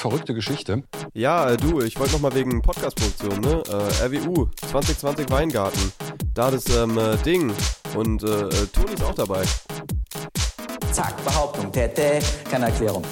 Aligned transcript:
verrückte 0.00 0.34
Geschichte. 0.34 0.82
Ja, 1.12 1.50
äh, 1.50 1.56
du, 1.56 1.80
ich 1.82 1.98
wollte 1.98 2.14
nochmal 2.14 2.34
wegen 2.34 2.62
Podcast-Produktion, 2.62 3.40
ne? 3.40 3.62
Äh, 3.68 4.06
RWU 4.06 4.48
2020 4.68 5.30
Weingarten. 5.30 5.92
Da 6.34 6.50
das 6.50 6.64
ähm, 6.74 6.98
äh, 6.98 7.16
Ding. 7.18 7.52
Und 7.94 8.22
äh, 8.22 8.26
äh, 8.26 8.66
Toni 8.72 8.94
ist 8.94 9.04
auch 9.04 9.14
dabei. 9.14 9.44
Zack, 10.90 11.22
Behauptung, 11.24 11.70
Tete, 11.70 12.20
keine 12.50 12.66
Erklärung. 12.66 13.04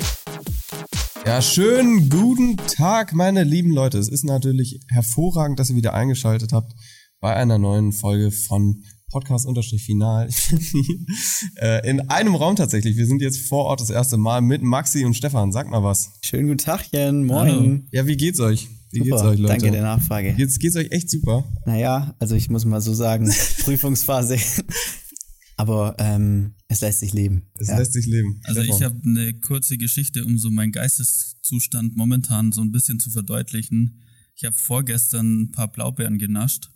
Ja, 1.26 1.42
schönen 1.42 2.08
guten 2.08 2.56
Tag, 2.56 3.12
meine 3.12 3.44
lieben 3.44 3.72
Leute. 3.72 3.98
Es 3.98 4.08
ist 4.08 4.24
natürlich 4.24 4.80
hervorragend, 4.88 5.60
dass 5.60 5.68
ihr 5.68 5.76
wieder 5.76 5.92
eingeschaltet 5.92 6.52
habt 6.52 6.72
bei 7.20 7.34
einer 7.34 7.58
neuen 7.58 7.92
Folge 7.92 8.30
von 8.30 8.82
Podcast-Final. 9.10 10.28
äh, 11.56 11.88
in 11.88 12.00
einem 12.10 12.34
Raum 12.34 12.56
tatsächlich. 12.56 12.96
Wir 12.96 13.06
sind 13.06 13.22
jetzt 13.22 13.40
vor 13.48 13.64
Ort 13.64 13.80
das 13.80 13.90
erste 13.90 14.16
Mal 14.18 14.42
mit 14.42 14.62
Maxi 14.62 15.04
und 15.04 15.14
Stefan. 15.14 15.50
Sag 15.50 15.70
mal 15.70 15.82
was. 15.82 16.12
Schönen 16.22 16.48
guten 16.48 16.58
Tagchen, 16.58 17.24
moin. 17.24 17.88
Ja, 17.90 18.06
wie 18.06 18.16
geht's 18.16 18.40
euch? 18.40 18.68
Wie 18.90 18.98
super, 18.98 19.10
geht's 19.10 19.22
euch, 19.22 19.38
Leute? 19.38 19.54
Danke 19.54 19.70
der 19.70 19.82
Nachfrage. 19.82 20.34
Jetzt 20.36 20.60
geht's 20.60 20.76
euch 20.76 20.90
echt 20.90 21.10
super. 21.10 21.44
Naja, 21.64 22.14
also 22.18 22.34
ich 22.34 22.50
muss 22.50 22.64
mal 22.64 22.80
so 22.80 22.92
sagen, 22.92 23.32
Prüfungsphase. 23.62 24.36
Aber 25.56 25.96
ähm, 25.98 26.54
es 26.68 26.82
lässt 26.82 27.00
sich 27.00 27.12
leben. 27.12 27.50
Es 27.58 27.68
ja. 27.68 27.78
lässt 27.78 27.94
sich 27.94 28.06
leben. 28.06 28.40
Also 28.44 28.60
ich 28.60 28.82
habe 28.82 29.00
eine 29.04 29.34
kurze 29.40 29.76
Geschichte, 29.76 30.24
um 30.24 30.38
so 30.38 30.50
meinen 30.50 30.70
Geisteszustand 30.70 31.96
momentan 31.96 32.52
so 32.52 32.60
ein 32.60 32.70
bisschen 32.70 33.00
zu 33.00 33.10
verdeutlichen. 33.10 34.02
Ich 34.36 34.44
habe 34.44 34.54
vorgestern 34.56 35.42
ein 35.42 35.50
paar 35.50 35.66
Blaubeeren 35.68 36.18
genascht 36.18 36.70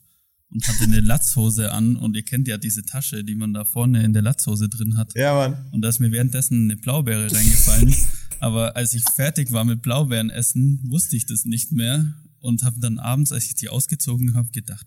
und 0.52 0.68
hatte 0.68 0.84
eine 0.84 1.00
Latzhose 1.00 1.72
an 1.72 1.96
und 1.96 2.14
ihr 2.14 2.24
kennt 2.24 2.46
ja 2.46 2.58
diese 2.58 2.82
Tasche, 2.84 3.24
die 3.24 3.34
man 3.34 3.52
da 3.52 3.64
vorne 3.64 4.02
in 4.04 4.12
der 4.12 4.22
Latzhose 4.22 4.68
drin 4.68 4.96
hat. 4.96 5.12
Ja, 5.14 5.34
Mann. 5.34 5.66
Und 5.72 5.82
da 5.82 5.88
ist 5.88 5.98
mir 5.98 6.12
währenddessen 6.12 6.70
eine 6.70 6.76
Blaubeere 6.76 7.32
reingefallen. 7.32 7.94
Aber 8.40 8.76
als 8.76 8.92
ich 8.92 9.04
fertig 9.14 9.52
war 9.52 9.64
mit 9.64 9.82
Blaubeeren 9.82 10.30
essen, 10.30 10.80
wusste 10.88 11.16
ich 11.16 11.26
das 11.26 11.44
nicht 11.44 11.72
mehr 11.72 12.14
und 12.40 12.64
habe 12.64 12.80
dann 12.80 12.98
abends, 12.98 13.32
als 13.32 13.46
ich 13.46 13.54
die 13.54 13.68
ausgezogen 13.68 14.34
habe, 14.34 14.50
gedacht, 14.50 14.86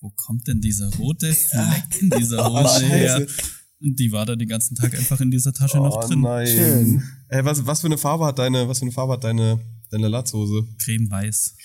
wo 0.00 0.10
kommt 0.10 0.48
denn 0.48 0.60
dieser 0.60 0.92
rote 0.96 1.32
Fleck 1.32 2.02
in 2.02 2.10
dieser 2.10 2.44
oh, 2.50 2.62
Hose 2.62 2.84
oh, 2.84 2.88
her? 2.88 3.26
Und 3.80 3.98
die 3.98 4.10
war 4.10 4.26
da 4.26 4.36
den 4.36 4.48
ganzen 4.48 4.74
Tag 4.74 4.94
einfach 4.94 5.20
in 5.20 5.30
dieser 5.30 5.52
Tasche 5.52 5.78
oh, 5.78 5.84
noch 5.84 6.04
drin. 6.06 6.20
Nein. 6.20 6.46
Schön. 6.46 7.02
Ey, 7.28 7.44
was, 7.44 7.64
was 7.64 7.80
für 7.80 7.86
eine 7.86 7.98
Farbe 7.98 8.26
hat 8.26 8.38
deine, 8.38 8.68
was 8.68 8.78
für 8.78 8.86
eine 8.86 8.92
Farbe 8.92 9.14
hat 9.14 9.24
deine 9.24 9.60
Deine 9.90 10.08
Latzhose. 10.08 10.66
Cremeweiß. 10.84 11.56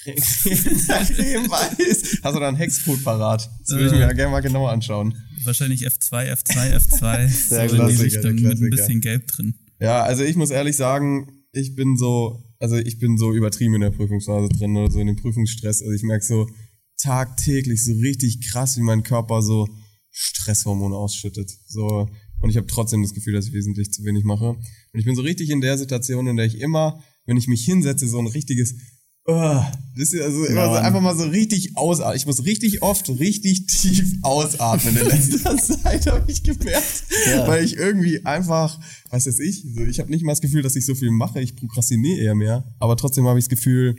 Cremeweiß. 1.13 2.19
Hast 2.23 2.35
du 2.35 2.39
da 2.39 2.47
einen 2.47 2.57
Hexcode 2.57 3.03
parat? 3.03 3.49
Das 3.59 3.71
würde 3.71 3.85
ich 3.87 3.91
mir 3.93 4.01
ja 4.01 4.13
gerne 4.13 4.31
mal 4.31 4.41
genauer 4.41 4.71
anschauen. 4.71 5.15
Wahrscheinlich 5.43 5.87
F2, 5.87 6.31
F2, 6.31 6.75
F2. 6.75 7.27
Sehr 7.27 7.69
so 7.69 7.75
in 7.77 7.87
die 7.87 7.95
Richtung 7.95 8.35
mit 8.35 8.61
ein 8.61 8.69
bisschen 8.69 9.01
Gelb 9.01 9.27
drin. 9.27 9.55
Ja, 9.79 10.03
also 10.03 10.23
ich 10.23 10.35
muss 10.35 10.51
ehrlich 10.51 10.75
sagen, 10.75 11.45
ich 11.51 11.75
bin 11.75 11.97
so, 11.97 12.43
also 12.59 12.75
ich 12.75 12.99
bin 12.99 13.17
so 13.17 13.33
übertrieben 13.33 13.73
in 13.75 13.81
der 13.81 13.91
Prüfungsphase 13.91 14.49
drin 14.49 14.77
oder 14.77 14.91
so 14.91 14.99
in 14.99 15.07
dem 15.07 15.15
Prüfungsstress. 15.15 15.81
Also 15.81 15.93
ich 15.93 16.03
merke 16.03 16.23
so 16.23 16.47
tagtäglich 17.01 17.83
so 17.83 17.93
richtig 17.93 18.47
krass, 18.51 18.77
wie 18.77 18.81
mein 18.81 19.01
Körper 19.03 19.41
so 19.41 19.67
Stresshormone 20.11 20.95
ausschüttet. 20.95 21.51
So, 21.65 22.07
und 22.41 22.49
ich 22.49 22.57
habe 22.57 22.67
trotzdem 22.67 23.01
das 23.01 23.13
Gefühl, 23.13 23.33
dass 23.33 23.47
ich 23.47 23.53
wesentlich 23.53 23.91
zu 23.91 24.03
wenig 24.03 24.23
mache. 24.23 24.49
Und 24.49 24.99
ich 24.99 25.05
bin 25.05 25.15
so 25.15 25.21
richtig 25.21 25.49
in 25.49 25.61
der 25.61 25.77
Situation, 25.77 26.27
in 26.27 26.37
der 26.37 26.45
ich 26.45 26.59
immer 26.59 27.03
wenn 27.31 27.37
ich 27.37 27.47
mich 27.47 27.63
hinsetze, 27.63 28.09
so 28.09 28.19
ein 28.19 28.27
richtiges 28.27 28.75
Uh, 29.27 29.61
das 29.95 30.13
ist 30.13 30.21
also 30.21 30.45
immer 30.45 30.65
so 30.65 30.71
einfach 30.71 30.99
mal 30.99 31.15
so 31.15 31.25
richtig 31.25 31.77
ausatmen. 31.77 32.17
Ich 32.17 32.25
muss 32.25 32.43
richtig 32.43 32.81
oft 32.81 33.07
richtig 33.07 33.67
tief 33.67 34.15
ausatmen 34.23 34.97
in 34.97 35.05
letzter 35.07 35.55
Zeit, 35.57 36.07
habe 36.07 36.29
ich 36.29 36.41
gemerkt. 36.41 37.03
Ja. 37.27 37.47
Weil 37.47 37.63
ich 37.63 37.77
irgendwie 37.77 38.25
einfach, 38.25 38.79
was 39.11 39.27
weiß 39.27 39.39
ich, 39.41 39.63
so, 39.75 39.83
ich 39.83 39.99
habe 39.99 40.09
nicht 40.09 40.23
mal 40.23 40.31
das 40.31 40.41
Gefühl, 40.41 40.63
dass 40.63 40.75
ich 40.75 40.87
so 40.87 40.95
viel 40.95 41.11
mache. 41.11 41.39
Ich 41.39 41.55
prokrastiniere 41.55 42.19
eher 42.19 42.33
mehr. 42.33 42.65
Aber 42.79 42.97
trotzdem 42.97 43.27
habe 43.27 43.37
ich 43.37 43.45
das 43.45 43.49
Gefühl, 43.49 43.95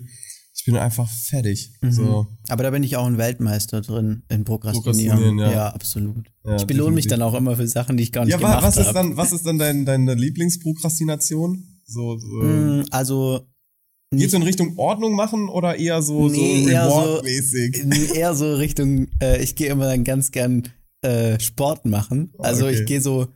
ich 0.55 0.64
bin 0.64 0.77
einfach 0.77 1.08
fertig. 1.08 1.72
Mhm. 1.80 1.92
So. 1.92 2.27
Aber 2.48 2.64
da 2.64 2.70
bin 2.70 2.83
ich 2.83 2.97
auch 2.97 3.06
ein 3.06 3.16
Weltmeister 3.16 3.80
drin, 3.80 4.25
in 4.28 4.42
Prokrastinieren. 4.42 5.19
Prokrastinieren 5.19 5.38
ja. 5.38 5.53
ja. 5.53 5.69
absolut. 5.69 6.27
Ja, 6.44 6.56
ich 6.56 6.66
belohne 6.66 6.97
mich 6.97 7.06
dann 7.06 7.22
auch 7.22 7.34
immer 7.34 7.54
für 7.54 7.69
Sachen, 7.69 7.97
die 7.97 8.03
ich 8.03 8.10
gar 8.10 8.25
nicht 8.25 8.32
ja, 8.32 8.38
gemacht 8.38 8.56
habe. 8.56 8.64
Ja, 8.64 8.69
was 8.76 8.87
ist 8.87 8.93
dann, 8.93 9.16
was 9.16 9.32
ist 9.32 9.47
dann 9.47 9.59
dein, 9.59 9.87
deine 9.87 10.14
Lieblingsprokrastination? 10.14 11.72
So, 11.92 12.19
so. 12.19 12.26
Mm, 12.26 12.84
also. 12.91 13.47
Geht 14.14 14.30
so 14.30 14.36
in 14.36 14.42
Richtung 14.42 14.76
Ordnung 14.76 15.14
machen 15.14 15.48
oder 15.48 15.76
eher 15.76 16.03
so, 16.03 16.28
nee, 16.28 16.64
so 16.64 16.70
Reward-mäßig? 16.70 17.82
So, 18.08 18.14
eher 18.14 18.34
so 18.34 18.54
Richtung, 18.56 19.08
äh, 19.22 19.42
ich 19.42 19.54
gehe 19.56 19.69
immer 19.69 19.86
dann 19.86 20.04
ganz 20.04 20.32
gern 20.32 20.69
äh, 21.00 21.41
Sport 21.41 21.86
machen. 21.86 22.34
Also 22.38 22.66
okay. 22.66 22.75
ich 22.75 22.86
gehe 22.86 23.00
so, 23.00 23.28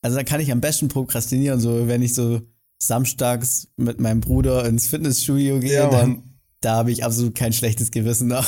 also 0.00 0.16
da 0.16 0.24
kann 0.24 0.40
ich 0.40 0.50
am 0.50 0.62
besten 0.62 0.88
prokrastinieren, 0.88 1.60
so 1.60 1.86
wenn 1.86 2.00
ich 2.00 2.14
so 2.14 2.40
samstags 2.82 3.68
mit 3.76 4.00
meinem 4.00 4.20
Bruder 4.20 4.64
ins 4.64 4.86
Fitnessstudio 4.86 5.60
gehe, 5.60 5.74
ja, 5.74 5.90
dann 5.90 6.22
da 6.62 6.76
habe 6.76 6.92
ich 6.92 7.04
absolut 7.04 7.34
kein 7.34 7.52
schlechtes 7.52 7.90
Gewissen. 7.90 8.30
ja, 8.30 8.40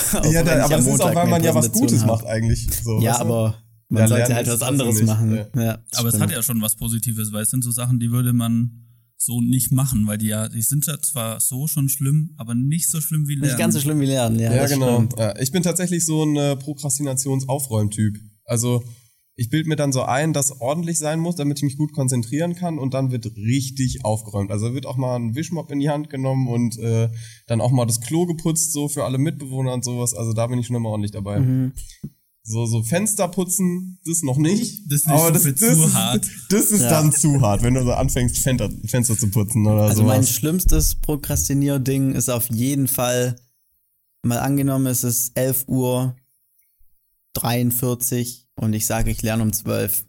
da, 0.42 0.64
aber 0.64 0.76
das 0.76 0.86
ist 0.86 1.00
auch, 1.00 1.14
weil 1.14 1.28
man 1.28 1.42
ja 1.42 1.54
was 1.54 1.70
Gutes 1.72 2.00
hab. 2.02 2.08
macht 2.08 2.26
eigentlich. 2.26 2.66
So, 2.82 3.00
ja, 3.00 3.18
aber 3.18 3.56
man 3.88 4.02
ja, 4.02 4.08
sollte 4.08 4.34
halt 4.34 4.46
was 4.46 4.62
anderes 4.62 5.02
machen. 5.02 5.34
Ja. 5.34 5.62
Ja, 5.62 5.78
aber 5.96 6.08
stimmt. 6.08 6.14
es 6.14 6.20
hat 6.20 6.30
ja 6.30 6.42
schon 6.42 6.62
was 6.62 6.76
Positives, 6.76 7.32
weil 7.32 7.42
es 7.42 7.50
sind 7.50 7.62
so 7.62 7.70
Sachen, 7.70 7.98
die 7.98 8.10
würde 8.10 8.32
man 8.32 8.83
so 9.24 9.40
nicht 9.40 9.72
machen, 9.72 10.06
weil 10.06 10.18
die 10.18 10.26
ja, 10.26 10.48
die 10.48 10.62
sind 10.62 10.86
ja 10.86 11.00
zwar 11.00 11.40
so 11.40 11.66
schon 11.66 11.88
schlimm, 11.88 12.34
aber 12.36 12.54
nicht 12.54 12.90
so 12.90 13.00
schlimm 13.00 13.26
wie 13.28 13.34
Lernen. 13.34 13.46
Nicht 13.48 13.58
ganz 13.58 13.74
so 13.74 13.80
schlimm 13.80 14.00
wie 14.00 14.06
Lernen, 14.06 14.38
ja. 14.38 14.54
Ja, 14.54 14.66
genau. 14.66 15.06
Ja, 15.18 15.38
ich 15.40 15.50
bin 15.52 15.62
tatsächlich 15.62 16.04
so 16.04 16.24
ein 16.24 16.36
äh, 16.36 16.56
Prokrastinationsaufräumtyp. 16.56 18.18
Also 18.44 18.84
ich 19.36 19.50
bilde 19.50 19.68
mir 19.68 19.76
dann 19.76 19.92
so 19.92 20.02
ein, 20.02 20.32
dass 20.32 20.60
ordentlich 20.60 20.98
sein 20.98 21.18
muss, 21.18 21.34
damit 21.36 21.58
ich 21.58 21.64
mich 21.64 21.76
gut 21.76 21.92
konzentrieren 21.92 22.54
kann 22.54 22.78
und 22.78 22.94
dann 22.94 23.10
wird 23.10 23.26
richtig 23.36 24.04
aufgeräumt. 24.04 24.50
Also 24.52 24.74
wird 24.74 24.86
auch 24.86 24.96
mal 24.96 25.16
ein 25.16 25.34
Wischmopp 25.34 25.72
in 25.72 25.80
die 25.80 25.90
Hand 25.90 26.08
genommen 26.08 26.46
und 26.46 26.78
äh, 26.78 27.08
dann 27.46 27.60
auch 27.60 27.72
mal 27.72 27.86
das 27.86 28.00
Klo 28.00 28.26
geputzt, 28.26 28.72
so 28.72 28.88
für 28.88 29.04
alle 29.04 29.18
Mitbewohner 29.18 29.72
und 29.72 29.84
sowas. 29.84 30.14
Also 30.14 30.32
da 30.32 30.46
bin 30.46 30.58
ich 30.58 30.66
schon 30.66 30.76
immer 30.76 30.90
ordentlich 30.90 31.12
dabei. 31.12 31.40
Mhm. 31.40 31.72
So, 32.46 32.66
so 32.66 32.82
Fenster 32.82 33.26
putzen, 33.28 33.98
das 34.04 34.22
noch 34.22 34.36
nicht. 34.36 34.82
Das 34.86 35.00
ist 35.00 35.06
nicht 35.06 35.16
aber 35.16 35.32
das, 35.32 35.44
das, 35.44 35.54
zu 35.54 35.66
ist, 35.66 35.94
hart. 35.94 36.26
Das 36.50 36.70
ist 36.70 36.82
ja. 36.82 36.90
dann 36.90 37.10
zu 37.10 37.40
hart, 37.40 37.62
wenn 37.62 37.72
du 37.72 37.82
so 37.82 37.92
anfängst, 37.92 38.36
Fenster, 38.36 38.70
Fenster 38.84 39.16
zu 39.16 39.30
putzen 39.30 39.66
oder 39.66 39.78
so. 39.78 39.82
Also 39.84 40.02
sowas. 40.02 40.16
mein 40.16 40.26
schlimmstes 40.26 40.94
Prokrastinier-Ding 40.96 42.12
ist 42.12 42.28
auf 42.28 42.50
jeden 42.50 42.86
Fall, 42.86 43.36
mal 44.22 44.40
angenommen, 44.40 44.86
es 44.86 45.04
ist 45.04 45.32
11 45.38 45.64
Uhr 45.68 46.16
43 47.32 48.46
und 48.56 48.74
ich 48.74 48.84
sage, 48.84 49.10
ich 49.10 49.22
lerne 49.22 49.42
um 49.42 49.52
12. 49.52 50.04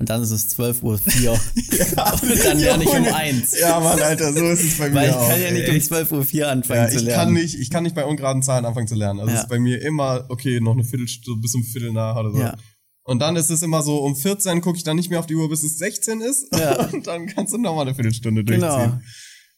Und 0.00 0.08
dann 0.08 0.22
ist 0.22 0.30
es 0.30 0.48
12 0.48 0.82
Uhr 0.82 0.96
4. 0.96 1.20
ja, 1.22 2.12
und 2.14 2.44
dann 2.44 2.58
lerne 2.58 2.84
ich 2.84 2.88
um 2.88 3.04
1. 3.04 3.60
Ja, 3.60 3.80
Mann, 3.80 4.00
Alter, 4.00 4.32
so 4.32 4.46
ist 4.46 4.64
es 4.64 4.78
bei 4.78 4.88
mir 4.88 4.94
Weil 4.94 5.10
ich 5.10 5.14
auch. 5.14 5.28
kann 5.28 5.42
ja 5.42 5.50
nicht 5.50 5.68
um 5.68 5.78
12 5.78 6.12
Uhr 6.12 6.24
4 6.24 6.48
anfangen 6.48 6.80
ja, 6.80 6.88
zu 6.88 7.04
lernen. 7.04 7.24
Kann 7.24 7.32
nicht, 7.34 7.54
ich 7.54 7.68
kann 7.68 7.82
nicht 7.82 7.94
bei 7.94 8.06
ungeraden 8.06 8.42
Zahlen 8.42 8.64
anfangen 8.64 8.88
zu 8.88 8.94
lernen. 8.94 9.20
Also 9.20 9.30
ja. 9.30 9.36
es 9.36 9.42
ist 9.42 9.50
bei 9.50 9.58
mir 9.58 9.82
immer, 9.82 10.24
okay, 10.30 10.58
noch 10.58 10.72
eine 10.72 10.84
Viertelstunde 10.84 11.42
bis 11.42 11.54
um 11.54 11.62
Viertel 11.64 11.92
nach 11.92 12.16
oder 12.16 12.32
so. 12.32 12.40
Ja. 12.40 12.56
Und 13.04 13.18
dann 13.18 13.36
ist 13.36 13.50
es 13.50 13.60
immer 13.60 13.82
so, 13.82 13.98
um 13.98 14.16
14 14.16 14.62
gucke 14.62 14.78
ich 14.78 14.84
dann 14.84 14.96
nicht 14.96 15.10
mehr 15.10 15.18
auf 15.18 15.26
die 15.26 15.34
Uhr, 15.34 15.50
bis 15.50 15.64
es 15.64 15.76
16 15.76 16.22
ist. 16.22 16.46
Ja. 16.56 16.82
Und 16.92 17.06
dann 17.06 17.26
kannst 17.26 17.52
du 17.52 17.58
nochmal 17.58 17.86
eine 17.86 17.94
Viertelstunde 17.94 18.42
genau. 18.42 18.68
durchziehen. 18.68 18.92
Genau. 18.92 19.02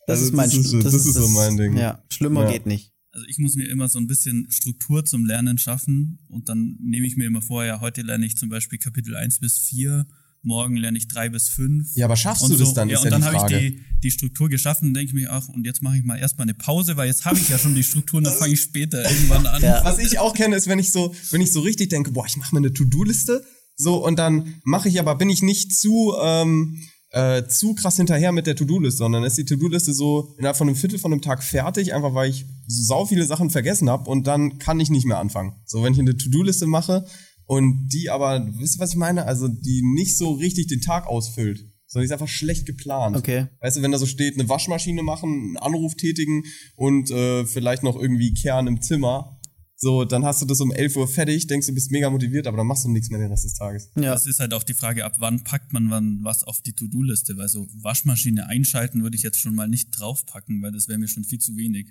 Das 0.09 0.19
also 0.19 0.25
ist 0.25 0.35
mein, 0.35 0.51
das 0.51 0.59
ist, 0.59 0.75
das, 0.75 0.93
das 0.93 1.07
ist 1.07 1.15
so 1.15 1.29
mein 1.29 1.57
Ding. 1.57 1.77
Ja, 1.77 2.03
schlimmer 2.11 2.51
geht 2.51 2.67
nicht. 2.67 2.91
Also 3.13 3.25
ich 3.29 3.39
muss 3.39 3.55
mir 3.55 3.69
immer 3.69 3.89
so 3.89 4.01
ein 4.01 4.09
bisschen 4.09 4.51
Struktur 4.51 5.05
zum 5.05 5.25
Lernen 5.25 5.59
schaffen 5.59 6.19
und 6.29 6.49
dann 6.49 6.79
nehme 6.81 7.07
ich 7.07 7.17
mir 7.17 7.27
immer 7.27 7.43
vor, 7.43 7.65
ja, 7.65 7.81
heute 7.81 8.03
lerne 8.03 8.27
ich 8.27 8.37
zum 8.37 8.49
Beispiel 8.49 8.81
Kapitel 8.81 9.15
1 9.15 9.39
bis 9.39 9.59
4 9.59 10.05
morgen 10.43 10.77
lerne 10.77 10.99
ich 10.99 11.09
drei 11.09 11.29
bis 11.29 11.49
fünf. 11.49 11.89
Ja, 11.95 12.07
aber 12.07 12.17
schaffst 12.17 12.43
du 12.43 12.55
so. 12.55 12.59
das 12.65 12.75
dann? 12.75 12.89
Ja, 12.89 12.99
und 12.99 13.05
ja 13.05 13.11
dann 13.11 13.25
habe 13.25 13.37
ich 13.37 13.59
die, 13.59 13.81
die 14.03 14.11
Struktur 14.11 14.49
geschaffen 14.49 14.89
und 14.89 14.95
denke 14.95 15.09
ich 15.09 15.15
mir, 15.15 15.33
ach, 15.33 15.49
und 15.49 15.65
jetzt 15.65 15.83
mache 15.83 15.97
ich 15.97 16.05
mal 16.05 16.19
erstmal 16.19 16.45
eine 16.45 16.55
Pause, 16.55 16.97
weil 16.97 17.07
jetzt 17.07 17.25
habe 17.25 17.39
ich 17.39 17.49
ja 17.49 17.59
schon 17.59 17.75
die 17.75 17.85
Struktur 17.85 18.19
und 18.19 18.25
dann 18.25 18.35
fange 18.35 18.53
ich 18.53 18.61
später 18.61 19.03
irgendwann 19.11 19.47
an. 19.47 19.63
Ja. 19.63 19.85
Was 19.85 19.99
ich 19.99 20.19
auch 20.19 20.35
kenne, 20.35 20.57
ist, 20.57 20.67
wenn 20.67 20.79
ich 20.79 20.93
so, 20.93 21.15
wenn 21.31 21.41
ich 21.41 21.53
so 21.53 21.61
richtig 21.61 21.91
denke, 21.91 22.11
boah, 22.13 22.27
ich 22.27 22.37
mache 22.37 22.55
mir 22.55 22.59
eine 22.59 22.73
To-Do-Liste, 22.73 23.45
so, 23.77 24.05
und 24.05 24.19
dann 24.19 24.61
mache 24.65 24.89
ich 24.89 25.01
aber, 25.01 25.15
bin 25.17 25.31
ich 25.31 25.43
nicht 25.43 25.75
zu, 25.75 26.15
ähm, 26.23 26.79
äh, 27.11 27.45
zu 27.47 27.75
krass 27.75 27.97
hinterher 27.97 28.33
mit 28.33 28.47
der 28.47 28.57
To-Do-Liste, 28.57 28.99
sondern 28.99 29.25
ist 29.25 29.39
die 29.39 29.45
To-Do-Liste 29.45 29.93
so 29.93 30.35
innerhalb 30.39 30.57
von 30.57 30.69
einem 30.69 30.77
Viertel 30.77 30.99
von 30.99 31.13
einem 31.13 31.23
Tag 31.23 31.43
fertig, 31.43 31.95
einfach 31.95 32.15
weil 32.15 32.31
ich 32.31 32.47
so 32.67 32.83
sau 32.85 33.07
viele 33.07 33.27
Sachen 33.27 33.51
vergessen 33.51 33.91
habe 33.91 34.09
und 34.09 34.27
dann 34.27 34.59
kann 34.59 34.81
ich 34.81 34.91
nicht 34.91 35.07
mehr 35.07 35.19
anfangen. 35.19 35.55
So, 35.67 35.83
wenn 35.83 35.93
ich 35.93 35.99
eine 35.99 36.17
To-Do-Liste 36.17 36.67
mache, 36.67 37.05
und 37.47 37.89
die 37.89 38.11
aber, 38.11 38.49
wisst 38.59 38.77
ihr, 38.77 38.81
was 38.81 38.91
ich 38.91 38.97
meine? 38.97 39.27
Also 39.27 39.49
die 39.49 39.83
nicht 39.95 40.17
so 40.17 40.33
richtig 40.33 40.69
den 40.69 40.81
Tag 40.81 41.07
ausfüllt, 41.07 41.67
sondern 41.87 42.05
die 42.05 42.07
ist 42.07 42.13
einfach 42.13 42.29
schlecht 42.29 42.67
geplant. 42.67 43.17
Okay. 43.17 43.49
Weißt 43.61 43.77
du, 43.77 43.83
wenn 43.83 43.93
da 43.93 43.99
so 43.99 44.07
steht, 44.07 44.39
eine 44.39 44.49
Waschmaschine 44.49 45.03
machen, 45.03 45.31
einen 45.31 45.57
Anruf 45.59 45.95
tätigen 45.95 46.45
und 46.77 47.11
äh, 47.11 47.45
vielleicht 47.45 47.83
noch 47.83 47.97
irgendwie 47.97 48.33
Kern 48.35 48.67
im 48.67 48.81
Zimmer, 48.81 49.39
so, 49.83 50.05
dann 50.05 50.25
hast 50.25 50.41
du 50.41 50.47
das 50.47 50.61
um 50.61 50.71
11 50.71 50.97
Uhr 50.97 51.09
fertig, 51.09 51.49
denkst 51.49 51.67
du 51.67 51.75
bist 51.75 51.91
mega 51.91 52.09
motiviert, 52.09 52.47
aber 52.47 52.57
dann 52.57 52.69
machst 52.69 52.85
du 52.85 52.89
nichts 52.89 53.11
mehr 53.11 53.19
den 53.19 53.33
Rest 53.33 53.45
des 53.45 53.55
Tages. 53.55 53.91
Ja. 53.97 54.13
Das 54.13 54.29
ist 54.29 54.39
halt 54.39 54.55
auch 54.55 54.63
die 54.63 54.75
Frage, 54.75 55.05
ab 55.05 55.17
wann 55.19 55.43
packt 55.43 55.73
man 55.73 55.91
wann 55.91 56.21
was 56.23 56.45
auf 56.45 56.63
die 56.63 56.73
To-Do-Liste, 56.73 57.37
weil 57.37 57.49
so 57.49 57.67
Waschmaschine 57.75 58.47
einschalten 58.47 59.03
würde 59.03 59.17
ich 59.17 59.25
jetzt 59.25 59.41
schon 59.41 59.57
mal 59.57 59.67
nicht 59.67 59.91
draufpacken, 59.91 60.63
weil 60.63 60.71
das 60.71 60.87
wäre 60.87 61.01
mir 61.01 61.09
schon 61.09 61.25
viel 61.25 61.41
zu 61.41 61.57
wenig. 61.57 61.89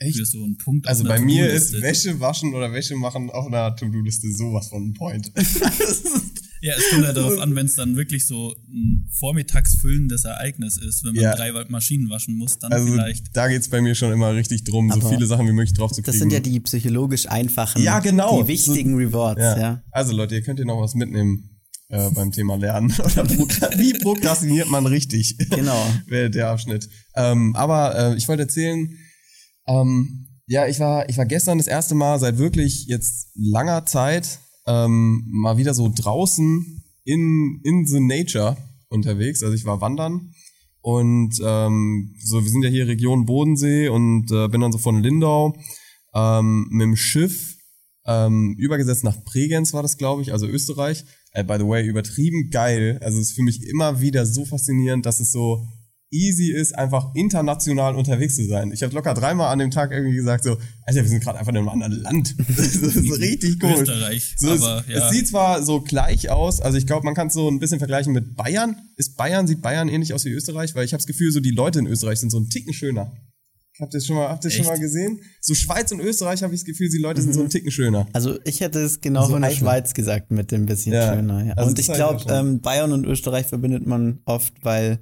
Echt? 0.00 0.16
Für 0.16 0.24
so 0.26 0.44
einen 0.44 0.56
Punkt 0.58 0.86
also 0.86 1.04
bei 1.04 1.18
mir 1.20 1.50
ist 1.50 1.72
Wäsche 1.80 2.20
waschen 2.20 2.54
oder 2.54 2.72
Wäsche 2.72 2.94
machen 2.96 3.30
auf 3.30 3.46
einer 3.46 3.74
To-Do-Liste 3.74 4.32
sowas 4.32 4.68
von 4.68 4.88
ein 4.88 4.94
Point. 4.94 5.32
Ja, 6.60 6.74
es 6.76 6.90
kommt 6.90 7.04
ja 7.04 7.12
darauf 7.12 7.38
an, 7.38 7.54
wenn 7.54 7.66
es 7.66 7.76
dann 7.76 7.94
wirklich 7.96 8.26
so 8.26 8.52
ein 8.68 9.08
vormittagsfüllendes 9.12 10.24
Ereignis 10.24 10.76
ist, 10.76 11.04
wenn 11.04 11.14
man 11.14 11.22
Ja. 11.22 11.36
drei 11.36 11.52
Maschinen 11.68 12.10
waschen 12.10 12.36
muss, 12.36 12.58
dann 12.58 12.72
Also 12.72 12.88
vielleicht. 12.92 13.28
da 13.36 13.46
geht's 13.46 13.68
bei 13.68 13.80
mir 13.80 13.94
schon 13.94 14.12
immer 14.12 14.34
richtig 14.34 14.64
drum, 14.64 14.90
so 14.90 14.98
Aber 15.00 15.08
viele 15.08 15.26
Sachen 15.26 15.46
wie 15.46 15.52
möglich 15.52 15.74
drauf 15.74 15.92
zu 15.92 16.02
kriegen. 16.02 16.06
Das 16.06 16.18
sind 16.18 16.32
ja 16.32 16.40
die 16.40 16.58
psychologisch 16.58 17.28
einfachen, 17.28 17.80
Ja, 17.82 18.00
genau. 18.00 18.42
die 18.42 18.48
wichtigen 18.48 18.96
Rewards, 18.96 19.40
Ja. 19.40 19.56
ja. 19.58 19.82
Also 19.92 20.12
Leute, 20.16 20.34
ihr 20.34 20.42
könnt 20.42 20.58
hier 20.58 20.66
noch 20.66 20.80
was 20.80 20.94
mitnehmen 20.96 21.48
äh, 21.90 22.10
beim 22.10 22.32
Thema 22.32 22.56
Lernen. 22.56 22.92
Oder 22.98 23.28
wie 23.78 23.92
prokrastiniert 23.94 24.68
man 24.68 24.84
richtig? 24.86 25.36
Genau. 25.50 25.86
Wäre 26.08 26.28
der 26.28 26.50
Abschnitt. 26.50 26.88
Ähm, 27.14 27.54
aber 27.54 28.14
äh, 28.14 28.16
ich 28.16 28.26
wollte 28.26 28.42
erzählen, 28.42 28.90
ähm, 29.68 30.26
ja, 30.46 30.66
ich 30.66 30.80
war, 30.80 31.08
ich 31.08 31.18
war 31.18 31.26
gestern 31.26 31.58
das 31.58 31.66
erste 31.66 31.94
Mal 31.94 32.18
seit 32.18 32.38
wirklich 32.38 32.86
jetzt 32.86 33.28
langer 33.34 33.84
Zeit 33.86 34.40
ähm, 34.66 35.24
mal 35.28 35.58
wieder 35.58 35.74
so 35.74 35.92
draußen 35.94 36.82
in, 37.04 37.60
in 37.64 37.86
the 37.86 38.00
nature 38.00 38.56
unterwegs. 38.88 39.42
Also 39.42 39.54
ich 39.54 39.66
war 39.66 39.80
wandern 39.80 40.32
und 40.80 41.38
ähm, 41.44 42.14
so, 42.22 42.42
wir 42.42 42.50
sind 42.50 42.62
ja 42.62 42.70
hier 42.70 42.88
Region 42.88 43.26
Bodensee 43.26 43.88
und 43.88 44.30
äh, 44.32 44.48
bin 44.48 44.60
dann 44.60 44.72
so 44.72 44.78
von 44.78 45.02
Lindau 45.02 45.54
ähm, 46.14 46.66
mit 46.70 46.84
dem 46.84 46.96
Schiff 46.96 47.56
ähm, 48.06 48.54
übergesetzt 48.56 49.04
nach 49.04 49.22
Bregenz 49.24 49.74
war 49.74 49.82
das, 49.82 49.98
glaube 49.98 50.22
ich, 50.22 50.32
also 50.32 50.46
Österreich. 50.46 51.04
Äh, 51.32 51.44
by 51.44 51.56
the 51.58 51.66
way, 51.66 51.86
übertrieben 51.86 52.48
geil. 52.50 52.98
Also 53.02 53.18
es 53.18 53.28
ist 53.28 53.36
für 53.36 53.42
mich 53.42 53.62
immer 53.64 54.00
wieder 54.00 54.24
so 54.24 54.46
faszinierend, 54.46 55.04
dass 55.04 55.20
es 55.20 55.30
so 55.30 55.68
easy 56.10 56.52
ist, 56.52 56.74
einfach 56.76 57.14
international 57.14 57.94
unterwegs 57.96 58.36
zu 58.36 58.46
sein. 58.46 58.72
Ich 58.72 58.82
habe 58.82 58.94
locker 58.94 59.12
dreimal 59.14 59.52
an 59.52 59.58
dem 59.58 59.70
Tag 59.70 59.90
irgendwie 59.90 60.16
gesagt 60.16 60.44
so, 60.44 60.56
Alter, 60.86 61.02
wir 61.02 61.08
sind 61.08 61.22
gerade 61.22 61.38
einfach 61.38 61.50
in 61.52 61.58
einem 61.58 61.68
anderen 61.68 61.92
Land. 62.00 62.34
Das 62.56 62.74
ist 62.76 62.96
richtig 63.20 63.62
cool. 63.62 63.74
Österreich, 63.82 64.34
So, 64.38 64.50
aber 64.52 64.84
es, 64.88 64.94
ja. 64.94 65.06
es 65.08 65.12
sieht 65.14 65.28
zwar 65.28 65.62
so 65.62 65.80
gleich 65.80 66.30
aus, 66.30 66.60
also 66.60 66.78
ich 66.78 66.86
glaube, 66.86 67.04
man 67.04 67.14
kann 67.14 67.26
es 67.28 67.34
so 67.34 67.48
ein 67.50 67.58
bisschen 67.58 67.78
vergleichen 67.78 68.12
mit 68.12 68.36
Bayern. 68.36 68.76
Ist 68.96 69.16
Bayern, 69.16 69.46
sieht 69.46 69.60
Bayern 69.62 69.88
ähnlich 69.88 70.14
aus 70.14 70.24
wie 70.24 70.30
Österreich? 70.30 70.74
Weil 70.74 70.84
ich 70.84 70.92
habe 70.92 70.98
das 71.00 71.06
Gefühl, 71.06 71.30
so 71.30 71.40
die 71.40 71.50
Leute 71.50 71.78
in 71.80 71.86
Österreich 71.86 72.20
sind 72.20 72.30
so 72.30 72.38
ein 72.38 72.48
Ticken 72.48 72.72
schöner. 72.72 73.12
Habt 73.80 73.94
ihr 73.94 73.98
das 73.98 74.06
schon 74.06 74.16
mal, 74.16 74.28
habt 74.28 74.44
ihr 74.44 74.50
schon 74.50 74.66
mal 74.66 74.78
gesehen? 74.78 75.20
So 75.40 75.54
Schweiz 75.54 75.92
und 75.92 76.00
Österreich 76.00 76.42
habe 76.42 76.52
ich 76.52 76.62
das 76.62 76.66
Gefühl, 76.66 76.88
die 76.88 76.98
Leute 76.98 77.22
sind 77.22 77.32
so 77.32 77.42
ein 77.42 77.48
Ticken 77.48 77.70
schöner. 77.70 78.08
Also 78.12 78.36
ich 78.44 78.60
hätte 78.60 78.80
es 78.80 79.00
genau 79.00 79.26
So 79.26 79.32
von 79.34 79.42
der. 79.42 79.50
Schweiz 79.52 79.94
gesagt 79.94 80.32
mit 80.32 80.50
dem 80.50 80.66
bisschen 80.66 80.94
Ja. 80.94 81.14
schöner. 81.14 81.44
Ja. 81.44 81.52
Also 81.54 81.70
und 81.70 81.78
ich 81.78 81.86
glaube, 81.86 82.24
ähm, 82.28 82.60
Bayern 82.60 82.90
und 82.90 83.04
Österreich 83.04 83.46
verbindet 83.46 83.86
man 83.86 84.18
oft, 84.24 84.52
weil 84.62 84.98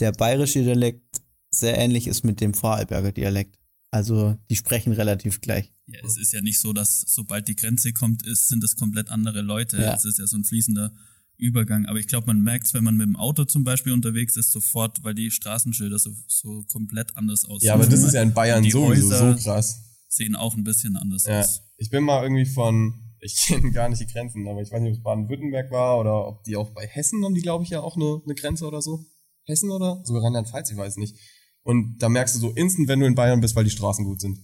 der 0.00 0.12
bayerische 0.12 0.62
Dialekt 0.62 1.20
sehr 1.50 1.76
ähnlich 1.78 2.06
ist 2.06 2.24
mit 2.24 2.40
dem 2.40 2.54
Vorarlberger 2.54 3.12
Dialekt. 3.12 3.58
Also 3.90 4.36
die 4.50 4.56
sprechen 4.56 4.92
relativ 4.92 5.40
gleich. 5.40 5.72
Ja, 5.86 6.00
es 6.04 6.18
ist 6.18 6.32
ja 6.34 6.42
nicht 6.42 6.60
so, 6.60 6.72
dass 6.74 7.00
sobald 7.06 7.48
die 7.48 7.56
Grenze 7.56 7.92
kommt, 7.94 8.26
ist, 8.26 8.48
sind 8.48 8.62
es 8.62 8.76
komplett 8.76 9.08
andere 9.08 9.40
Leute. 9.40 9.78
Ja. 9.80 9.94
Es 9.94 10.04
ist 10.04 10.18
ja 10.18 10.26
so 10.26 10.36
ein 10.36 10.44
fließender 10.44 10.92
Übergang. 11.38 11.86
Aber 11.86 11.98
ich 11.98 12.06
glaube, 12.06 12.26
man 12.26 12.42
merkt 12.42 12.66
es, 12.66 12.74
wenn 12.74 12.84
man 12.84 12.96
mit 12.96 13.06
dem 13.06 13.16
Auto 13.16 13.44
zum 13.44 13.64
Beispiel 13.64 13.92
unterwegs 13.94 14.36
ist, 14.36 14.52
sofort, 14.52 15.02
weil 15.04 15.14
die 15.14 15.30
Straßenschilder 15.30 15.98
so, 15.98 16.10
so 16.26 16.64
komplett 16.64 17.16
anders 17.16 17.44
aussehen. 17.46 17.68
Ja, 17.68 17.74
aber 17.74 17.86
das 17.86 18.02
ist 18.02 18.12
ja 18.12 18.22
in 18.22 18.34
Bayern 18.34 18.62
Die 18.62 18.70
sowieso 18.70 19.06
Häuser 19.14 19.38
so 19.38 19.42
krass. 19.44 19.80
sehen 20.08 20.36
auch 20.36 20.54
ein 20.56 20.64
bisschen 20.64 20.96
anders 20.98 21.24
Ja. 21.24 21.40
aus. 21.40 21.62
Ich 21.78 21.88
bin 21.88 22.04
mal 22.04 22.22
irgendwie 22.24 22.44
von, 22.44 22.92
ich 23.20 23.36
kenne 23.46 23.70
gar 23.70 23.88
nicht 23.88 24.02
die 24.02 24.06
Grenzen, 24.06 24.46
aber 24.48 24.60
ich 24.60 24.70
weiß 24.70 24.82
nicht, 24.82 24.90
ob 24.92 24.98
es 24.98 25.02
Baden-Württemberg 25.02 25.70
war 25.70 25.98
oder 25.98 26.26
ob 26.28 26.44
die 26.44 26.56
auch 26.56 26.70
bei 26.70 26.86
Hessen 26.86 27.24
haben 27.24 27.34
die, 27.34 27.40
glaube 27.42 27.64
ich, 27.64 27.70
ja 27.70 27.80
auch 27.80 27.96
eine, 27.96 28.20
eine 28.24 28.34
Grenze 28.34 28.66
oder 28.66 28.82
so. 28.82 29.06
Hessen 29.48 29.70
oder? 29.70 30.00
Sogar 30.04 30.22
Rheinland-Pfalz, 30.24 30.70
ich 30.70 30.76
weiß 30.76 30.96
nicht. 30.98 31.16
Und 31.62 31.98
da 31.98 32.08
merkst 32.08 32.34
du 32.36 32.38
so 32.40 32.50
instant, 32.50 32.88
wenn 32.88 33.00
du 33.00 33.06
in 33.06 33.14
Bayern 33.14 33.40
bist, 33.40 33.56
weil 33.56 33.64
die 33.64 33.70
Straßen 33.70 34.04
gut 34.04 34.20
sind. 34.20 34.38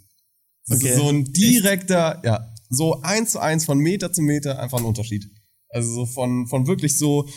Das 0.66 0.78
Okay. 0.78 0.90
ist 0.90 0.96
so 0.96 1.08
ein 1.08 1.24
direkter, 1.32 2.20
ja, 2.24 2.52
so 2.70 3.00
eins 3.02 3.32
zu 3.32 3.38
eins 3.38 3.64
von 3.64 3.78
Meter 3.78 4.12
zu 4.12 4.22
Meter 4.22 4.58
einfach 4.58 4.78
ein 4.78 4.84
Unterschied. 4.84 5.26
Also 5.68 5.92
so 5.92 6.06
von, 6.06 6.46
von 6.48 6.66
wirklich 6.66 6.98
so, 6.98 7.28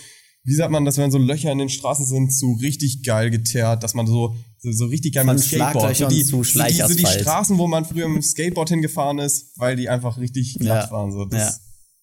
wie 0.43 0.53
sagt 0.53 0.71
man, 0.71 0.85
dass 0.85 0.97
wenn 0.97 1.11
so 1.11 1.17
Löcher 1.17 1.51
in 1.51 1.57
den 1.57 1.69
Straßen 1.69 2.05
sind, 2.05 2.31
zu 2.31 2.53
richtig 2.61 3.03
geil 3.03 3.29
geteert, 3.29 3.83
dass 3.83 3.93
man 3.93 4.07
so, 4.07 4.35
so, 4.59 4.71
so 4.71 4.85
richtig 4.85 5.13
geil 5.13 5.25
Von 5.25 5.35
mit 5.35 5.43
dem 5.43 5.47
Skateboard, 5.47 5.95
so 5.97 6.07
die, 6.07 6.23
zu 6.23 6.43
so 6.43 6.63
die, 6.63 6.73
so 6.73 6.93
die. 6.93 7.05
Straßen, 7.05 7.57
wo 7.57 7.67
man 7.67 7.83
früher 7.85 8.07
mit 8.07 8.17
dem 8.17 8.23
Skateboard 8.23 8.69
hingefahren 8.69 9.19
ist, 9.19 9.51
weil 9.57 9.75
die 9.75 9.89
einfach 9.89 10.17
richtig 10.17 10.55
glatt 10.59 10.85
Ja. 10.85 10.91
waren. 10.91 11.11
So, 11.11 11.25
das, 11.25 11.39
Ja. 11.41 11.55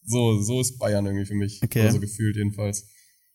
so, 0.07 0.43
so 0.43 0.61
ist 0.61 0.79
Bayern 0.79 1.07
irgendwie 1.07 1.25
für 1.27 1.35
mich. 1.35 1.61
Okay. 1.63 1.91
So 1.91 2.01
gefühlt 2.01 2.37
jedenfalls. 2.37 2.85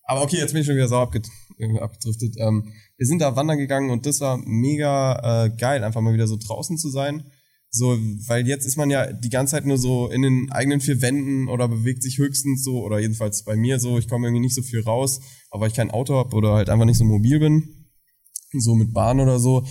Aber 0.10 0.24
okay, 0.24 0.38
jetzt 0.38 0.54
bin 0.54 0.62
ich 0.62 0.66
schon 0.66 0.76
wieder 0.76 0.88
sauer 0.88 1.04
abgedriftet. 1.04 2.36
Ähm, 2.40 2.74
wir 2.98 3.06
sind 3.06 3.22
da 3.22 3.36
wandern 3.36 3.60
gegangen 3.60 3.92
und 3.92 4.08
das 4.08 4.22
war 4.22 4.40
mega 4.44 5.46
äh, 5.46 5.50
geil, 5.56 5.84
einfach 5.84 6.02
mal 6.02 6.16
wieder 6.16 6.28
so 6.28 6.36
draußen 6.36 6.80
zu 6.80 6.90
sein. 6.90 7.26
So, 7.70 7.96
weil 8.26 8.48
jetzt 8.48 8.66
ist 8.66 8.76
man 8.76 8.90
ja 8.90 9.14
die 9.14 9.30
ganze 9.30 9.52
Zeit 9.52 9.68
nur 9.68 9.78
so 9.78 10.10
in 10.10 10.24
den 10.24 10.52
eigenen 10.52 10.82
vier 10.82 11.04
Wänden 11.04 11.48
oder 11.48 11.68
bewegt 11.68 12.02
sich 12.02 12.18
höchstens 12.18 12.64
so, 12.64 12.84
oder 12.84 12.98
jedenfalls 12.98 13.44
bei 13.44 13.56
mir 13.56 13.80
so, 13.80 14.00
ich 14.00 14.08
komme 14.08 14.26
irgendwie 14.26 14.42
nicht 14.42 14.56
so 14.56 14.64
viel 14.64 14.82
raus, 14.82 15.22
aber 15.52 15.68
ich 15.68 15.76
kein 15.76 15.92
Auto 15.92 16.16
habe 16.16 16.36
oder 16.36 16.54
halt 16.54 16.72
einfach 16.72 16.86
nicht 16.86 16.98
so 16.98 17.04
mobil 17.04 17.40
bin, 17.40 17.88
so 18.58 18.74
mit 18.74 18.92
Bahn 18.92 19.20
oder 19.20 19.38
so, 19.38 19.64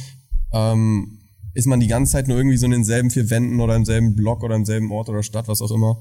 ähm, 0.52 1.19
ist 1.55 1.67
man 1.67 1.81
die 1.81 1.88
ganze 1.88 2.12
Zeit 2.12 2.29
nur 2.29 2.37
irgendwie 2.37 2.58
so 2.58 2.67
in 2.67 2.73
denselben 2.73 3.11
vier 3.11 3.29
Wänden 3.29 3.58
oder 3.58 3.75
im 3.75 3.84
selben 3.84 4.14
Block 4.14 4.44
oder 4.44 4.55
im 4.55 4.64
selben 4.64 4.93
Ort 4.93 5.08
oder 5.08 5.25
Stadt, 5.25 5.49
was 5.49 5.62
auch 5.62 5.73
immer. 5.73 6.00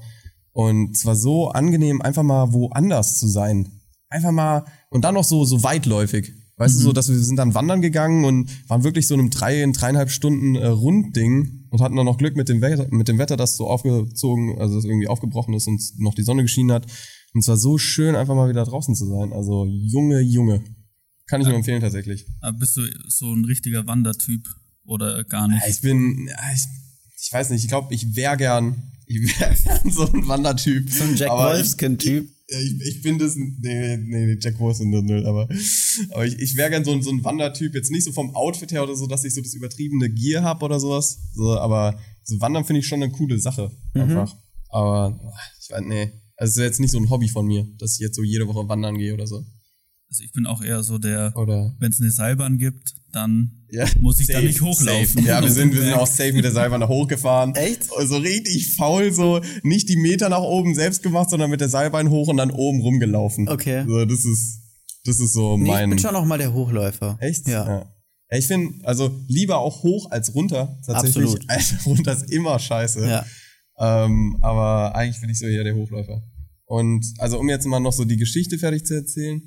Und 0.52 0.94
es 0.94 1.04
war 1.04 1.16
so 1.16 1.48
angenehm, 1.48 2.00
einfach 2.00 2.22
mal 2.22 2.52
woanders 2.52 3.18
zu 3.18 3.26
sein. 3.26 3.77
Einfach 4.10 4.32
mal, 4.32 4.64
und 4.90 5.04
dann 5.04 5.14
noch 5.14 5.24
so, 5.24 5.44
so 5.44 5.62
weitläufig. 5.62 6.32
Weißt 6.58 6.74
du, 6.74 6.80
so, 6.80 6.92
dass 6.92 7.08
wir 7.08 7.16
sind 7.16 7.36
dann 7.36 7.54
wandern 7.54 7.80
gegangen 7.80 8.24
und 8.24 8.50
waren 8.68 8.82
wirklich 8.82 9.06
so 9.06 9.14
in 9.14 9.20
einem 9.20 9.30
drei, 9.30 9.62
in 9.62 9.72
dreieinhalb 9.72 10.10
Stunden 10.10 10.56
äh, 10.56 10.66
Rundding 10.66 11.68
und 11.70 11.80
hatten 11.80 11.94
dann 11.94 12.06
noch 12.06 12.18
Glück 12.18 12.34
mit 12.36 12.48
dem 12.48 12.60
Wetter, 12.60 12.88
mit 12.90 13.06
dem 13.06 13.18
Wetter, 13.18 13.36
das 13.36 13.56
so 13.56 13.68
aufgezogen, 13.68 14.58
also 14.58 14.74
das 14.74 14.84
irgendwie 14.84 15.06
aufgebrochen 15.06 15.54
ist 15.54 15.68
und 15.68 15.80
noch 15.98 16.14
die 16.14 16.24
Sonne 16.24 16.42
geschienen 16.42 16.72
hat. 16.72 16.86
Und 17.32 17.42
es 17.42 17.48
war 17.48 17.56
so 17.56 17.78
schön, 17.78 18.16
einfach 18.16 18.34
mal 18.34 18.48
wieder 18.48 18.64
draußen 18.64 18.96
zu 18.96 19.06
sein. 19.06 19.32
Also, 19.32 19.66
Junge, 19.66 20.20
Junge. 20.20 20.64
Kann 21.28 21.40
ich 21.40 21.46
nur 21.46 21.56
empfehlen, 21.56 21.80
tatsächlich. 21.80 22.26
Aber 22.40 22.58
bist 22.58 22.76
du 22.76 22.82
so 23.06 23.32
ein 23.32 23.44
richtiger 23.44 23.86
Wandertyp 23.86 24.48
oder 24.84 25.22
gar 25.24 25.46
nicht? 25.46 25.62
Ja, 25.62 25.68
Ich 25.68 25.80
bin, 25.80 26.26
ja, 26.28 26.36
ich, 26.52 26.64
ich 27.20 27.32
weiß 27.32 27.50
nicht, 27.50 27.62
ich 27.62 27.68
glaube, 27.68 27.94
ich 27.94 28.16
wäre 28.16 28.36
gern, 28.36 28.82
ich 29.06 29.38
wäre 29.38 29.54
gern 29.62 29.92
so 29.92 30.06
ein 30.06 30.26
Wandertyp. 30.26 30.90
So 30.90 31.04
ein 31.04 31.14
Jack 31.14 31.30
Wolfskin-Typ. 31.30 32.28
Ich, 32.50 32.80
ich, 32.80 33.02
bin 33.02 33.18
das, 33.18 33.36
nee, 33.36 33.96
nee, 33.98 34.36
Jack 34.40 34.58
Wolfskin 34.58 34.88
null, 34.90 35.02
null, 35.02 35.26
aber, 35.26 35.48
aber 36.12 36.26
ich, 36.26 36.38
ich 36.38 36.56
wäre 36.56 36.70
gern 36.70 36.84
so 36.84 36.92
ein, 36.92 37.02
so 37.02 37.10
ein 37.10 37.22
Wandertyp, 37.22 37.74
jetzt 37.74 37.90
nicht 37.90 38.04
so 38.04 38.12
vom 38.12 38.34
Outfit 38.34 38.72
her 38.72 38.82
oder 38.82 38.96
so, 38.96 39.06
dass 39.06 39.24
ich 39.24 39.34
so 39.34 39.42
das 39.42 39.52
übertriebene 39.52 40.08
Gear 40.08 40.42
hab 40.42 40.62
oder 40.62 40.80
sowas, 40.80 41.18
so, 41.34 41.58
aber 41.58 42.00
so 42.22 42.40
Wandern 42.40 42.64
finde 42.64 42.80
ich 42.80 42.86
schon 42.86 43.02
eine 43.02 43.12
coole 43.12 43.38
Sache, 43.38 43.70
einfach. 43.92 44.34
Aber, 44.70 45.20
ich 45.60 45.70
weiß, 45.70 45.82
nee, 45.86 46.10
also 46.36 46.52
es 46.52 46.56
ist 46.56 46.62
jetzt 46.62 46.80
nicht 46.80 46.92
so 46.92 46.98
ein 46.98 47.10
Hobby 47.10 47.28
von 47.28 47.46
mir, 47.46 47.66
dass 47.78 47.94
ich 47.94 48.00
jetzt 48.00 48.16
so 48.16 48.22
jede 48.22 48.46
Woche 48.46 48.66
wandern 48.68 48.96
gehe 48.96 49.12
oder 49.12 49.26
so. 49.26 49.44
Also 50.08 50.24
ich 50.24 50.32
bin 50.32 50.46
auch 50.46 50.62
eher 50.62 50.82
so 50.82 50.96
der, 50.96 51.36
Oder, 51.36 51.76
wenn 51.78 51.92
es 51.92 52.00
eine 52.00 52.10
Seilbahn 52.10 52.56
gibt, 52.56 52.94
dann 53.12 53.64
ja. 53.70 53.86
muss 54.00 54.20
ich 54.20 54.26
da 54.26 54.34
Safe, 54.34 54.46
nicht 54.46 54.60
hochlaufen. 54.60 55.06
Safe. 55.06 55.26
Ja, 55.26 55.42
wir 55.42 55.50
sind, 55.50 55.74
wir 55.74 55.82
sind 55.82 55.94
auch 55.94 56.06
safe 56.06 56.32
mit 56.32 56.44
der 56.44 56.52
Seilbahn 56.52 56.80
da 56.80 56.88
hochgefahren. 56.88 57.54
Echt? 57.54 57.84
So 57.84 58.16
richtig 58.16 58.74
faul, 58.76 59.12
so 59.12 59.40
nicht 59.62 59.88
die 59.88 59.96
Meter 59.96 60.28
nach 60.28 60.42
oben 60.42 60.74
selbst 60.74 61.02
gemacht, 61.02 61.30
sondern 61.30 61.50
mit 61.50 61.60
der 61.60 61.68
Seilbahn 61.68 62.10
hoch 62.10 62.28
und 62.28 62.36
dann 62.36 62.50
oben 62.50 62.80
rumgelaufen. 62.80 63.48
Okay. 63.48 63.84
So, 63.86 64.04
das 64.04 64.24
ist, 64.24 64.60
das 65.04 65.20
ist 65.20 65.32
so 65.32 65.56
Nee, 65.56 65.64
ich 65.64 65.68
mein. 65.68 65.90
bin 65.90 65.98
schon 65.98 66.12
noch 66.12 66.24
mal 66.24 66.38
der 66.38 66.52
Hochläufer. 66.52 67.18
Echt? 67.20 67.48
Ja. 67.48 67.66
ja. 67.66 67.94
Ich 68.30 68.46
finde, 68.46 68.86
also 68.86 69.10
lieber 69.26 69.58
auch 69.58 69.82
hoch 69.82 70.10
als 70.10 70.34
runter. 70.34 70.78
Tatsächlich. 70.84 71.24
Absolut. 71.24 71.44
Also 71.48 71.76
runter 71.86 72.12
ist 72.12 72.30
immer 72.30 72.58
scheiße. 72.58 73.08
Ja. 73.08 73.24
Ähm, 73.78 74.36
aber 74.42 74.94
eigentlich 74.94 75.20
bin 75.20 75.30
ich 75.30 75.38
so 75.38 75.46
eher 75.46 75.64
der 75.64 75.74
Hochläufer. 75.74 76.22
Und 76.66 77.06
also 77.18 77.38
um 77.38 77.48
jetzt 77.48 77.66
mal 77.66 77.80
noch 77.80 77.92
so 77.94 78.04
die 78.04 78.18
Geschichte 78.18 78.58
fertig 78.58 78.84
zu 78.84 78.94
erzählen. 78.94 79.40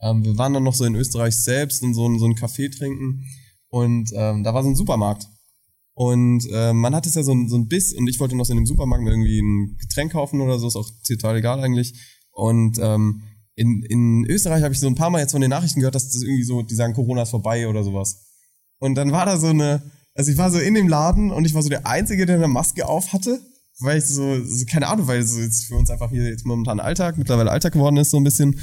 Ähm, 0.00 0.24
wir 0.24 0.36
waren 0.38 0.52
dann 0.52 0.62
noch 0.62 0.74
so 0.74 0.84
in 0.84 0.94
Österreich 0.94 1.36
selbst 1.36 1.82
und 1.82 1.94
so, 1.94 2.18
so 2.18 2.24
einen 2.24 2.34
Kaffee 2.34 2.68
trinken. 2.68 3.24
Und 3.68 4.10
ähm, 4.14 4.44
da 4.44 4.54
war 4.54 4.62
so 4.62 4.68
ein 4.68 4.76
Supermarkt. 4.76 5.26
Und 5.94 6.46
äh, 6.52 6.72
man 6.72 6.94
hat 6.94 7.06
es 7.06 7.14
ja 7.14 7.22
so 7.22 7.32
ein, 7.32 7.48
so 7.48 7.56
ein 7.56 7.68
Biss 7.68 7.94
und 7.94 8.06
ich 8.06 8.20
wollte 8.20 8.36
noch 8.36 8.44
so 8.44 8.52
in 8.52 8.58
dem 8.58 8.66
Supermarkt 8.66 9.06
irgendwie 9.06 9.40
ein 9.40 9.76
Getränk 9.78 10.12
kaufen 10.12 10.42
oder 10.42 10.58
so, 10.58 10.68
ist 10.68 10.76
auch 10.76 10.90
total 11.06 11.36
egal 11.36 11.60
eigentlich. 11.60 11.94
Und 12.32 12.78
ähm, 12.78 13.22
in, 13.54 13.82
in 13.82 14.26
Österreich 14.26 14.62
habe 14.62 14.74
ich 14.74 14.80
so 14.80 14.86
ein 14.86 14.94
paar 14.94 15.08
Mal 15.08 15.20
jetzt 15.20 15.32
von 15.32 15.40
den 15.40 15.48
Nachrichten 15.48 15.80
gehört, 15.80 15.94
dass 15.94 16.10
das 16.10 16.22
irgendwie 16.22 16.44
so, 16.44 16.60
die 16.60 16.74
sagen, 16.74 16.92
Corona 16.92 17.22
ist 17.22 17.30
vorbei 17.30 17.66
oder 17.66 17.82
sowas. 17.82 18.26
Und 18.78 18.94
dann 18.94 19.10
war 19.10 19.24
da 19.24 19.38
so 19.38 19.46
eine, 19.46 19.82
also 20.14 20.30
ich 20.30 20.36
war 20.36 20.50
so 20.50 20.58
in 20.58 20.74
dem 20.74 20.86
Laden 20.86 21.30
und 21.30 21.46
ich 21.46 21.54
war 21.54 21.62
so 21.62 21.70
der 21.70 21.86
Einzige, 21.86 22.26
der 22.26 22.36
eine 22.36 22.48
Maske 22.48 22.86
auf 22.86 23.14
hatte, 23.14 23.40
weil 23.80 23.96
ich 23.96 24.04
so, 24.04 24.44
so 24.44 24.66
keine 24.66 24.88
Ahnung, 24.88 25.06
weil 25.06 25.22
so 25.22 25.40
jetzt 25.40 25.64
für 25.64 25.76
uns 25.76 25.88
einfach 25.88 26.10
hier 26.10 26.28
jetzt 26.28 26.44
momentan 26.44 26.78
Alltag, 26.78 27.16
mittlerweile 27.16 27.50
Alltag 27.50 27.72
geworden 27.72 27.96
ist 27.96 28.10
so 28.10 28.18
ein 28.18 28.24
bisschen. 28.24 28.60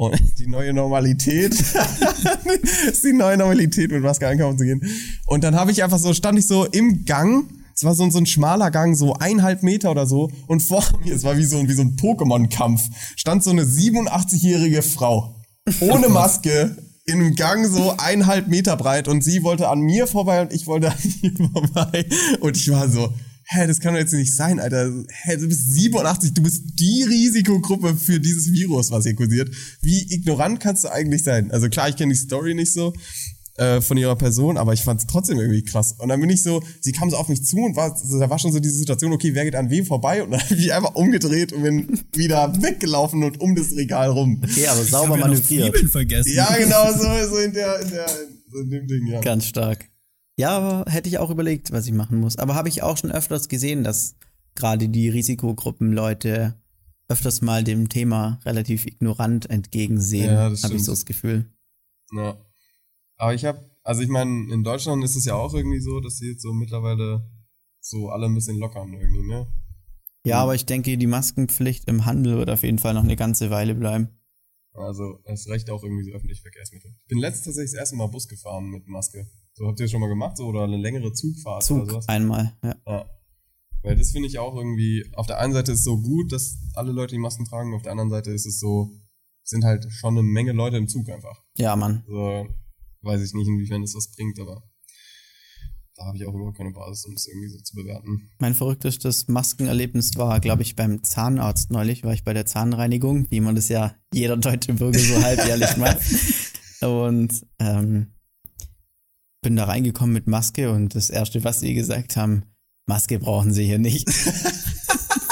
Und 0.00 0.18
die 0.38 0.46
neue 0.46 0.72
Normalität. 0.72 1.52
ist 2.90 3.04
die 3.04 3.12
neue 3.12 3.36
Normalität, 3.36 3.90
mit 3.92 4.02
Maske 4.02 4.26
einkaufen 4.26 4.56
zu 4.56 4.64
gehen. 4.64 4.82
Und 5.26 5.44
dann 5.44 5.54
habe 5.54 5.72
ich 5.72 5.84
einfach 5.84 5.98
so, 5.98 6.14
stand 6.14 6.38
ich 6.38 6.46
so 6.46 6.64
im 6.64 7.04
Gang. 7.04 7.50
Es 7.74 7.84
war 7.84 7.94
so, 7.94 8.08
so 8.08 8.16
ein 8.16 8.24
schmaler 8.24 8.70
Gang, 8.70 8.96
so 8.96 9.12
eineinhalb 9.12 9.62
Meter 9.62 9.90
oder 9.90 10.06
so. 10.06 10.30
Und 10.46 10.62
vor 10.62 10.82
mir, 11.04 11.14
es 11.14 11.22
war 11.22 11.36
wie 11.36 11.44
so, 11.44 11.68
wie 11.68 11.74
so 11.74 11.82
ein 11.82 11.96
Pokémon-Kampf, 11.96 12.80
stand 13.14 13.44
so 13.44 13.50
eine 13.50 13.64
87-jährige 13.64 14.80
Frau. 14.80 15.34
Ohne 15.80 16.08
Maske. 16.08 16.78
In 17.04 17.20
einem 17.20 17.34
Gang 17.34 17.66
so 17.66 17.94
eineinhalb 17.98 18.48
Meter 18.48 18.78
breit 18.78 19.06
und 19.06 19.22
sie 19.22 19.42
wollte 19.42 19.68
an 19.68 19.80
mir 19.80 20.06
vorbei 20.06 20.40
und 20.40 20.52
ich 20.52 20.66
wollte 20.66 20.92
an 20.92 20.98
ihr 21.20 21.34
vorbei. 21.52 22.06
Und 22.40 22.56
ich 22.56 22.70
war 22.70 22.88
so, 22.88 23.12
hä, 23.50 23.66
das 23.66 23.80
kann 23.80 23.94
doch 23.94 24.00
jetzt 24.00 24.12
nicht 24.12 24.34
sein, 24.34 24.60
Alter. 24.60 24.92
Hä, 25.24 25.36
du 25.36 25.48
bist 25.48 25.74
87, 25.74 26.34
du 26.34 26.42
bist 26.42 26.62
die 26.78 27.02
Risikogruppe 27.02 27.96
für 27.96 28.20
dieses 28.20 28.52
Virus, 28.52 28.90
was 28.90 29.04
hier 29.04 29.16
kursiert. 29.16 29.50
Wie 29.82 30.06
ignorant 30.14 30.60
kannst 30.60 30.84
du 30.84 30.88
eigentlich 30.88 31.24
sein? 31.24 31.50
Also 31.50 31.68
klar, 31.68 31.88
ich 31.88 31.96
kenne 31.96 32.12
die 32.12 32.18
Story 32.18 32.54
nicht 32.54 32.72
so 32.72 32.92
äh, 33.56 33.80
von 33.80 33.96
ihrer 33.96 34.14
Person, 34.14 34.56
aber 34.56 34.72
ich 34.72 34.82
fand 34.82 35.00
es 35.00 35.06
trotzdem 35.08 35.40
irgendwie 35.40 35.64
krass. 35.64 35.96
Und 35.98 36.10
dann 36.10 36.20
bin 36.20 36.30
ich 36.30 36.44
so, 36.44 36.62
sie 36.80 36.92
kam 36.92 37.10
so 37.10 37.16
auf 37.16 37.28
mich 37.28 37.44
zu 37.44 37.56
und 37.56 37.74
war, 37.74 37.96
so, 37.96 38.20
da 38.20 38.30
war 38.30 38.38
schon 38.38 38.52
so 38.52 38.60
diese 38.60 38.76
Situation, 38.76 39.12
okay, 39.12 39.34
wer 39.34 39.44
geht 39.44 39.56
an 39.56 39.68
wem 39.68 39.84
vorbei? 39.84 40.22
Und 40.22 40.30
dann 40.30 40.40
habe 40.44 40.54
ich 40.54 40.72
einfach 40.72 40.94
umgedreht 40.94 41.52
und 41.52 41.62
bin 41.62 42.00
wieder 42.12 42.52
weggelaufen 42.62 43.24
und 43.24 43.40
um 43.40 43.56
das 43.56 43.72
Regal 43.74 44.10
rum. 44.10 44.40
Okay, 44.44 44.68
aber 44.68 44.84
sauber 44.84 45.16
manövriert. 45.16 45.74
Ja, 46.34 46.54
genau, 46.56 46.92
so, 46.92 47.28
so 47.28 47.38
in 47.38 47.52
der, 47.52 47.80
in 47.80 47.90
der, 47.90 48.08
so 48.48 48.60
in 48.60 48.70
dem 48.70 48.86
Ding, 48.86 49.06
ja. 49.08 49.20
Ganz 49.20 49.46
stark. 49.46 49.90
Ja, 50.40 50.56
aber 50.56 50.90
hätte 50.90 51.08
ich 51.08 51.18
auch 51.18 51.30
überlegt, 51.30 51.70
was 51.70 51.86
ich 51.86 51.92
machen 51.92 52.18
muss. 52.18 52.36
Aber 52.38 52.54
habe 52.54 52.68
ich 52.68 52.82
auch 52.82 52.96
schon 52.96 53.10
öfters 53.12 53.48
gesehen, 53.48 53.84
dass 53.84 54.14
gerade 54.54 54.88
die 54.88 55.08
Risikogruppenleute 55.10 56.54
öfters 57.08 57.42
mal 57.42 57.62
dem 57.64 57.88
Thema 57.88 58.40
relativ 58.44 58.86
ignorant 58.86 59.50
entgegensehen, 59.50 60.32
Ja, 60.32 60.48
das 60.48 60.62
habe 60.62 60.74
ich 60.76 60.84
so 60.84 60.92
das 60.92 61.04
Gefühl. 61.04 61.44
Ja. 62.14 62.38
Aber 63.16 63.34
ich 63.34 63.44
habe, 63.44 63.58
also 63.82 64.00
ich 64.02 64.08
meine, 64.08 64.52
in 64.52 64.62
Deutschland 64.62 65.04
ist 65.04 65.16
es 65.16 65.24
ja 65.24 65.34
auch 65.34 65.52
irgendwie 65.52 65.80
so, 65.80 66.00
dass 66.00 66.16
sie 66.18 66.30
jetzt 66.30 66.42
so 66.42 66.52
mittlerweile 66.52 67.28
so 67.80 68.08
alle 68.10 68.26
ein 68.26 68.34
bisschen 68.34 68.58
lockern 68.58 68.92
irgendwie, 68.92 69.26
ne? 69.26 69.46
Ja, 70.24 70.36
Mhm. 70.36 70.42
aber 70.42 70.54
ich 70.54 70.66
denke, 70.66 70.96
die 70.96 71.06
Maskenpflicht 71.06 71.88
im 71.88 72.06
Handel 72.06 72.36
wird 72.38 72.50
auf 72.50 72.62
jeden 72.62 72.78
Fall 72.78 72.94
noch 72.94 73.04
eine 73.04 73.16
ganze 73.16 73.50
Weile 73.50 73.74
bleiben. 73.74 74.08
Also 74.72 75.18
erst 75.24 75.48
recht 75.48 75.68
auch 75.70 75.82
irgendwie 75.82 76.04
so 76.04 76.12
öffentliche 76.12 76.42
Verkehrsmittel. 76.42 76.92
Ich 77.02 77.08
bin 77.08 77.18
letztens 77.18 77.46
tatsächlich 77.46 77.72
das 77.72 77.80
erste 77.80 77.96
Mal 77.96 78.06
Bus 78.06 78.28
gefahren 78.28 78.70
mit 78.70 78.86
Maske. 78.86 79.26
So 79.60 79.66
habt 79.66 79.78
ihr 79.78 79.84
das 79.84 79.90
schon 79.90 80.00
mal 80.00 80.08
gemacht, 80.08 80.38
so 80.38 80.46
oder 80.46 80.64
eine 80.64 80.78
längere 80.78 81.12
Zugfahrt 81.12 81.70
oder 81.70 81.82
Zug 81.82 81.90
sowas? 81.90 82.08
einmal, 82.08 82.56
ja. 82.64 82.74
Ja. 82.86 83.10
Weil 83.82 83.94
das 83.94 84.10
finde 84.10 84.26
ich 84.26 84.38
auch 84.38 84.56
irgendwie, 84.56 85.04
auf 85.12 85.26
der 85.26 85.38
einen 85.38 85.52
Seite 85.52 85.72
ist 85.72 85.80
es 85.80 85.84
so 85.84 86.00
gut, 86.00 86.32
dass 86.32 86.56
alle 86.72 86.92
Leute 86.92 87.14
die 87.14 87.20
Masken 87.20 87.44
tragen, 87.44 87.74
auf 87.74 87.82
der 87.82 87.92
anderen 87.92 88.08
Seite 88.08 88.30
ist 88.30 88.46
es 88.46 88.58
so, 88.58 88.90
sind 89.44 89.64
halt 89.64 89.86
schon 89.92 90.16
eine 90.16 90.22
Menge 90.22 90.52
Leute 90.52 90.78
im 90.78 90.88
Zug 90.88 91.10
einfach. 91.10 91.42
Ja, 91.58 91.76
Mann. 91.76 92.04
So, 92.08 92.48
weiß 93.02 93.20
ich 93.20 93.34
nicht, 93.34 93.48
inwiefern 93.48 93.82
das 93.82 93.94
was 93.94 94.10
bringt, 94.12 94.40
aber 94.40 94.62
da 95.94 96.06
habe 96.06 96.16
ich 96.16 96.24
auch 96.24 96.32
überhaupt 96.32 96.56
keine 96.56 96.72
Basis, 96.72 97.04
um 97.04 97.12
das 97.12 97.26
irgendwie 97.26 97.48
so 97.48 97.58
zu 97.58 97.74
bewerten. 97.74 98.30
Mein 98.38 98.54
verrücktestes 98.54 99.28
Maskenerlebnis 99.28 100.16
war, 100.16 100.40
glaube 100.40 100.62
ich, 100.62 100.74
beim 100.74 101.02
Zahnarzt 101.02 101.70
neulich, 101.70 102.02
war 102.02 102.14
ich 102.14 102.24
bei 102.24 102.32
der 102.32 102.46
Zahnreinigung, 102.46 103.30
wie 103.30 103.40
man 103.40 103.56
das 103.56 103.68
ja 103.68 103.94
jeder 104.14 104.38
deutsche 104.38 104.72
Bürger 104.72 104.98
so 104.98 105.22
halbjährlich 105.22 105.76
macht. 105.76 106.00
Und 106.80 107.44
ähm, 107.58 108.14
bin 109.42 109.56
da 109.56 109.64
reingekommen 109.64 110.12
mit 110.12 110.26
Maske 110.26 110.70
und 110.70 110.94
das 110.94 111.10
Erste, 111.10 111.44
was 111.44 111.60
sie 111.60 111.74
gesagt 111.74 112.16
haben, 112.16 112.44
Maske 112.86 113.18
brauchen 113.18 113.52
sie 113.52 113.64
hier 113.64 113.78
nicht. 113.78 114.08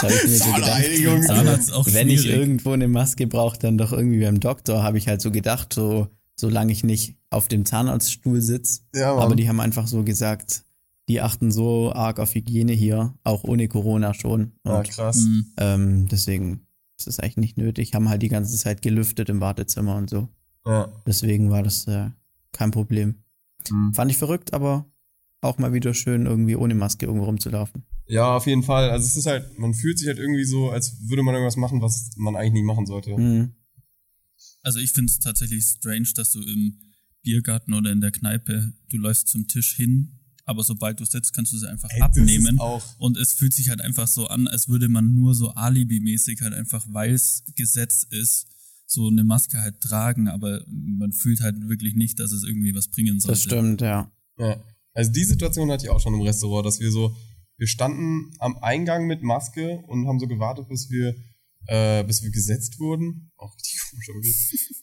Da 0.01 0.07
hab 0.07 0.15
ich 0.15 0.31
mir 0.31 0.37
so 0.37 0.45
Zahnreinigung. 0.45 1.21
gedacht, 1.23 1.27
Zahnarzt 1.37 1.73
also, 1.73 1.81
auch 1.81 1.93
wenn 1.93 2.09
ich 2.09 2.25
irgendwo 2.25 2.71
eine 2.71 2.87
Maske 2.87 3.27
brauche, 3.27 3.59
dann 3.59 3.79
doch 3.79 3.91
irgendwie 3.93 4.21
beim 4.21 4.39
Doktor, 4.39 4.85
habe 4.85 4.97
ich 4.97 5.09
halt 5.09 5.21
so 5.21 5.33
gedacht, 5.33 5.73
so 5.73 6.07
solange 6.37 6.71
ich 6.71 6.85
nicht 6.85 7.17
auf 7.31 7.49
dem 7.49 7.65
Zahnarztstuhl 7.65 8.41
sitze. 8.41 8.83
Ja. 8.95 9.17
Aber 9.17 9.35
die 9.35 9.49
haben 9.49 9.59
einfach 9.59 9.89
so 9.89 10.05
gesagt, 10.05 10.63
die 11.09 11.21
achten 11.21 11.51
so 11.51 11.93
arg 11.93 12.21
auf 12.21 12.35
Hygiene 12.35 12.73
hier, 12.75 13.15
auch 13.25 13.43
ohne 13.43 13.67
Corona 13.67 14.15
schon. 14.15 14.53
Ja, 14.65 14.79
Und 14.79 14.89
krass. 14.89 15.17
Mhm. 15.25 15.47
ähm, 15.57 16.09
deswegen 16.09 16.61
ist 16.97 17.09
es 17.09 17.19
eigentlich 17.19 17.37
nicht 17.39 17.57
nötig. 17.59 17.95
Haben 17.95 18.09
halt 18.09 18.23
die 18.23 18.29
ganze 18.29 18.57
Zeit 18.57 18.83
gelüftet 18.83 19.29
im 19.29 19.41
Wartezimmer 19.41 19.97
und 19.97 20.11
so. 20.11 20.29
Ja. 20.65 20.93
Deswegen 21.09 21.51
war 21.51 21.65
das 21.65 21.89
äh, 21.89 22.11
kein 22.53 22.71
Problem. 22.71 23.17
Mhm. 23.71 23.95
Fand 23.95 24.11
ich 24.11 24.17
verrückt, 24.17 24.53
aber 24.53 24.91
auch 25.41 25.59
mal 25.59 25.73
wieder 25.73 25.95
schön, 25.95 26.27
irgendwie 26.27 26.57
ohne 26.57 26.75
Maske 26.75 27.07
irgendwo 27.07 27.27
rumzulaufen. 27.27 27.85
ja, 28.07 28.37
auf 28.37 28.47
jeden 28.47 28.63
Fall. 28.63 28.91
Also 28.91 29.07
es 29.07 29.17
ist 29.17 29.27
halt, 29.27 29.59
man 29.59 29.73
fühlt 29.75 29.99
sich 29.99 30.09
halt 30.09 30.19
irgendwie 30.19 30.45
so, 30.45 30.71
als 30.71 31.09
würde 31.09 31.23
man 31.23 31.35
irgendwas 31.35 31.57
machen, 31.57 31.81
was 31.83 32.11
man 32.17 32.35
eigentlich 32.37 32.55
nie 32.55 32.63
machen 32.65 32.87
sollte. 32.87 33.17
Mhm. 33.17 33.55
Also 34.63 34.79
ich 34.81 34.93
finde 34.93 35.11
es 35.11 35.19
tatsächlich 35.21 35.65
strange, 35.65 36.09
dass 36.17 36.33
du 36.33 36.43
im 36.43 36.81
Biergarten 37.23 37.75
oder 37.75 37.93
in 37.93 38.01
der 38.01 38.11
Kneipe, 38.11 38.73
du 38.89 38.97
läufst 38.97 39.29
zum 39.29 39.47
Tisch 39.47 39.75
hin, 39.77 40.19
aber 40.45 40.65
sobald 40.65 40.99
du 41.01 41.05
sitzt, 41.05 41.35
kannst 41.35 41.53
du 41.53 41.59
sie 41.59 41.69
einfach 41.69 41.91
Ey, 41.91 42.01
abnehmen. 42.01 42.59
auch- 42.59 42.83
Und 42.99 43.17
es 43.19 43.35
fühlt 43.35 43.53
sich 43.53 43.69
halt 43.69 43.81
einfach 43.81 44.09
so 44.09 44.27
an, 44.29 44.49
als 44.49 44.69
würde 44.69 44.89
man 44.89 45.15
nur 45.15 45.35
so 45.35 45.51
alibimäßig 45.51 46.41
halt 46.41 46.55
einfach, 46.55 46.87
weil 46.91 47.13
es 47.13 47.45
Gesetz 47.55 48.05
ist, 48.11 48.47
so 48.91 49.09
eine 49.09 49.23
Maske 49.23 49.61
halt 49.61 49.81
tragen, 49.81 50.29
aber 50.29 50.63
man 50.67 51.13
fühlt 51.13 51.41
halt 51.41 51.57
wirklich 51.69 51.95
nicht, 51.95 52.19
dass 52.19 52.33
es 52.33 52.43
irgendwie 52.43 52.75
was 52.75 52.89
bringen 52.89 53.21
sollte. 53.21 53.33
Das 53.33 53.43
stimmt, 53.43 53.81
ja. 53.83 54.11
Ja. 54.39 54.57
Also 54.95 55.13
die 55.13 55.25
Situation 55.25 55.71
hatte 55.71 55.85
ich 55.85 55.91
auch 55.91 56.01
schon 56.01 56.15
im 56.15 56.23
Restaurant, 56.23 56.65
dass 56.65 56.81
wir 56.81 56.91
so, 56.91 57.15
wir 57.59 57.67
standen 57.67 58.31
am 58.39 58.57
Eingang 58.59 59.07
mit 59.07 59.23
Maske 59.23 59.83
und 59.89 60.09
haben 60.09 60.19
so 60.19 60.27
gewartet, 60.27 60.69
bis 60.69 60.91
wir, 60.91 61.15
äh, 61.67 62.03
bis 62.05 62.23
wir 62.23 62.31
gesetzt 62.31 62.81
wurden. 62.81 63.31
Auch 63.37 63.55
richtig 63.57 63.79
komisch 63.91 64.09
irgendwie. 64.09 64.35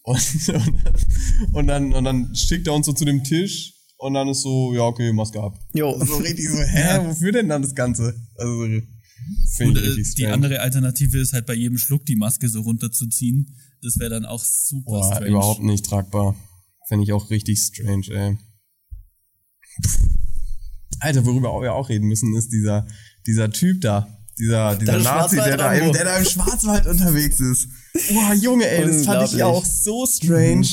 Und, 0.04 0.50
und, 0.50 0.84
dann, 0.86 1.54
und 1.54 1.68
dann, 1.68 1.94
und 1.94 2.04
dann 2.04 2.36
schickt 2.36 2.68
er 2.68 2.74
uns 2.74 2.86
so 2.86 2.94
zu 2.94 3.06
dem 3.06 3.24
Tisch 3.24 3.74
und 3.98 4.14
dann 4.14 4.28
ist 4.28 4.44
so, 4.44 4.72
ja, 4.76 4.84
okay, 4.84 5.12
Maske 5.14 5.42
ab. 5.42 5.58
Jo. 5.74 5.98
So 6.06 6.18
richtig 6.18 6.48
so, 6.48 6.60
hä, 6.60 7.08
wofür 7.08 7.32
denn 7.32 7.50
dann 7.50 7.64
das 7.64 7.74
Ganze? 7.74 8.16
Also, 8.36 8.66
ich 8.66 8.84
äh, 9.60 10.04
die 10.18 10.28
andere 10.28 10.60
Alternative 10.60 11.18
ist 11.18 11.34
halt 11.34 11.46
bei 11.46 11.56
jedem 11.56 11.78
Schluck 11.78 12.06
die 12.06 12.16
Maske 12.16 12.48
so 12.48 12.62
runterzuziehen. 12.62 13.56
Das 13.86 14.00
wäre 14.00 14.10
dann 14.10 14.26
auch 14.26 14.44
super 14.44 14.94
Boah, 14.94 15.14
strange. 15.14 15.30
überhaupt 15.30 15.62
nicht 15.62 15.86
tragbar. 15.86 16.36
Fände 16.88 17.04
ich 17.04 17.14
auch 17.14 17.30
richtig 17.30 17.60
strange, 17.60 18.08
ey. 18.10 18.38
Alter, 21.02 21.24
worüber 21.24 21.62
wir 21.62 21.76
auch 21.76 21.90
reden 21.90 22.08
müssen, 22.08 22.36
ist 22.36 22.50
dieser, 22.50 22.88
dieser 23.28 23.52
Typ 23.52 23.82
da. 23.82 24.08
Dieser, 24.40 24.76
dieser 24.76 24.94
Der 24.94 25.02
Nazi, 25.04 25.36
der 25.36 25.58
da, 25.58 25.74
im, 25.74 25.94
der 25.94 26.04
da 26.04 26.18
im 26.18 26.26
Schwarzwald 26.26 26.88
unterwegs 26.88 27.40
ist. 27.40 27.68
Boah, 28.10 28.34
Junge, 28.34 28.68
ey, 28.68 28.88
das 28.88 29.06
fand 29.06 29.32
ich 29.32 29.38
ja 29.38 29.46
auch 29.46 29.64
so 29.64 30.08
strange. 30.08 30.68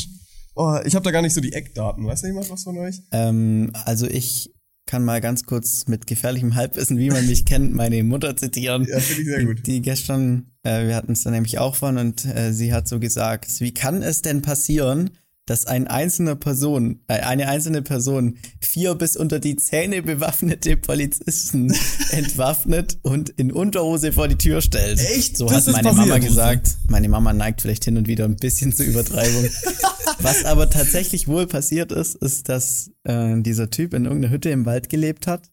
Oh, 0.55 0.79
ich 0.85 0.95
habe 0.95 1.05
da 1.05 1.11
gar 1.11 1.21
nicht 1.21 1.35
so 1.35 1.43
die 1.43 1.53
Eckdaten. 1.53 2.07
Weiß 2.07 2.23
da 2.23 2.29
jemand 2.29 2.49
was 2.49 2.63
von 2.63 2.79
euch? 2.79 2.97
Ähm, 3.11 3.73
also 3.85 4.07
ich 4.07 4.55
kann 4.87 5.05
mal 5.05 5.21
ganz 5.21 5.45
kurz 5.45 5.87
mit 5.89 6.07
gefährlichem 6.07 6.55
Halbwissen, 6.55 6.99
wie 6.99 7.11
man 7.11 7.27
mich 7.27 7.45
kennt, 7.47 7.75
meine 7.75 8.03
Mutter 8.03 8.37
zitieren. 8.37 8.87
Ja, 8.89 9.01
finde 9.01 9.23
ich 9.23 9.29
sehr 9.29 9.45
gut. 9.45 9.67
Die 9.67 9.83
gestern, 9.83 10.53
äh, 10.63 10.87
wir 10.87 10.97
hatten 10.97 11.13
es 11.13 11.23
da 11.23 11.31
nämlich 11.31 11.59
auch 11.59 11.77
von 11.77 11.99
und 11.99 12.25
äh, 12.25 12.53
sie 12.53 12.73
hat 12.73 12.89
so 12.89 13.01
gesagt, 13.01 13.61
wie 13.61 13.73
kann 13.73 14.03
es 14.03 14.23
denn 14.23 14.43
passieren, 14.43 15.11
dass 15.47 15.67
ein 15.67 15.89
einzelner 15.89 16.37
Person, 16.37 17.01
äh, 17.09 17.21
eine 17.21 17.49
einzelne 17.49 17.83
Person 17.83 18.39
vier 18.61 18.95
bis 18.95 19.17
unter 19.17 19.41
die 19.41 19.57
Zähne 19.57 20.03
bewaffnete 20.03 20.77
Polizisten 20.77 21.75
entwaffnet 22.11 22.99
und 23.03 23.31
in 23.31 23.51
Unterhose 23.51 24.13
vor 24.13 24.29
die 24.29 24.39
Tür 24.39 24.61
stellt. 24.61 25.01
Echt? 25.01 25.37
So 25.37 25.49
Das 25.49 25.67
hat 25.67 25.75
meine 25.75 25.89
passiert? 25.89 26.09
Mama 26.09 26.19
gesagt. 26.19 26.77
Meine 26.89 27.09
Mama 27.09 27.33
neigt 27.33 27.63
vielleicht 27.63 27.85
hin 27.85 27.97
und 27.97 28.07
wieder 28.07 28.25
ein 28.25 28.37
bisschen 28.37 28.73
zur 28.73 28.87
Übertreibung. 28.87 29.49
Was 30.21 30.45
aber 30.45 30.71
tatsächlich 30.71 31.27
wohl 31.27 31.47
passiert 31.47 31.91
ist, 31.91 32.15
ist, 32.15 32.49
dass 32.49 32.93
äh, 33.05 33.41
dieser 33.43 33.71
Typ 33.71 33.95
in 33.95 34.05
irgendeiner 34.05 34.33
Hütte 34.33 34.51
im 34.51 34.65
Wald 34.67 34.89
gelebt 34.89 35.27
hat 35.27 35.51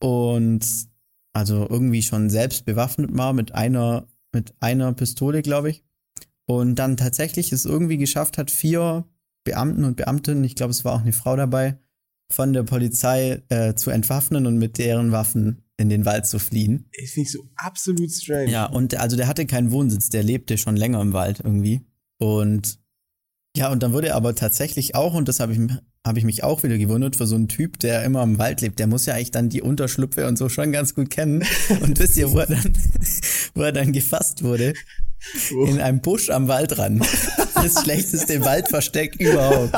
und 0.00 0.64
also 1.34 1.66
irgendwie 1.68 2.02
schon 2.02 2.30
selbst 2.30 2.64
bewaffnet 2.64 3.10
war 3.12 3.32
mit 3.34 3.54
einer 3.54 4.08
mit 4.32 4.54
einer 4.60 4.92
Pistole, 4.92 5.42
glaube 5.42 5.70
ich. 5.70 5.84
Und 6.46 6.76
dann 6.76 6.96
tatsächlich 6.96 7.52
es 7.52 7.64
irgendwie 7.64 7.98
geschafft 7.98 8.38
hat, 8.38 8.50
vier 8.50 9.04
Beamten 9.48 9.84
und 9.84 9.96
Beamtinnen, 9.96 10.44
ich 10.44 10.56
glaube, 10.56 10.72
es 10.72 10.84
war 10.84 10.92
auch 10.92 11.00
eine 11.00 11.14
Frau 11.14 11.34
dabei, 11.34 11.78
von 12.30 12.52
der 12.52 12.64
Polizei 12.64 13.42
äh, 13.48 13.74
zu 13.74 13.88
entwaffnen 13.88 14.44
und 14.44 14.58
mit 14.58 14.76
deren 14.76 15.10
Waffen 15.10 15.62
in 15.78 15.88
den 15.88 16.04
Wald 16.04 16.26
zu 16.26 16.38
fliehen. 16.38 16.90
Ich 16.92 17.12
finde 17.12 17.28
ich 17.28 17.32
so 17.32 17.48
absolut 17.56 18.12
strange. 18.12 18.50
Ja, 18.50 18.66
und 18.66 18.94
also 18.96 19.16
der 19.16 19.26
hatte 19.26 19.46
keinen 19.46 19.70
Wohnsitz, 19.70 20.10
der 20.10 20.22
lebte 20.22 20.58
schon 20.58 20.76
länger 20.76 21.00
im 21.00 21.14
Wald 21.14 21.40
irgendwie. 21.42 21.80
Und 22.18 22.78
ja, 23.56 23.72
und 23.72 23.82
dann 23.82 23.94
wurde 23.94 24.08
er 24.08 24.16
aber 24.16 24.34
tatsächlich 24.34 24.94
auch, 24.94 25.14
und 25.14 25.28
das 25.28 25.40
habe 25.40 25.54
ich, 25.54 25.60
hab 26.06 26.18
ich 26.18 26.24
mich 26.24 26.44
auch 26.44 26.62
wieder 26.62 26.76
gewundert, 26.76 27.16
für 27.16 27.26
so 27.26 27.36
einen 27.36 27.48
Typ, 27.48 27.78
der 27.78 28.04
immer 28.04 28.22
im 28.22 28.38
Wald 28.38 28.60
lebt, 28.60 28.78
der 28.78 28.86
muss 28.86 29.06
ja 29.06 29.14
eigentlich 29.14 29.30
dann 29.30 29.48
die 29.48 29.62
Unterschlüpfe 29.62 30.26
und 30.26 30.36
so 30.36 30.50
schon 30.50 30.72
ganz 30.72 30.94
gut 30.94 31.08
kennen. 31.08 31.42
Und 31.80 31.98
wisst 31.98 32.18
ihr, 32.18 32.30
wo 32.30 32.38
er 32.40 32.48
dann, 32.48 32.72
wo 33.54 33.62
er 33.62 33.72
dann 33.72 33.92
gefasst 33.92 34.42
wurde? 34.42 34.74
In 35.50 35.80
einem 35.80 36.02
Busch 36.02 36.28
am 36.28 36.48
Waldrand. 36.48 37.06
Das 37.62 37.82
schlechteste 37.82 38.40
Waldversteck 38.44 39.16
überhaupt. 39.20 39.72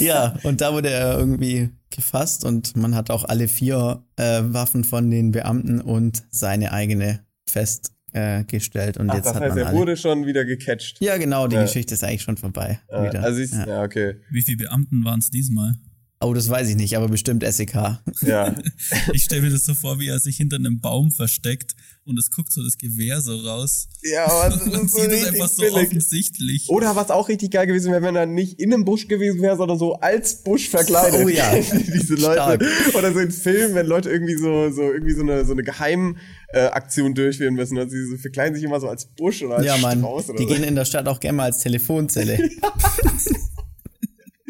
Ja, 0.00 0.34
und 0.42 0.60
da 0.60 0.72
wurde 0.72 0.90
er 0.90 1.18
irgendwie 1.18 1.70
gefasst 1.90 2.44
und 2.44 2.76
man 2.76 2.94
hat 2.94 3.10
auch 3.10 3.24
alle 3.24 3.48
vier 3.48 4.04
äh, 4.16 4.42
Waffen 4.44 4.84
von 4.84 5.10
den 5.10 5.32
Beamten 5.32 5.80
und 5.80 6.24
seine 6.30 6.72
eigene 6.72 7.20
festgestellt. 7.48 8.96
Äh, 8.96 9.00
und 9.00 9.10
Ach, 9.10 9.14
jetzt 9.14 9.26
das 9.26 9.34
hat 9.34 9.42
heißt, 9.42 9.50
man 9.50 9.58
er 9.58 9.66
alle. 9.68 9.76
wurde 9.76 9.96
schon 9.96 10.26
wieder 10.26 10.44
gecatcht. 10.44 11.00
Ja, 11.00 11.16
genau, 11.16 11.46
die 11.48 11.56
Ja. 11.56 11.62
Geschichte 11.62 11.94
ist 11.94 12.04
eigentlich 12.04 12.22
schon 12.22 12.36
vorbei. 12.36 12.80
Ja, 12.90 13.04
wieder. 13.04 13.22
also 13.22 13.40
ich, 13.40 13.52
ja. 13.52 13.66
ja. 13.66 13.82
okay. 13.82 14.16
Wie 14.30 14.42
viele 14.42 14.58
Beamten 14.58 15.04
waren 15.04 15.20
es 15.20 15.30
diesmal? 15.30 15.74
Oh, 16.18 16.32
das 16.32 16.48
weiß 16.48 16.70
ich 16.70 16.76
nicht, 16.76 16.96
aber 16.96 17.08
bestimmt 17.08 17.44
SEK. 17.44 17.74
Ja. 18.22 18.54
Ich 19.12 19.24
stelle 19.24 19.42
mir 19.42 19.50
das 19.50 19.64
so 19.66 19.74
vor, 19.74 19.98
wie 20.00 20.08
er 20.08 20.18
sich 20.18 20.36
hinter 20.38 20.56
einem 20.56 20.80
Baum 20.80 21.10
versteckt 21.10 21.74
und 22.04 22.18
es 22.18 22.30
guckt 22.30 22.52
so 22.52 22.62
das 22.62 22.78
Gewehr 22.78 23.20
so 23.20 23.36
raus. 23.36 23.88
Ja, 24.02 24.24
aber 24.26 24.56
das 24.56 24.64
Man 24.66 24.84
ist 24.86 24.92
so 24.94 25.00
richtig 25.02 25.26
einfach 25.28 25.48
so 25.48 25.62
billig. 25.62 25.76
offensichtlich. 25.88 26.68
Oder 26.68 26.96
was 26.96 27.10
auch 27.10 27.28
richtig 27.28 27.50
geil 27.50 27.66
gewesen 27.66 27.92
wäre, 27.92 28.00
wenn 28.02 28.16
er 28.16 28.24
nicht 28.26 28.58
in 28.60 28.72
einem 28.72 28.84
Busch 28.86 29.08
gewesen 29.08 29.42
wäre, 29.42 29.56
sondern 29.56 29.78
so 29.78 29.94
als 29.96 30.42
Busch 30.42 30.68
verkleidet. 30.70 31.20
Oh 31.22 31.28
ja. 31.28 31.52
Diese 31.72 32.14
Leute. 32.14 32.32
Stark. 32.34 32.64
Oder 32.94 33.12
so 33.12 33.18
in 33.18 33.30
Filmen, 33.30 33.74
wenn 33.74 33.86
Leute 33.86 34.08
irgendwie 34.10 34.36
so, 34.36 34.70
so 34.70 34.82
irgendwie 34.82 35.14
so 35.14 35.22
eine, 35.22 35.44
so 35.44 35.52
eine 35.52 35.62
Geheim, 35.64 36.16
äh, 36.48 36.60
Aktion 36.66 37.14
durchführen 37.14 37.54
müssen. 37.54 37.76
Und 37.76 37.90
sie 37.90 38.06
so 38.06 38.16
verkleiden 38.16 38.54
sich 38.54 38.64
immer 38.64 38.80
so 38.80 38.88
als 38.88 39.04
Busch 39.04 39.42
oder 39.42 39.56
als 39.56 39.66
Ja, 39.66 39.76
Mann. 39.78 39.98
Strauß 39.98 40.30
oder 40.30 40.38
Die 40.38 40.44
so. 40.44 40.48
gehen 40.48 40.62
in 40.64 40.76
der 40.76 40.84
Stadt 40.86 41.08
auch 41.08 41.20
gerne 41.20 41.36
mal 41.36 41.44
als 41.44 41.58
Telefonzelle. 41.58 42.38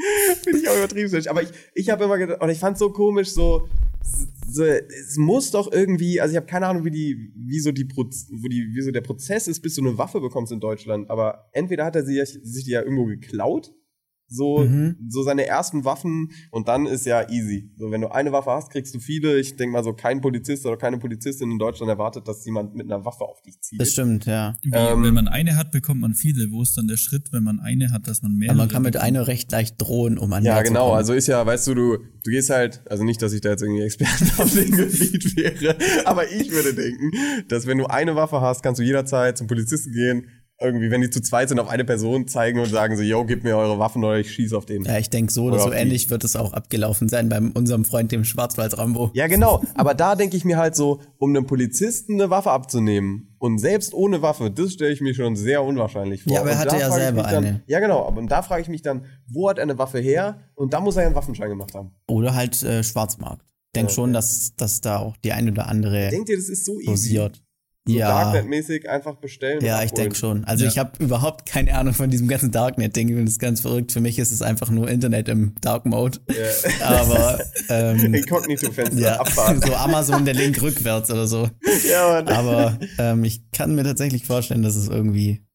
Finde 0.42 0.58
ich 0.58 0.68
auch 0.68 0.76
übertrieben 0.76 1.08
schlecht. 1.08 1.28
Aber 1.28 1.42
ich, 1.42 1.50
ich 1.74 1.90
habe 1.90 2.04
immer 2.04 2.18
gedacht, 2.18 2.42
oder 2.42 2.52
ich 2.52 2.58
fand 2.58 2.78
so 2.78 2.90
komisch, 2.90 3.30
so, 3.30 3.68
so, 4.48 4.64
es 4.64 5.16
muss 5.16 5.50
doch 5.50 5.70
irgendwie, 5.72 6.20
also 6.20 6.32
ich 6.32 6.36
habe 6.36 6.46
keine 6.46 6.66
Ahnung, 6.66 6.84
wie 6.84 6.90
die, 6.90 7.32
wie 7.34 7.60
so 7.60 7.72
die, 7.72 7.84
Proz, 7.84 8.28
wo 8.30 8.48
die, 8.48 8.70
wie 8.74 8.82
so 8.82 8.90
der 8.90 9.00
Prozess 9.00 9.48
ist, 9.48 9.60
bis 9.60 9.74
du 9.74 9.82
eine 9.82 9.98
Waffe 9.98 10.20
bekommst 10.20 10.52
in 10.52 10.60
Deutschland. 10.60 11.10
Aber 11.10 11.48
entweder 11.52 11.84
hat 11.84 11.96
er 11.96 12.04
sie, 12.04 12.24
sich 12.24 12.64
die 12.64 12.70
ja 12.70 12.82
irgendwo 12.82 13.06
geklaut, 13.06 13.72
so, 14.28 14.58
Mhm. 14.58 14.96
so 15.08 15.22
seine 15.22 15.46
ersten 15.46 15.84
Waffen 15.84 16.30
und 16.50 16.68
dann 16.68 16.86
ist 16.86 17.06
ja 17.06 17.28
easy. 17.30 17.70
So, 17.76 17.90
wenn 17.90 18.00
du 18.00 18.08
eine 18.12 18.32
Waffe 18.32 18.50
hast, 18.50 18.70
kriegst 18.70 18.94
du 18.94 18.98
viele. 19.00 19.38
Ich 19.38 19.56
denke 19.56 19.72
mal 19.72 19.84
so, 19.84 19.92
kein 19.92 20.20
Polizist 20.20 20.66
oder 20.66 20.76
keine 20.76 20.98
Polizistin 20.98 21.50
in 21.50 21.58
Deutschland 21.58 21.88
erwartet, 21.90 22.26
dass 22.26 22.44
jemand 22.44 22.74
mit 22.74 22.86
einer 22.90 23.04
Waffe 23.04 23.24
auf 23.24 23.40
dich 23.42 23.60
zieht. 23.60 23.80
Das 23.80 23.90
stimmt, 23.92 24.26
ja. 24.26 24.56
Wie, 24.62 24.70
Ähm, 24.72 25.02
wenn 25.04 25.14
man 25.14 25.28
eine 25.28 25.56
hat, 25.56 25.70
bekommt 25.70 26.00
man 26.00 26.14
viele. 26.14 26.50
Wo 26.50 26.62
ist 26.62 26.76
dann 26.76 26.88
der 26.88 26.96
Schritt, 26.96 27.32
wenn 27.32 27.44
man 27.44 27.60
eine 27.60 27.90
hat, 27.92 28.08
dass 28.08 28.22
man 28.22 28.32
mehr 28.32 28.50
Aber 28.50 28.58
man 28.58 28.68
kann 28.68 28.82
mit 28.82 28.96
einer 28.96 29.26
recht 29.26 29.50
leicht 29.52 29.76
drohen, 29.78 30.18
um 30.18 30.32
an 30.32 30.44
Ja, 30.44 30.62
genau. 30.62 30.92
Also 30.92 31.12
ist 31.12 31.26
ja, 31.28 31.44
weißt 31.44 31.66
du, 31.68 31.74
du, 31.74 31.96
du 31.98 32.30
gehst 32.30 32.50
halt, 32.50 32.82
also 32.90 33.04
nicht, 33.04 33.22
dass 33.22 33.32
ich 33.32 33.40
da 33.40 33.50
jetzt 33.50 33.62
irgendwie 33.62 33.82
Experte 33.82 34.24
auf 34.42 34.52
dem 34.52 34.70
Gebiet 34.76 35.36
wäre, 35.36 35.76
aber 36.04 36.30
ich 36.30 36.50
würde 36.50 36.74
denken, 36.74 37.10
dass 37.48 37.66
wenn 37.66 37.78
du 37.78 37.86
eine 37.86 38.16
Waffe 38.16 38.40
hast, 38.40 38.62
kannst 38.62 38.80
du 38.80 38.84
jederzeit 38.84 39.38
zum 39.38 39.46
Polizisten 39.46 39.92
gehen, 39.92 40.26
irgendwie, 40.58 40.90
wenn 40.90 41.02
die 41.02 41.10
zu 41.10 41.20
zweit 41.20 41.50
sind, 41.50 41.58
auf 41.60 41.68
eine 41.68 41.84
Person 41.84 42.26
zeigen 42.28 42.58
und 42.60 42.66
sagen 42.70 42.96
so, 42.96 43.02
yo, 43.02 43.24
gib 43.26 43.44
mir 43.44 43.56
eure 43.56 43.78
Waffen 43.78 44.02
oder 44.02 44.18
ich 44.18 44.32
schieße 44.32 44.56
auf 44.56 44.64
den. 44.64 44.84
Ja, 44.84 44.96
ich 44.98 45.10
denke, 45.10 45.30
so 45.32 45.42
oder 45.44 45.54
Oder 45.54 45.62
so 45.62 45.68
auf 45.68 45.74
die- 45.74 45.80
ähnlich 45.80 46.08
wird 46.08 46.24
es 46.24 46.34
auch 46.34 46.54
abgelaufen 46.54 47.08
sein 47.10 47.28
bei 47.28 47.38
unserem 47.40 47.84
Freund, 47.84 48.10
dem 48.10 48.24
Schwarzwald-Rambo. 48.24 49.10
Ja, 49.12 49.26
genau. 49.26 49.62
Aber 49.74 49.92
da 49.94 50.14
denke 50.14 50.36
ich 50.36 50.44
mir 50.46 50.56
halt 50.56 50.74
so, 50.74 51.00
um 51.18 51.30
einem 51.36 51.46
Polizisten 51.46 52.14
eine 52.14 52.30
Waffe 52.30 52.50
abzunehmen 52.52 53.36
und 53.38 53.58
selbst 53.58 53.92
ohne 53.92 54.22
Waffe, 54.22 54.50
das 54.50 54.72
stelle 54.72 54.92
ich 54.92 55.00
mir 55.02 55.14
schon 55.14 55.36
sehr 55.36 55.62
unwahrscheinlich 55.62 56.22
vor. 56.22 56.32
Ja, 56.32 56.40
aber 56.40 56.50
er 56.52 56.58
hatte 56.58 56.76
ja 56.78 56.90
selber 56.90 57.22
dann, 57.24 57.44
eine. 57.44 57.62
Ja, 57.66 57.80
genau. 57.80 58.06
Aber 58.06 58.18
und 58.18 58.28
da 58.30 58.40
frage 58.42 58.62
ich 58.62 58.68
mich 58.68 58.80
dann, 58.82 59.04
wo 59.28 59.50
hat 59.50 59.58
er 59.58 59.64
eine 59.64 59.76
Waffe 59.78 59.98
her? 59.98 60.38
Und 60.54 60.72
da 60.72 60.80
muss 60.80 60.96
er 60.96 61.02
ja 61.02 61.06
einen 61.08 61.16
Waffenschein 61.16 61.50
gemacht 61.50 61.74
haben. 61.74 61.90
Oder 62.08 62.34
halt 62.34 62.62
äh, 62.62 62.82
Schwarzmarkt. 62.82 63.42
Ich 63.74 63.78
denke 63.80 63.92
schon, 63.92 64.14
dass, 64.14 64.54
dass 64.56 64.80
da 64.80 65.00
auch 65.00 65.18
die 65.18 65.32
ein 65.32 65.50
oder 65.50 65.68
andere 65.68 66.08
Denkt 66.08 66.30
ihr, 66.30 66.36
das 66.36 66.48
ist 66.48 66.64
so 66.64 66.80
easy? 66.80 66.86
dosiert. 66.86 67.42
So 67.88 67.94
ja, 67.94 68.08
Darknet-mäßig 68.08 68.88
einfach 68.88 69.14
bestellen? 69.16 69.64
ja, 69.64 69.82
ich 69.82 69.92
denke 69.92 70.16
schon. 70.16 70.44
Also 70.44 70.64
Ja. 70.64 70.70
ich 70.70 70.78
habe 70.78 70.90
überhaupt 71.02 71.46
keine 71.46 71.74
Ahnung 71.76 71.94
von 71.94 72.10
diesem 72.10 72.26
ganzen 72.26 72.50
Darknet-Ding. 72.50 73.08
Ich 73.08 73.14
finde 73.14 73.30
das 73.30 73.38
ganz 73.38 73.60
verrückt. 73.60 73.92
Für 73.92 74.00
mich 74.00 74.18
ist 74.18 74.32
es 74.32 74.42
einfach 74.42 74.70
nur 74.70 74.88
Internet 74.88 75.28
im 75.28 75.54
Dark 75.60 75.86
Mode. 75.86 76.18
Aber 76.82 77.38
ähm, 77.68 78.12
Inkognito-Fenster, 78.14 78.98
ja, 79.00 79.20
Abfahrt. 79.20 79.64
so 79.64 79.74
Amazon 79.74 80.24
der 80.24 80.34
Link 80.34 80.60
rückwärts 80.60 81.10
oder 81.10 81.26
so. 81.28 81.48
ja, 81.88 82.08
Mann. 82.08 82.28
Aber 82.28 82.78
ähm, 82.98 83.22
ich 83.24 83.50
kann 83.52 83.74
mir 83.74 83.84
tatsächlich 83.84 84.26
vorstellen, 84.26 84.62
dass 84.62 84.74
es 84.76 84.88
irgendwie 84.88 85.45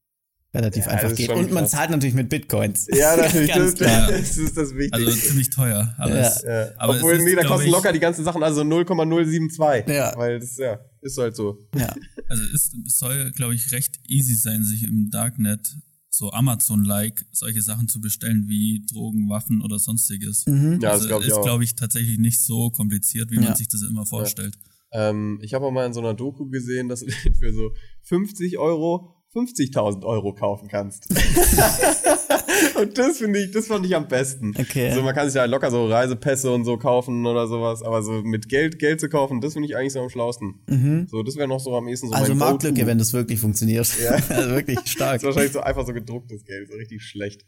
relativ 0.54 0.86
Ja, 0.86 0.92
einfach 0.92 1.10
das 1.10 1.18
geht. 1.18 1.30
Und 1.30 1.52
man 1.52 1.64
krass. 1.64 1.72
zahlt 1.72 1.90
natürlich 1.92 2.14
mit 2.16 2.30
Bitcoins. 2.30 2.88
Ja, 2.94 3.16
natürlich. 3.18 3.50
Ganz 3.54 3.76
das, 3.76 3.88
klar. 3.88 4.12
das 4.12 4.38
ist 4.38 4.58
das 4.58 4.76
Wichtigste. 4.76 5.06
Also 5.08 5.12
ziemlich 5.12 5.50
teuer 5.50 5.94
alles. 5.98 6.44
ja. 6.46 6.70
Aber 6.78 6.96
Obwohl, 6.96 7.14
es 7.14 7.20
ist, 7.20 7.26
nee, 7.26 7.36
da 7.36 7.42
glaub 7.42 7.54
kosten 7.54 7.68
ich- 7.68 7.72
locker 7.74 7.94
die 7.94 8.00
ganzen 8.00 8.24
Sachen, 8.26 8.44
also 8.44 8.64
0,072. 8.64 9.88
Ja. 9.94 10.14
Weil 10.18 10.40
das, 10.40 10.58
ja, 10.58 10.80
ist 11.02 11.18
halt 11.18 11.36
so. 11.36 11.58
Ja. 11.76 11.94
Also 12.28 12.44
es 12.54 12.72
es 12.86 12.98
soll, 12.98 13.32
glaube 13.32 13.56
ich, 13.56 13.72
recht 13.72 14.00
easy 14.08 14.36
sein, 14.36 14.64
sich 14.64 14.84
im 14.84 15.10
Darknet 15.10 15.76
so 16.14 16.32
Amazon-like 16.32 17.26
solche 17.32 17.62
Sachen 17.62 17.88
zu 17.88 18.02
bestellen 18.02 18.46
wie 18.48 18.86
Drogen, 18.92 19.30
Waffen 19.30 19.62
oder 19.62 19.80
sonstiges. 19.80 20.46
Mhm. 20.46 20.74
Ja, 20.82 20.92
das 20.92 20.94
also 20.94 21.08
glaube 21.08 21.24
ich 21.24 21.30
ist, 21.32 21.42
glaube 21.42 21.64
ich, 21.64 21.76
tatsächlich 21.76 22.18
nicht 22.20 22.42
so 22.44 22.70
kompliziert, 22.70 23.32
wie 23.32 23.36
Ja. 23.36 23.42
man 23.44 23.56
sich 23.56 23.70
das 23.70 23.82
immer 23.84 24.06
vorstellt. 24.06 24.56
Ähm, 24.92 25.40
ich 25.42 25.54
habe 25.54 25.66
auch 25.66 25.72
mal 25.72 25.86
in 25.86 25.94
so 25.94 26.02
einer 26.02 26.14
Doku 26.14 26.50
gesehen, 26.50 26.90
dass 26.90 27.00
für 27.40 27.54
so 27.54 27.72
50 28.04 28.58
Euro 28.58 29.16
50.000 29.34 30.04
Euro 30.04 30.34
kaufen 30.34 30.68
kannst. 30.68 31.08
und 32.80 32.98
das 32.98 33.18
finde 33.20 33.40
ich, 33.40 33.52
das 33.52 33.68
fand 33.68 33.86
ich 33.86 33.96
am 33.96 34.08
besten. 34.08 34.54
Okay. 34.58 34.90
Also 34.90 35.02
man 35.02 35.16
kann 35.16 35.28
sich 35.28 35.36
ja 35.36 35.46
locker 35.46 35.72
so 35.72 35.88
Reisepässe 35.88 36.52
und 36.52 36.66
so 36.66 36.78
kaufen 36.78 37.26
oder 37.26 37.48
sowas, 37.48 37.82
aber 37.82 38.04
so 38.04 38.22
mit 38.24 38.50
Geld 38.50 38.78
Geld 38.80 39.00
zu 39.00 39.08
kaufen, 39.08 39.40
das 39.40 39.54
finde 39.54 39.70
ich 39.70 39.78
eigentlich 39.78 39.94
so 39.94 40.02
am 40.02 40.10
schlausten. 40.10 41.08
So, 41.10 41.24
das 41.24 41.38
wäre 41.38 41.48
noch 41.48 41.60
so 41.60 41.76
am 41.76 41.88
ehesten 41.88 42.10
so 42.10 42.14
Also 42.14 42.36
Marktlücke, 42.36 42.86
wenn 42.86 42.98
das 42.98 43.14
wirklich 43.14 43.40
funktioniert. 43.40 43.88
Ja. 44.04 44.12
also 44.30 44.50
wirklich 44.52 44.80
stark. 44.86 45.14
Das 45.14 45.22
ist 45.22 45.26
wahrscheinlich 45.28 45.54
so 45.54 45.62
einfach 45.62 45.86
so 45.86 45.94
gedrucktes 45.94 46.44
Geld, 46.44 46.70
so 46.70 46.76
richtig 46.76 47.02
schlecht. 47.02 47.46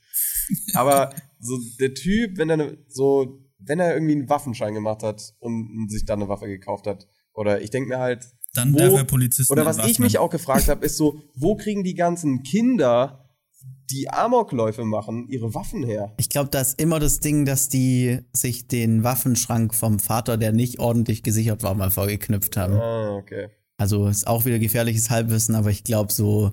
Aber 0.76 1.14
so 1.40 1.58
der 1.80 1.94
Typ, 1.94 2.38
wenn 2.38 2.50
er 2.50 2.78
so, 2.88 3.40
wenn 3.60 3.80
er 3.80 3.94
irgendwie 3.94 4.14
einen 4.14 4.30
Waffenschein 4.30 4.74
gemacht 4.74 5.04
hat 5.04 5.34
und 5.40 5.90
sich 5.90 6.06
dann 6.06 6.22
eine 6.22 6.30
Waffe 6.30 6.48
gekauft 6.48 6.88
hat, 6.88 7.08
oder 7.34 7.62
ich 7.62 7.72
denke 7.72 7.90
mir 7.90 8.00
halt, 8.00 8.26
Dann 8.54 8.74
wo, 8.74 8.78
darf 8.78 8.94
er 8.94 9.04
Polizisten 9.04 9.52
oder 9.52 9.66
was 9.66 9.80
ich 9.86 10.00
mich 10.00 10.20
auch 10.20 10.30
gefragt 10.30 10.68
habe, 10.68 10.86
ist 10.86 10.98
so, 10.98 11.22
wo 11.34 11.56
kriegen 11.56 11.84
die 11.84 11.96
ganzen 11.96 12.44
Kinder, 12.44 13.28
die 13.90 14.10
Amokläufe 14.10 14.86
machen, 14.86 15.28
ihre 15.28 15.54
Waffen 15.56 15.84
her? 15.84 16.14
Ich 16.18 16.30
glaube, 16.30 16.50
da 16.50 16.62
ist 16.62 16.80
immer 16.80 17.00
das 17.00 17.20
Ding, 17.20 17.46
dass 17.46 17.68
die 17.68 18.20
sich 18.32 18.68
den 18.68 19.04
Waffenschrank 19.04 19.74
vom 19.74 20.00
Vater, 20.00 20.38
der 20.38 20.52
nicht 20.52 20.80
ordentlich 20.80 21.24
gesichert 21.24 21.64
war, 21.64 21.74
mal 21.74 21.92
vorgeknüpft 21.92 22.56
haben. 22.56 22.76
Ah, 22.76 23.16
okay. 23.16 23.50
Also 23.78 24.08
ist 24.08 24.28
auch 24.28 24.46
wieder 24.46 24.60
gefährliches 24.60 25.10
Halbwissen, 25.10 25.56
aber 25.56 25.72
ich 25.72 25.84
glaube 25.84 26.14
so 26.14 26.52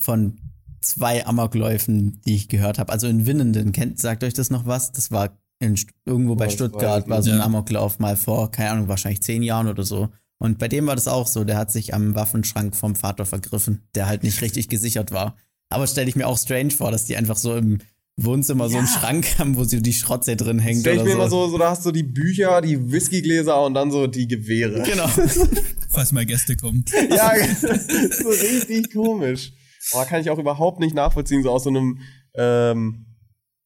von 0.00 0.38
zwei 0.82 1.26
Amokläufen, 1.26 2.20
die 2.26 2.34
ich 2.34 2.48
gehört 2.48 2.78
habe. 2.78 2.92
Also 2.92 3.06
in 3.06 3.24
Winnenden, 3.24 3.72
kennt, 3.72 3.98
sagt 3.98 4.22
euch 4.22 4.34
das 4.34 4.50
noch 4.50 4.66
was? 4.66 4.92
Das 4.92 5.10
war 5.10 5.38
in, 5.60 5.78
irgendwo 6.04 6.34
bei 6.34 6.46
weiß 6.46 6.54
Stuttgart, 6.54 7.08
war 7.08 7.22
so 7.22 7.30
ein 7.30 7.38
Ja. 7.38 7.44
Amoklauf 7.44 7.98
mal 8.00 8.16
vor, 8.16 8.50
keine 8.50 8.70
Ahnung, 8.72 8.88
wahrscheinlich 8.88 9.22
zehn 9.22 9.42
Jahren 9.42 9.68
oder 9.68 9.84
so. 9.84 10.08
Und 10.42 10.58
bei 10.58 10.66
dem 10.66 10.88
war 10.88 10.96
das 10.96 11.06
auch 11.06 11.28
so, 11.28 11.44
der 11.44 11.56
hat 11.56 11.70
sich 11.70 11.94
am 11.94 12.16
Waffenschrank 12.16 12.74
vom 12.74 12.96
Vater 12.96 13.24
vergriffen, 13.24 13.82
der 13.94 14.08
halt 14.08 14.24
nicht 14.24 14.42
richtig 14.42 14.68
gesichert 14.68 15.12
war. 15.12 15.36
Aber 15.68 15.86
stelle 15.86 16.08
ich 16.08 16.16
mir 16.16 16.26
auch 16.26 16.36
strange 16.36 16.72
vor, 16.72 16.90
dass 16.90 17.04
die 17.04 17.16
einfach 17.16 17.36
so 17.36 17.54
im 17.54 17.78
Wohnzimmer 18.16 18.68
so 18.68 18.76
einen 18.76 18.88
Schrank 18.88 19.38
haben, 19.38 19.56
wo 19.56 19.62
sie 19.62 19.80
die 19.80 19.92
Schrotze 19.92 20.34
drin 20.34 20.58
hängt 20.58 20.80
Stell 20.80 20.96
ich 20.96 21.00
oder 21.02 21.04
mir 21.04 21.12
so. 21.12 21.16
immer 21.20 21.30
so, 21.30 21.48
so, 21.48 21.58
da 21.58 21.70
hast 21.70 21.86
du 21.86 21.92
die 21.92 22.02
Bücher, 22.02 22.60
die 22.60 22.90
Whiskygläser 22.90 23.64
und 23.64 23.74
dann 23.74 23.92
so 23.92 24.08
die 24.08 24.26
Gewehre. 24.26 24.82
Genau. 24.82 25.06
Falls 25.88 26.10
mal 26.10 26.26
Gäste 26.26 26.56
kommen. 26.56 26.84
Ja, 27.08 27.34
so 28.10 28.28
richtig 28.28 28.92
komisch. 28.92 29.52
Aber 29.92 30.06
kann 30.06 30.22
ich 30.22 30.28
auch 30.28 30.40
überhaupt 30.40 30.80
nicht 30.80 30.96
nachvollziehen, 30.96 31.44
so 31.44 31.52
aus 31.52 31.62
so 31.62 31.70
einem, 31.70 32.00
ähm, 32.34 33.06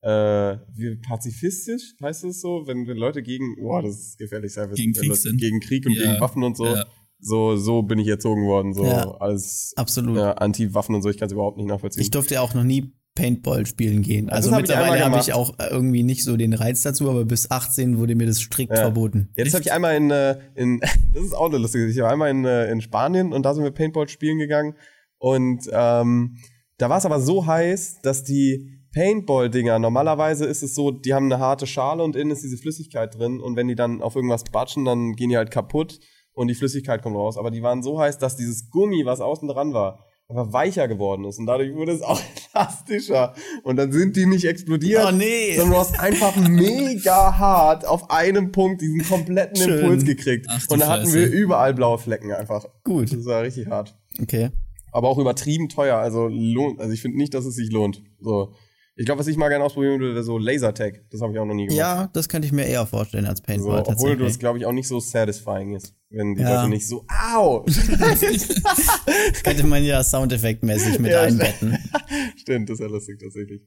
äh, 0.06 0.58
wie 0.76 0.96
pazifistisch, 0.96 1.94
heißt 2.02 2.24
es 2.24 2.40
so, 2.40 2.62
wenn, 2.66 2.86
wenn 2.86 2.96
Leute 2.96 3.22
gegen, 3.22 3.56
boah, 3.56 3.82
das 3.82 3.96
ist 3.98 4.18
gefährlich, 4.18 4.52
sein, 4.52 4.70
Gegen 4.74 4.94
wenn 4.94 5.00
Krieg 5.00 5.08
Leute 5.08 5.20
sind. 5.20 5.40
Gegen 5.40 5.60
Krieg 5.60 5.86
und 5.86 5.92
Ja, 5.92 6.02
gegen 6.12 6.20
Waffen 6.20 6.42
und 6.44 6.56
so. 6.56 6.66
ja. 6.66 6.86
So, 7.18 7.56
so 7.56 7.82
bin 7.82 7.98
ich 7.98 8.06
erzogen 8.08 8.44
worden, 8.46 8.74
so 8.74 8.84
Ja. 8.84 9.10
als 9.18 9.72
Absolut. 9.76 10.18
ja, 10.18 10.32
Anti-Waffen 10.32 10.94
und 10.94 11.02
so, 11.02 11.08
ich 11.08 11.16
kann 11.16 11.26
es 11.26 11.32
überhaupt 11.32 11.56
nicht 11.56 11.66
nachvollziehen. 11.66 12.02
Ich 12.02 12.10
durfte 12.10 12.34
ja 12.34 12.40
auch 12.42 12.52
noch 12.54 12.62
nie 12.62 12.92
Paintball 13.14 13.64
spielen 13.64 14.02
gehen. 14.02 14.28
Also 14.28 14.50
das 14.50 14.54
hab 14.56 14.60
mittlerweile 14.60 15.02
habe 15.02 15.18
ich 15.18 15.32
auch 15.32 15.54
irgendwie 15.70 16.02
nicht 16.02 16.22
so 16.22 16.36
den 16.36 16.52
Reiz 16.52 16.82
dazu, 16.82 17.08
aber 17.08 17.24
bis 17.24 17.50
18 17.50 17.96
wurde 17.98 18.14
mir 18.14 18.26
das 18.26 18.40
strikt 18.42 18.72
Ja. 18.72 18.82
verboten. 18.82 19.30
Ja, 19.36 19.44
das 19.44 19.54
habe 19.54 19.62
ich 19.62 19.72
einmal 19.72 19.96
in, 19.96 20.10
äh, 20.10 20.38
in 20.54 20.80
das 21.14 21.24
ist 21.24 21.34
auch 21.34 21.46
eine 21.48 21.56
lustige 21.58 21.84
Geschichte. 21.86 22.00
Ich 22.00 22.04
war 22.04 22.12
einmal 22.12 22.30
in, 22.30 22.44
äh, 22.44 22.70
in 22.70 22.82
Spanien 22.82 23.32
und 23.32 23.42
da 23.44 23.54
sind 23.54 23.64
wir 23.64 23.70
Paintball 23.70 24.08
spielen 24.08 24.38
gegangen 24.38 24.74
und 25.18 25.62
ähm, 25.72 26.36
da 26.76 26.90
war 26.90 26.98
es 26.98 27.06
aber 27.06 27.18
so 27.20 27.46
heiß, 27.46 28.00
dass 28.02 28.22
die 28.22 28.75
Paintball-Dinger, 28.96 29.78
normalerweise 29.78 30.46
ist 30.46 30.62
es 30.62 30.74
so, 30.74 30.90
die 30.90 31.12
haben 31.12 31.26
eine 31.30 31.38
harte 31.38 31.66
Schale 31.66 32.02
und 32.02 32.16
innen 32.16 32.30
ist 32.30 32.42
diese 32.42 32.56
Flüssigkeit 32.56 33.14
drin 33.18 33.40
und 33.40 33.54
wenn 33.54 33.68
die 33.68 33.74
dann 33.74 34.00
auf 34.00 34.16
irgendwas 34.16 34.44
batschen, 34.44 34.86
dann 34.86 35.12
gehen 35.12 35.28
die 35.28 35.36
halt 35.36 35.50
kaputt 35.50 36.00
und 36.32 36.48
die 36.48 36.54
Flüssigkeit 36.54 37.02
kommt 37.02 37.14
raus. 37.14 37.36
Aber 37.36 37.50
die 37.50 37.62
waren 37.62 37.82
so 37.82 38.00
heiß, 38.00 38.16
dass 38.16 38.36
dieses 38.36 38.70
Gummi, 38.70 39.04
was 39.04 39.20
außen 39.20 39.48
dran 39.48 39.74
war, 39.74 39.98
einfach 40.28 40.50
weicher 40.50 40.88
geworden 40.88 41.26
ist 41.26 41.38
und 41.38 41.44
dadurch 41.44 41.74
wurde 41.74 41.92
es 41.92 42.00
auch 42.00 42.18
elastischer 42.54 43.34
und 43.64 43.76
dann 43.76 43.92
sind 43.92 44.16
die 44.16 44.24
nicht 44.24 44.46
explodiert, 44.46 45.04
Oh, 45.06 45.12
nee. 45.12 45.54
sondern 45.56 45.74
du 45.74 45.78
hast 45.78 46.00
einfach 46.00 46.34
mega 46.48 47.36
hart 47.36 47.86
auf 47.86 48.10
einem 48.10 48.50
Punkt 48.50 48.80
diesen 48.80 49.04
kompletten 49.04 49.56
Schön. 49.56 49.78
Impuls 49.80 50.06
gekriegt 50.06 50.46
Ach 50.48 50.64
und 50.70 50.80
da 50.80 50.88
hatten 50.88 51.04
Scheiße. 51.04 51.18
wir 51.20 51.30
überall 51.30 51.74
blaue 51.74 51.98
Flecken 51.98 52.32
einfach. 52.32 52.64
Gut. 52.82 53.12
Das 53.12 53.26
war 53.26 53.42
richtig 53.42 53.66
hart. 53.66 53.94
Okay. 54.22 54.48
Aber 54.90 55.08
auch 55.10 55.18
übertrieben 55.18 55.68
teuer, 55.68 55.98
also 55.98 56.28
lohnt, 56.28 56.80
also 56.80 56.94
ich 56.94 57.02
finde 57.02 57.18
nicht, 57.18 57.34
dass 57.34 57.44
es 57.44 57.56
sich 57.56 57.70
lohnt. 57.70 58.02
So. 58.20 58.52
Ich 58.98 59.04
glaube, 59.04 59.18
was 59.20 59.26
ich 59.26 59.36
mal 59.36 59.50
gerne 59.50 59.62
ausprobieren 59.62 60.00
würde, 60.00 60.14
wäre 60.14 60.24
so 60.24 60.38
Lasertag. 60.38 61.04
Das 61.10 61.20
habe 61.20 61.30
ich 61.32 61.38
auch 61.38 61.44
noch 61.44 61.52
nie 61.54 61.66
gemacht. 61.66 61.78
Ja, 61.78 62.06
das 62.14 62.30
könnte 62.30 62.46
ich 62.46 62.52
mir 62.52 62.64
eher 62.64 62.86
vorstellen 62.86 63.26
als 63.26 63.40
so, 63.40 63.44
Paintball 63.44 63.80
obwohl 63.80 63.94
tatsächlich. 63.94 64.26
das, 64.26 64.38
glaube 64.38 64.58
ich, 64.58 64.64
auch 64.64 64.72
nicht 64.72 64.88
so 64.88 65.00
satisfying 65.00 65.74
ist, 65.74 65.94
wenn 66.08 66.34
die 66.34 66.40
Ja. 66.40 66.56
Leute 66.56 66.70
nicht 66.70 66.88
so, 66.88 67.04
au! 67.08 67.62
könnte 69.44 69.66
man 69.66 69.84
ja 69.84 70.02
soundeffektmäßig 70.02 70.98
mit 70.98 71.12
Ja, 71.12 71.22
einbetten. 71.22 71.76
Stimmt, 72.36 72.70
das 72.70 72.78
ist 72.78 72.84
ja 72.84 72.86
lustig 72.90 73.20
tatsächlich. 73.20 73.62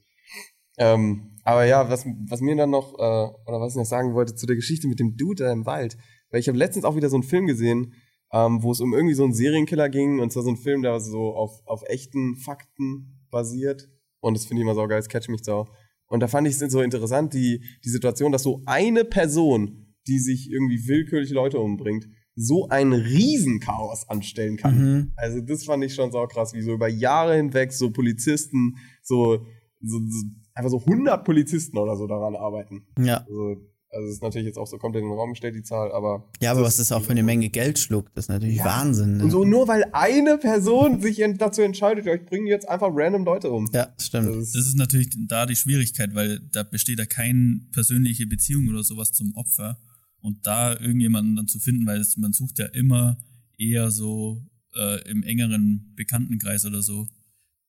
Ähm, 0.80 1.38
aber 1.44 1.66
ja, 1.66 1.88
was, 1.90 2.06
was 2.28 2.42
mir 2.42 2.56
dann 2.56 2.72
noch, 2.72 2.94
äh, 2.96 3.02
oder 3.48 3.60
was 3.60 3.74
ich 3.74 3.78
noch 3.78 3.86
sagen 3.86 4.16
wollte 4.16 4.34
zu 4.34 4.48
der 4.48 4.56
Geschichte 4.56 4.88
mit 4.88 5.00
dem 5.00 5.16
Dude 5.16 5.44
da 5.44 5.52
im 5.52 5.66
Wald, 5.68 5.96
weil 6.32 6.40
ich 6.40 6.48
habe 6.48 6.58
letztens 6.58 6.86
auch 6.86 6.96
wieder 6.96 7.10
so 7.10 7.18
einen 7.18 7.24
Film 7.24 7.46
gesehen, 7.46 7.94
ähm, 8.32 8.64
wo 8.64 8.72
es 8.72 8.80
um 8.80 8.94
irgendwie 8.96 9.16
so 9.16 9.26
einen 9.26 9.34
Serienkiller 9.34 9.90
ging 9.90 10.20
und 10.22 10.32
zwar 10.32 10.42
so 10.44 10.50
ein 10.50 10.58
Film, 10.58 10.82
der 10.82 11.00
so 11.00 11.36
auf, 11.36 11.62
auf 11.66 11.84
echten 11.88 12.36
Fakten 12.36 13.20
basiert 13.30 13.90
und 14.20 14.36
das 14.36 14.46
finde 14.46 14.62
ich 14.62 14.66
immer 14.66 14.76
so 14.76 14.88
geil, 14.88 15.00
das 15.00 15.10
catch 15.10 15.30
mich 15.30 15.44
so. 15.44 15.68
Und 16.08 16.22
da 16.22 16.28
fand 16.28 16.48
ich 16.48 16.60
es 16.60 16.72
so 16.72 16.82
interessant, 16.82 17.34
die, 17.34 17.64
die 17.84 17.90
Situation, 17.90 18.32
dass 18.32 18.44
so 18.44 18.62
eine 18.66 19.06
Person, 19.06 19.94
die 20.08 20.20
sich 20.20 20.50
irgendwie 20.52 20.88
willkürlich 20.88 21.30
Leute 21.32 21.60
umbringt, 21.60 22.08
so 22.36 22.68
ein 22.70 22.94
Riesenchaos 22.94 24.08
anstellen 24.10 24.58
kann. 24.58 24.78
Mhm. 24.78 25.12
Also 25.18 25.42
das 25.42 25.66
fand 25.66 25.84
ich 25.84 25.94
schon 25.94 26.12
so 26.12 26.26
krass, 26.26 26.54
wie 26.54 26.62
so 26.62 26.74
über 26.74 26.88
Jahre 26.88 27.36
hinweg 27.36 27.74
so 27.74 27.92
Polizisten, 27.92 28.78
so, 29.04 29.46
so, 29.82 30.00
so 30.00 30.24
einfach 30.54 30.72
so 30.72 30.80
100 30.80 31.24
Polizisten 31.24 31.78
oder 31.78 31.96
so 31.96 32.08
daran 32.08 32.36
arbeiten. 32.36 32.88
Ja. 32.98 33.18
Also, 33.18 33.58
also 33.92 34.08
es 34.08 34.16
ist 34.16 34.24
natürlich 34.24 34.46
jetzt 34.46 34.58
auch 34.58 34.68
so 34.68 34.78
komplett 34.78 35.04
in 35.04 35.10
den 35.10 35.18
Raum 35.18 35.32
gestellt, 35.32 35.56
die 35.56 35.64
Zahl, 35.64 35.92
aber. 35.92 36.30
Ja, 36.42 36.52
aber 36.52 36.62
was 36.62 36.78
das 36.78 36.92
auch 36.92 37.02
für 37.02 37.12
eine 37.12 37.24
Menge 37.24 37.50
Geld 37.50 37.80
schluckt, 37.80 38.16
das 38.16 38.26
ist 38.26 38.30
natürlich 38.30 38.58
ja. 38.58 38.66
Wahnsinn. 38.66 39.18
Ne? 39.18 39.24
Und 39.24 39.32
so 39.32 39.44
nur 39.44 39.68
weil 39.68 39.84
eine 39.94 40.38
Person 40.38 41.02
sich 41.02 41.24
dazu 41.38 41.62
entscheidet, 41.62 42.06
ich 42.06 42.26
bringe 42.26 42.50
jetzt 42.50 42.70
einfach 42.70 42.90
random 42.92 43.26
Leute 43.26 43.50
um. 43.50 43.68
Ja, 43.74 43.94
stimmt. 44.00 44.30
Das 44.30 44.36
ist, 44.38 44.56
das 44.56 44.68
ist 44.68 44.76
natürlich 44.76 45.10
da 45.28 45.46
die 45.46 45.56
Schwierigkeit, 45.56 46.14
weil 46.14 46.40
da 46.52 46.64
besteht 46.64 47.00
ja 47.00 47.06
keine 47.06 47.62
persönliche 47.72 48.28
Beziehung 48.28 48.68
oder 48.70 48.84
sowas 48.84 49.12
zum 49.12 49.34
Opfer. 49.36 49.78
Und 50.22 50.46
da 50.46 50.74
irgendjemanden 50.74 51.36
dann 51.38 51.48
zu 51.48 51.60
finden, 51.60 51.88
weil 51.88 52.00
es, 52.00 52.18
man 52.18 52.34
sucht 52.34 52.60
ja 52.60 52.66
immer 52.66 53.18
eher 53.58 53.90
so 53.90 54.44
äh, 54.76 55.10
im 55.10 55.24
engeren 55.24 55.94
Bekanntenkreis 55.96 56.66
oder 56.66 56.82
so 56.82 57.08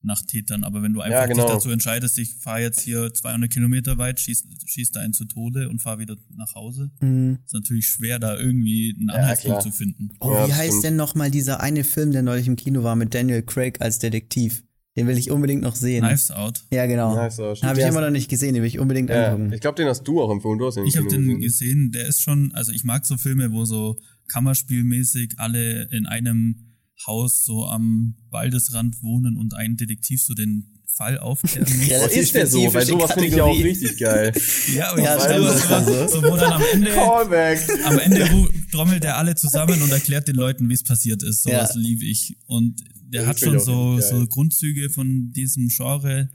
nach 0.03 0.23
Tätern. 0.23 0.65
Aber 0.65 0.83
wenn 0.83 0.93
du 0.93 1.01
einfach 1.01 1.21
ja, 1.21 1.27
genau. 1.27 1.45
dich 1.45 1.55
dazu 1.55 1.71
entscheidest, 1.71 2.19
ich 2.19 2.35
fahre 2.35 2.61
jetzt 2.61 2.81
hier 2.81 3.13
200 3.13 3.51
Kilometer 3.51 3.99
weit, 3.99 4.21
schieß, 4.21 4.45
schieß 4.67 4.93
da 4.93 5.01
einen 5.01 5.13
zu 5.13 5.25
Tode 5.27 5.69
und 5.69 5.81
fahre 5.81 5.99
wieder 5.99 6.17
nach 6.35 6.55
Hause, 6.55 6.91
mhm. 7.01 7.39
ist 7.45 7.55
natürlich 7.55 7.87
schwer, 7.87 8.19
da 8.19 8.37
irgendwie 8.37 8.95
einen 8.99 9.11
Anhaltspunkt 9.11 9.59
ja, 9.59 9.71
zu 9.71 9.71
finden. 9.71 10.11
Oh, 10.21 10.33
ja, 10.33 10.49
wie 10.49 10.55
heißt 10.55 10.69
stimmt. 10.69 10.85
denn 10.85 10.97
nochmal 10.97 11.31
dieser 11.31 11.61
eine 11.61 11.85
Film, 11.85 12.13
der 12.13 12.23
neulich 12.23 12.47
im 12.47 12.57
Kino 12.57 12.83
war 12.83 12.97
mit 12.97 13.15
Daniel 13.15 13.43
Craig 13.43 13.81
als 13.81 13.99
Detektiv? 13.99 14.63
Den 14.97 15.07
will 15.07 15.17
ich 15.17 15.31
unbedingt 15.31 15.63
noch 15.63 15.77
sehen. 15.77 16.05
Knives 16.05 16.33
Out. 16.33 16.65
Ja, 16.73 16.87
genau. 16.87 17.15
Knives 17.15 17.39
Out. 17.39 17.63
Habe 17.63 17.81
ich 17.81 17.87
immer 17.87 18.01
noch 18.01 18.11
nicht 18.11 18.29
gesehen, 18.29 18.55
den 18.55 18.63
will 18.63 18.69
ich 18.69 18.81
unbedingt 18.81 19.09
ja, 19.09 19.29
angucken. 19.29 19.53
Ich 19.53 19.61
glaube, 19.61 19.77
den 19.77 19.87
hast 19.87 20.03
du 20.03 20.21
auch 20.21 20.31
empfohlen. 20.33 20.59
Du 20.59 20.67
hast 20.67 20.75
den 20.75 20.85
ich 20.85 20.97
habe 20.97 21.07
den 21.07 21.23
gesehen. 21.27 21.41
gesehen. 21.41 21.93
Der 21.93 22.09
ist 22.09 22.23
schon, 22.23 22.53
also 22.55 22.73
ich 22.73 22.83
mag 22.83 23.07
so 23.07 23.17
Filme, 23.17 23.53
wo 23.53 23.65
so 23.65 23.97
Kammerspielmäßig 24.29 25.35
alle 25.39 25.85
in 25.93 26.07
einem 26.07 26.70
Haus 27.07 27.45
so 27.45 27.67
am 27.67 28.15
Waldesrand 28.31 29.03
wohnen 29.03 29.37
und 29.37 29.55
ein 29.55 29.77
Detektiv 29.77 30.23
so 30.23 30.35
den 30.35 30.81
Fall 31.01 31.19
aufklären 31.19 31.67
muss. 31.79 31.89
ja, 31.89 32.05
ist 32.07 32.35
der 32.35 32.47
so? 32.47 32.75
Weil 32.75 32.85
sowas 32.85 33.13
finde 33.13 33.29
ich 33.29 33.35
ja 33.35 33.45
auch 33.45 33.57
richtig 33.57 33.99
geil. 33.99 34.33
ja, 34.75 34.91
aber 34.91 35.01
ja, 35.01 35.17
ja 35.17 35.83
so, 35.83 36.09
so, 36.09 36.23
wo 36.23 36.37
dann 36.37 36.53
am 36.53 36.63
Ende, 36.73 36.93
am 37.85 37.99
Ende 37.99 38.49
trommelt 38.71 39.05
er 39.05 39.17
alle 39.17 39.35
zusammen 39.35 39.81
und 39.81 39.91
erklärt 39.91 40.29
den 40.29 40.37
Leuten, 40.37 40.69
wie 40.69 40.75
es 40.75 40.83
passiert 40.83 41.23
ist. 41.23 41.43
Sowas 41.43 41.75
ja. 41.75 41.81
liebe 41.81 42.05
ich. 42.05 42.37
Und 42.47 42.83
der 43.09 43.27
hat 43.27 43.41
schon 43.41 43.59
so, 43.59 43.99
so 44.01 44.27
Grundzüge 44.27 44.91
von 44.91 45.33
diesem 45.33 45.69
Genre, 45.69 46.29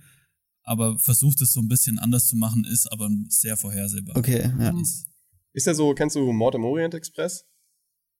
aber 0.63 0.97
versucht 0.99 1.41
es 1.41 1.53
so 1.53 1.59
ein 1.59 1.67
bisschen 1.67 1.99
anders 1.99 2.27
zu 2.27 2.35
machen, 2.35 2.65
ist 2.65 2.91
aber 2.91 3.09
sehr 3.29 3.57
vorhersehbar. 3.57 4.17
Okay, 4.17 4.51
ja. 4.59 4.73
Ist 5.53 5.67
der 5.67 5.75
so, 5.75 5.93
kennst 5.93 6.15
du 6.15 6.33
Mord 6.33 6.55
im 6.55 6.65
Orient 6.65 6.93
Express? 6.95 7.45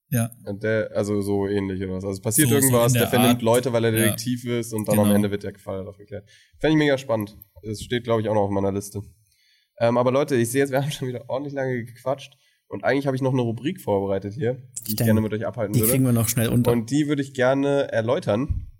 Ja. 0.09 0.29
Der, 0.47 0.91
also 0.93 1.21
so 1.21 1.47
ähnlich 1.47 1.81
oder 1.81 1.93
was. 1.93 2.03
Also 2.03 2.13
es 2.13 2.21
passiert 2.21 2.49
so, 2.49 2.55
irgendwas, 2.55 2.93
so 2.93 2.99
der, 2.99 3.09
der 3.09 3.19
vernimmt 3.19 3.41
Leute, 3.41 3.73
weil 3.73 3.85
er 3.85 3.91
Detektiv 3.91 4.43
ja. 4.43 4.59
ist 4.59 4.73
und 4.73 4.87
dann 4.87 4.95
genau. 4.95 5.09
am 5.09 5.15
Ende 5.15 5.31
wird 5.31 5.43
der 5.43 5.57
Fall 5.57 5.87
aufgeklärt. 5.87 6.29
Fände 6.59 6.73
ich 6.73 6.79
mega 6.79 6.97
spannend. 6.97 7.37
Das 7.63 7.81
steht, 7.81 8.03
glaube 8.03 8.21
ich, 8.21 8.29
auch 8.29 8.35
noch 8.35 8.43
auf 8.43 8.51
meiner 8.51 8.71
Liste. 8.71 9.01
Ähm, 9.79 9.97
aber 9.97 10.11
Leute, 10.11 10.35
ich 10.35 10.49
sehe 10.51 10.61
jetzt, 10.61 10.71
wir 10.71 10.81
haben 10.81 10.91
schon 10.91 11.07
wieder 11.07 11.25
ordentlich 11.27 11.53
lange 11.53 11.83
gequatscht. 11.83 12.37
Und 12.67 12.83
eigentlich 12.83 13.05
habe 13.07 13.15
ich 13.15 13.21
noch 13.21 13.33
eine 13.33 13.41
Rubrik 13.41 13.79
vorbereitet 13.79 14.33
hier, 14.33 14.61
die 14.87 14.91
ich, 14.91 14.97
gerne 14.97 15.21
mit 15.21 15.33
euch 15.33 15.45
abhalten 15.45 15.73
die 15.73 15.79
würde. 15.79 15.87
Die 15.87 15.91
kriegen 15.91 16.05
wir 16.05 16.13
noch 16.13 16.27
schnell 16.27 16.49
unter. 16.49 16.71
Und 16.71 16.89
die 16.89 17.07
würde 17.07 17.21
ich 17.21 17.33
gerne 17.33 17.91
erläutern. 17.91 18.71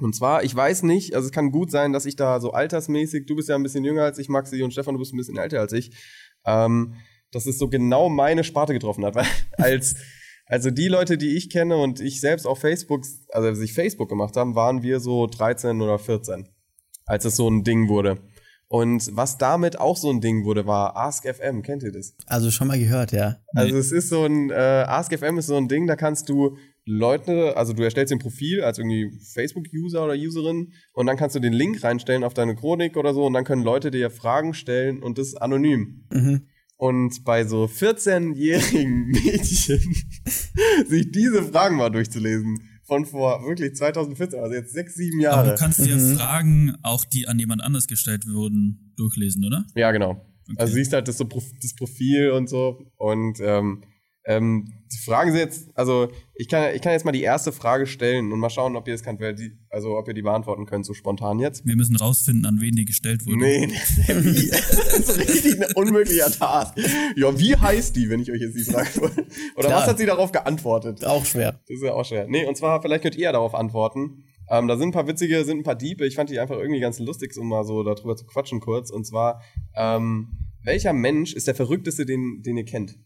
Und 0.00 0.14
zwar, 0.14 0.44
ich 0.44 0.54
weiß 0.54 0.84
nicht, 0.84 1.14
also 1.14 1.26
es 1.26 1.32
kann 1.32 1.50
gut 1.50 1.70
sein, 1.70 1.92
dass 1.92 2.06
ich 2.06 2.16
da 2.16 2.40
so 2.40 2.52
altersmäßig, 2.52 3.26
du 3.26 3.34
bist 3.34 3.48
ja 3.48 3.56
ein 3.56 3.62
bisschen 3.62 3.84
jünger 3.84 4.04
als 4.04 4.18
ich, 4.18 4.28
Maxi, 4.28 4.62
und 4.62 4.72
Stefan, 4.72 4.94
du 4.94 5.00
bist 5.00 5.12
ein 5.12 5.16
bisschen 5.16 5.38
älter 5.38 5.60
als 5.60 5.72
ich, 5.72 5.90
ähm, 6.46 6.94
dass 7.32 7.46
es 7.46 7.58
so 7.58 7.68
genau 7.68 8.08
meine 8.08 8.44
Sparte 8.44 8.72
getroffen 8.72 9.04
hat. 9.04 9.16
Weil 9.16 9.26
als 9.58 9.96
also 10.48 10.70
die 10.70 10.88
Leute, 10.88 11.18
die 11.18 11.36
ich 11.36 11.50
kenne 11.50 11.76
und 11.76 12.00
ich 12.00 12.20
selbst 12.20 12.46
auf 12.46 12.60
Facebook, 12.60 13.04
also 13.32 13.48
als 13.48 13.60
ich 13.60 13.74
Facebook 13.74 14.08
gemacht 14.08 14.36
haben, 14.36 14.54
waren 14.54 14.82
wir 14.82 15.00
so 15.00 15.26
13 15.26 15.80
oder 15.80 15.98
14, 15.98 16.48
als 17.06 17.24
es 17.24 17.36
so 17.36 17.48
ein 17.48 17.64
Ding 17.64 17.88
wurde. 17.88 18.18
Und 18.70 19.16
was 19.16 19.38
damit 19.38 19.80
auch 19.80 19.96
so 19.96 20.10
ein 20.10 20.20
Ding 20.20 20.44
wurde, 20.44 20.66
war 20.66 20.94
AskFM. 20.94 21.62
Kennt 21.62 21.82
ihr 21.82 21.92
das? 21.92 22.14
Also 22.26 22.50
schon 22.50 22.68
mal 22.68 22.78
gehört, 22.78 23.12
ja. 23.12 23.38
Also 23.54 23.76
es 23.78 23.92
ist 23.92 24.10
so 24.10 24.24
ein, 24.24 24.50
äh, 24.50 24.54
AskFM 24.54 25.38
ist 25.38 25.46
so 25.46 25.56
ein 25.56 25.68
Ding, 25.68 25.86
da 25.86 25.96
kannst 25.96 26.28
du 26.28 26.58
Leute, 26.84 27.56
also 27.56 27.72
du 27.72 27.82
erstellst 27.82 28.12
ein 28.12 28.18
Profil 28.18 28.62
als 28.62 28.78
irgendwie 28.78 29.10
Facebook-User 29.32 30.04
oder 30.04 30.14
Userin 30.14 30.72
und 30.92 31.06
dann 31.06 31.16
kannst 31.16 31.36
du 31.36 31.40
den 31.40 31.52
Link 31.52 31.82
reinstellen 31.82 32.24
auf 32.24 32.34
deine 32.34 32.56
Chronik 32.56 32.96
oder 32.96 33.12
so 33.12 33.26
und 33.26 33.34
dann 33.34 33.44
können 33.44 33.62
Leute 33.62 33.90
dir 33.90 34.10
Fragen 34.10 34.54
stellen 34.54 35.02
und 35.02 35.18
das 35.18 35.28
ist 35.28 35.34
anonym. 35.36 36.06
Mhm. 36.10 36.48
Und 36.78 37.24
bei 37.24 37.44
so 37.44 37.64
14-jährigen 37.64 39.06
Mädchen 39.08 39.94
sich 40.86 41.10
diese 41.10 41.42
Fragen 41.42 41.76
mal 41.76 41.90
durchzulesen. 41.90 42.56
Von 42.84 43.04
vor 43.04 43.44
wirklich 43.44 43.74
2014, 43.74 44.40
also 44.40 44.54
jetzt 44.54 44.72
sechs, 44.72 44.94
sieben 44.94 45.20
Jahre. 45.20 45.40
Aber 45.40 45.50
du 45.50 45.56
kannst 45.56 45.84
dir 45.84 45.96
mhm. 45.96 46.16
Fragen, 46.16 46.76
auch 46.82 47.04
die 47.04 47.26
an 47.26 47.38
jemand 47.38 47.62
anders 47.62 47.86
gestellt 47.86 48.26
wurden, 48.26 48.94
durchlesen, 48.96 49.44
oder? 49.44 49.66
Ja, 49.74 49.90
genau. 49.90 50.24
Okay. 50.44 50.56
Also 50.56 50.72
siehst 50.72 50.92
halt 50.92 51.08
das, 51.08 51.18
so, 51.18 51.24
das 51.24 51.74
Profil 51.74 52.30
und 52.30 52.48
so. 52.48 52.80
Und 52.96 53.40
ähm, 53.40 53.82
ähm, 54.28 54.74
die 54.92 54.98
Fragen 54.98 55.32
sind 55.32 55.40
jetzt, 55.40 55.70
also 55.74 56.08
ich 56.34 56.48
kann, 56.48 56.74
ich 56.74 56.82
kann 56.82 56.92
jetzt 56.92 57.06
mal 57.06 57.12
die 57.12 57.22
erste 57.22 57.50
Frage 57.50 57.86
stellen 57.86 58.30
und 58.30 58.38
mal 58.38 58.50
schauen, 58.50 58.76
ob 58.76 58.86
ihr 58.86 58.92
das 58.92 59.02
könnt, 59.02 59.20
die, 59.20 59.52
also 59.70 59.96
ob 59.96 60.06
ihr 60.06 60.12
die 60.12 60.20
beantworten 60.20 60.66
könnt, 60.66 60.84
so 60.84 60.92
spontan 60.92 61.38
jetzt. 61.38 61.64
Wir 61.64 61.76
müssen 61.76 61.96
rausfinden, 61.96 62.44
an 62.44 62.60
wen 62.60 62.76
die 62.76 62.84
gestellt 62.84 63.24
wurde. 63.24 63.38
Nee, 63.38 63.66
das 64.06 65.08
ist 65.08 65.18
richtig 65.18 65.62
ein 65.62 65.72
unmöglicher 65.74 66.30
Task. 66.30 66.74
Ja, 67.16 67.38
wie 67.38 67.56
heißt 67.56 67.96
die, 67.96 68.10
wenn 68.10 68.20
ich 68.20 68.30
euch 68.30 68.42
jetzt 68.42 68.54
die 68.54 68.70
Frage 68.70 69.00
wollte? 69.00 69.26
Oder 69.56 69.68
Klar. 69.68 69.80
was 69.80 69.88
hat 69.88 69.98
sie 69.98 70.06
darauf 70.06 70.30
geantwortet? 70.30 71.02
Auch 71.06 71.24
schwer. 71.24 71.60
Das 71.66 71.78
ist 71.78 71.82
ja 71.82 71.94
auch 71.94 72.04
schwer. 72.04 72.26
Nee, 72.28 72.44
und 72.44 72.54
zwar, 72.54 72.82
vielleicht 72.82 73.02
könnt 73.02 73.16
ihr 73.16 73.24
ja 73.24 73.32
darauf 73.32 73.54
antworten. 73.54 74.24
Ähm, 74.50 74.68
da 74.68 74.76
sind 74.76 74.88
ein 74.88 74.92
paar 74.92 75.06
witzige, 75.06 75.42
sind 75.44 75.60
ein 75.60 75.64
paar 75.64 75.74
Diebe. 75.74 76.06
Ich 76.06 76.16
fand 76.16 76.28
die 76.28 76.38
einfach 76.38 76.56
irgendwie 76.56 76.80
ganz 76.80 76.98
lustig, 76.98 77.34
um 77.38 77.48
mal 77.48 77.64
so 77.64 77.82
darüber 77.82 78.14
zu 78.14 78.26
quatschen 78.26 78.60
kurz. 78.60 78.90
Und 78.90 79.06
zwar, 79.06 79.42
ähm, 79.74 80.28
welcher 80.64 80.92
Mensch 80.92 81.32
ist 81.32 81.46
der 81.46 81.54
verrückteste, 81.54 82.04
den, 82.04 82.42
den 82.42 82.58
ihr 82.58 82.66
kennt? 82.66 82.98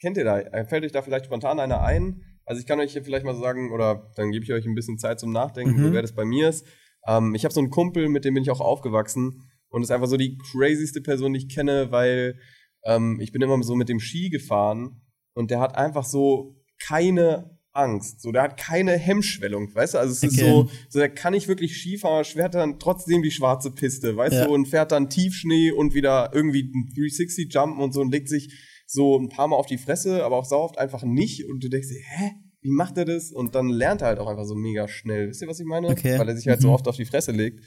Kennt 0.00 0.16
ihr 0.16 0.24
da? 0.24 0.40
Äh, 0.40 0.64
fällt 0.64 0.84
euch 0.84 0.92
da 0.92 1.02
vielleicht 1.02 1.26
spontan 1.26 1.60
einer 1.60 1.82
ein? 1.82 2.22
Also 2.44 2.60
ich 2.60 2.66
kann 2.66 2.78
euch 2.80 2.92
hier 2.92 3.02
vielleicht 3.02 3.24
mal 3.24 3.34
sagen, 3.34 3.72
oder 3.72 4.10
dann 4.16 4.30
gebe 4.30 4.44
ich 4.44 4.52
euch 4.52 4.66
ein 4.66 4.74
bisschen 4.74 4.98
Zeit 4.98 5.18
zum 5.18 5.32
Nachdenken, 5.32 5.80
mhm. 5.80 5.84
so 5.86 5.92
wer 5.92 6.02
das 6.02 6.14
bei 6.14 6.24
mir 6.24 6.48
ist. 6.48 6.66
Ähm, 7.06 7.34
ich 7.34 7.44
habe 7.44 7.52
so 7.52 7.60
einen 7.60 7.70
Kumpel, 7.70 8.08
mit 8.08 8.24
dem 8.24 8.34
bin 8.34 8.42
ich 8.42 8.50
auch 8.50 8.60
aufgewachsen 8.60 9.42
und 9.68 9.82
ist 9.82 9.90
einfach 9.90 10.06
so 10.06 10.16
die 10.16 10.38
crazyste 10.38 11.00
Person, 11.00 11.32
die 11.32 11.40
ich 11.40 11.48
kenne, 11.48 11.90
weil 11.90 12.38
ähm, 12.84 13.18
ich 13.20 13.32
bin 13.32 13.42
immer 13.42 13.60
so 13.62 13.74
mit 13.74 13.88
dem 13.88 14.00
Ski 14.00 14.30
gefahren 14.30 15.02
und 15.34 15.50
der 15.50 15.60
hat 15.60 15.76
einfach 15.76 16.04
so 16.04 16.56
keine 16.78 17.56
Angst. 17.72 18.22
So, 18.22 18.32
der 18.32 18.42
hat 18.42 18.56
keine 18.56 18.92
Hemmschwellung, 18.92 19.74
weißt 19.74 19.94
du? 19.94 19.98
Also 19.98 20.12
es 20.12 20.22
okay. 20.22 20.28
ist 20.28 20.40
so, 20.40 20.70
so, 20.88 20.98
der 20.98 21.10
kann 21.10 21.34
nicht 21.34 21.46
wirklich 21.46 21.76
Skifahren, 21.78 22.24
fährt 22.24 22.54
dann 22.54 22.78
trotzdem 22.78 23.22
die 23.22 23.30
schwarze 23.30 23.70
Piste, 23.70 24.16
weißt 24.16 24.34
ja. 24.34 24.46
du, 24.46 24.54
und 24.54 24.66
fährt 24.66 24.92
dann 24.92 25.10
Tiefschnee 25.10 25.72
und 25.72 25.94
wieder 25.94 26.30
irgendwie 26.32 26.72
360 26.94 27.52
Jumpen 27.52 27.82
und 27.82 27.92
so 27.92 28.00
und 28.00 28.12
legt 28.12 28.28
sich 28.28 28.52
so 28.86 29.18
ein 29.18 29.28
paar 29.28 29.48
Mal 29.48 29.56
auf 29.56 29.66
die 29.66 29.78
Fresse, 29.78 30.24
aber 30.24 30.36
auch 30.36 30.44
sau 30.44 30.62
oft 30.62 30.78
einfach 30.78 31.02
nicht. 31.02 31.48
Und 31.48 31.62
du 31.62 31.68
denkst 31.68 31.88
dir, 31.88 32.00
hä? 32.00 32.32
Wie 32.62 32.70
macht 32.70 32.96
er 32.96 33.04
das? 33.04 33.30
Und 33.30 33.54
dann 33.54 33.68
lernt 33.68 34.00
er 34.00 34.08
halt 34.08 34.18
auch 34.18 34.26
einfach 34.26 34.44
so 34.44 34.54
mega 34.54 34.88
schnell. 34.88 35.28
Wisst 35.28 35.42
ihr, 35.42 35.48
was 35.48 35.60
ich 35.60 35.66
meine? 35.66 35.88
Okay. 35.88 36.18
Weil 36.18 36.28
er 36.28 36.36
sich 36.36 36.48
halt 36.48 36.60
mhm. 36.60 36.64
so 36.64 36.72
oft 36.72 36.88
auf 36.88 36.96
die 36.96 37.04
Fresse 37.04 37.32
legt. 37.32 37.60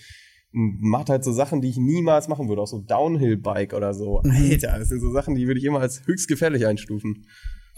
Und 0.51 0.82
macht 0.82 1.10
halt 1.10 1.23
so 1.23 1.32
Sachen, 1.32 1.62
die 1.62 1.69
ich 1.69 1.77
niemals 1.77 2.27
machen 2.27 2.49
würde. 2.49 2.62
Auch 2.62 2.67
so 2.67 2.79
Downhill-Bike 2.79 3.73
oder 3.73 3.93
so. 3.93 4.19
Alter, 4.19 4.79
das 4.79 4.89
sind 4.89 4.99
so 4.99 5.12
Sachen, 5.12 5.36
die 5.36 5.47
würde 5.47 5.60
ich 5.60 5.65
immer 5.65 5.79
als 5.79 6.05
höchst 6.05 6.27
gefährlich 6.27 6.65
einstufen. 6.65 7.25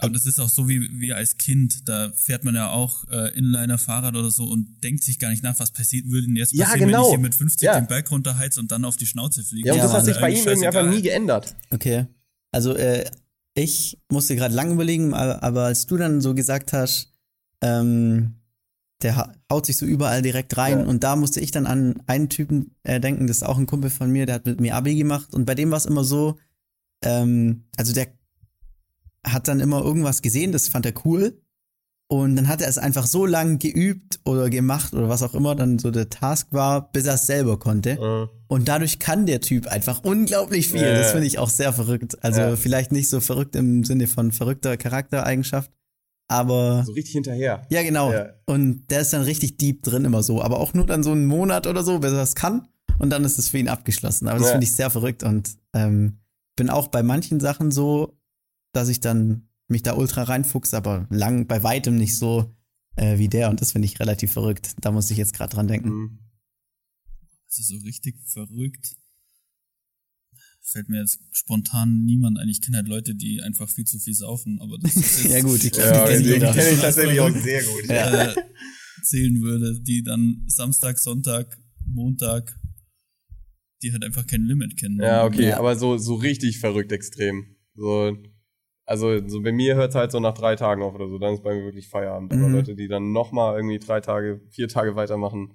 Aber 0.02 0.14
das 0.14 0.26
ist 0.26 0.40
auch 0.40 0.48
so 0.48 0.68
wie, 0.68 0.80
wie 0.98 1.12
als 1.12 1.36
Kind. 1.36 1.88
Da 1.88 2.10
fährt 2.16 2.42
man 2.42 2.56
ja 2.56 2.70
auch 2.70 3.04
äh, 3.08 3.36
Inliner 3.38 3.78
Fahrrad 3.78 4.16
oder 4.16 4.30
so 4.30 4.44
und 4.44 4.82
denkt 4.82 5.04
sich 5.04 5.20
gar 5.20 5.30
nicht 5.30 5.44
nach, 5.44 5.60
was 5.60 5.70
passiert 5.70 6.06
würde 6.06 6.26
denn 6.26 6.34
jetzt 6.34 6.58
passieren, 6.58 6.80
ja, 6.80 6.86
genau. 6.86 6.98
wenn 6.98 7.04
ich 7.04 7.10
hier 7.10 7.18
mit 7.20 7.34
50 7.36 7.66
ja. 7.66 7.78
den 7.78 7.86
Berg 7.86 8.10
runterheiz 8.10 8.58
und 8.58 8.72
dann 8.72 8.84
auf 8.84 8.96
die 8.96 9.06
Schnauze 9.06 9.44
fliege. 9.44 9.68
Ja, 9.68 9.74
und 9.74 9.78
ja, 9.78 9.84
das 9.84 9.92
hat 9.92 10.04
sich 10.04 10.18
bei 10.18 10.30
ihm 10.30 10.44
irgendwie 10.44 10.66
einfach 10.66 10.90
nie 10.90 11.02
geändert. 11.02 11.54
Okay. 11.70 12.06
Also 12.50 12.74
äh, 12.74 13.04
ich 13.54 13.98
musste 14.10 14.36
gerade 14.36 14.54
lang 14.54 14.72
überlegen, 14.72 15.14
aber, 15.14 15.64
als 15.64 15.86
du 15.86 15.96
dann 15.96 16.20
so 16.20 16.34
gesagt 16.34 16.72
hast, 16.72 17.12
ähm, 17.60 18.36
der 19.02 19.32
haut 19.50 19.66
sich 19.66 19.76
so 19.76 19.84
überall 19.84 20.22
direkt 20.22 20.56
rein 20.56 20.80
ja. 20.80 20.84
und 20.86 21.02
da 21.02 21.16
musste 21.16 21.40
ich 21.40 21.50
dann 21.50 21.66
an 21.66 22.02
einen 22.06 22.28
Typen 22.28 22.76
äh, 22.84 23.00
denken, 23.00 23.26
das 23.26 23.38
ist 23.38 23.42
auch 23.42 23.58
ein 23.58 23.66
Kumpel 23.66 23.90
von 23.90 24.10
mir, 24.10 24.26
der 24.26 24.36
hat 24.36 24.46
mit 24.46 24.60
mir 24.60 24.76
Abi 24.76 24.94
gemacht 24.94 25.34
und 25.34 25.44
bei 25.44 25.54
dem 25.54 25.70
war 25.70 25.78
es 25.78 25.86
immer 25.86 26.04
so, 26.04 26.38
ähm, 27.02 27.64
also 27.76 27.92
der 27.92 28.08
hat 29.24 29.48
dann 29.48 29.60
immer 29.60 29.82
irgendwas 29.82 30.22
gesehen, 30.22 30.52
das 30.52 30.68
fand 30.68 30.86
er 30.86 30.94
cool 31.04 31.41
Und 32.12 32.36
dann 32.36 32.46
hat 32.46 32.60
er 32.60 32.68
es 32.68 32.76
einfach 32.76 33.06
so 33.06 33.24
lang 33.24 33.58
geübt 33.58 34.20
oder 34.26 34.50
gemacht 34.50 34.92
oder 34.92 35.08
was 35.08 35.22
auch 35.22 35.32
immer 35.34 35.54
dann 35.54 35.78
so 35.78 35.90
der 35.90 36.10
Task 36.10 36.48
war, 36.50 36.92
bis 36.92 37.06
er 37.06 37.14
es 37.14 37.26
selber 37.26 37.58
konnte. 37.58 37.92
Äh, 37.92 38.26
Und 38.48 38.68
dadurch 38.68 38.98
kann 38.98 39.24
der 39.24 39.40
Typ 39.40 39.66
einfach 39.66 40.04
unglaublich 40.04 40.68
viel. 40.68 40.82
Ja, 40.82 40.92
Das 40.92 41.12
finde 41.12 41.26
ich 41.26 41.38
auch 41.38 41.48
sehr 41.48 41.72
verrückt. 41.72 42.22
Also 42.22 42.40
Ja. 42.42 42.56
vielleicht 42.56 42.92
nicht 42.92 43.08
so 43.08 43.20
verrückt 43.20 43.56
im 43.56 43.82
Sinne 43.84 44.08
von 44.08 44.30
verrückter 44.30 44.76
Charaktereigenschaft, 44.76 45.70
aber 46.28 46.84
so 46.84 46.92
richtig 46.92 47.14
hinterher. 47.14 47.66
ja 47.70 47.82
genau. 47.82 48.12
Ja. 48.12 48.34
Und 48.44 48.88
der 48.90 49.00
ist 49.00 49.14
dann 49.14 49.22
richtig 49.22 49.56
deep 49.56 49.82
drin 49.82 50.04
immer 50.04 50.22
so, 50.22 50.42
aber 50.42 50.60
auch 50.60 50.74
nur 50.74 50.84
dann 50.84 51.02
so 51.02 51.12
einen 51.12 51.24
Monat 51.24 51.66
oder 51.66 51.82
so, 51.82 51.98
bis 51.98 52.12
er 52.12 52.22
es 52.22 52.34
kann. 52.34 52.68
Und 52.98 53.08
dann 53.08 53.24
ist 53.24 53.38
es 53.38 53.48
für 53.48 53.56
ihn 53.56 53.68
abgeschlossen. 53.68 54.28
Aber 54.28 54.38
das 54.38 54.50
finde 54.50 54.64
ich 54.64 54.72
sehr 54.72 54.90
verrückt 54.90 55.22
und 55.22 55.56
ähm, 55.72 56.18
bin 56.56 56.68
auch 56.68 56.88
bei 56.88 57.02
manchen 57.02 57.40
Sachen 57.40 57.70
so, 57.70 58.18
dass 58.74 58.90
ich 58.90 59.00
dann 59.00 59.48
mich 59.72 59.82
da 59.82 59.94
ultra 59.96 60.22
reinfuchs, 60.22 60.74
aber 60.74 61.06
lang 61.10 61.46
bei 61.48 61.62
weitem 61.62 61.96
nicht 61.96 62.16
so 62.16 62.54
äh, 62.96 63.18
wie 63.18 63.28
der. 63.28 63.50
Und 63.50 63.60
das 63.60 63.72
finde 63.72 63.86
ich 63.86 63.98
relativ 64.00 64.32
verrückt. 64.32 64.74
Da 64.80 64.92
muss 64.92 65.10
ich 65.10 65.18
jetzt 65.18 65.34
gerade 65.34 65.54
dran 65.54 65.66
denken. 65.68 65.88
Mhm. 65.90 66.18
Also 67.48 67.76
so 67.76 67.84
richtig 67.84 68.16
verrückt. 68.26 68.94
Fällt 70.64 70.88
mir 70.88 71.00
jetzt 71.00 71.18
spontan 71.32 72.04
niemand 72.04 72.38
ein. 72.38 72.48
Ich 72.48 72.60
kenne 72.62 72.76
halt 72.78 72.88
Leute, 72.88 73.14
die 73.14 73.42
einfach 73.42 73.68
viel 73.68 73.84
zu 73.84 73.98
viel 73.98 74.14
saufen, 74.14 74.60
aber 74.60 74.78
das 74.78 74.96
ist 74.96 75.24
Ja 75.28 75.40
gut, 75.42 75.62
ich 75.64 75.74
Ja, 75.76 75.90
glaube, 75.92 76.12
den 76.12 76.22
die 76.22 76.28
kenne 76.30 76.44
kennt 76.44 76.56
jeder. 76.56 76.72
ich 76.72 76.80
tatsächlich 76.80 77.20
auch 77.20 77.36
sehr 77.36 77.62
gut. 77.64 77.88
äh, 77.90 78.34
zählen 79.04 79.40
würde, 79.42 79.80
die 79.80 80.02
dann 80.04 80.44
Samstag, 80.46 80.98
Sonntag, 80.98 81.58
Montag, 81.84 82.56
die 83.82 83.92
halt 83.92 84.04
einfach 84.04 84.26
kein 84.26 84.42
Limit 84.44 84.78
kennen. 84.78 85.00
Ja, 85.00 85.24
okay, 85.24 85.48
Ja. 85.48 85.58
aber 85.58 85.76
so, 85.76 85.98
so 85.98 86.14
richtig 86.14 86.60
verrückt 86.60 86.92
extrem. 86.92 87.56
So, 87.74 88.16
also 88.86 89.26
so 89.28 89.40
bei 89.42 89.52
mir 89.52 89.74
hört 89.76 89.90
es 89.90 89.94
halt 89.94 90.12
so 90.12 90.20
nach 90.20 90.34
drei 90.34 90.56
Tagen 90.56 90.82
auf 90.82 90.94
oder 90.94 91.08
so, 91.08 91.18
dann 91.18 91.34
ist 91.34 91.42
bei 91.42 91.54
mir 91.54 91.64
wirklich 91.64 91.88
Feierabend. 91.88 92.32
Aber 92.32 92.48
Mhm. 92.48 92.54
Leute, 92.54 92.74
die 92.74 92.88
dann 92.88 93.12
nochmal 93.12 93.56
irgendwie 93.56 93.78
drei 93.78 94.00
Tage, 94.00 94.40
vier 94.50 94.68
Tage 94.68 94.96
weitermachen, 94.96 95.54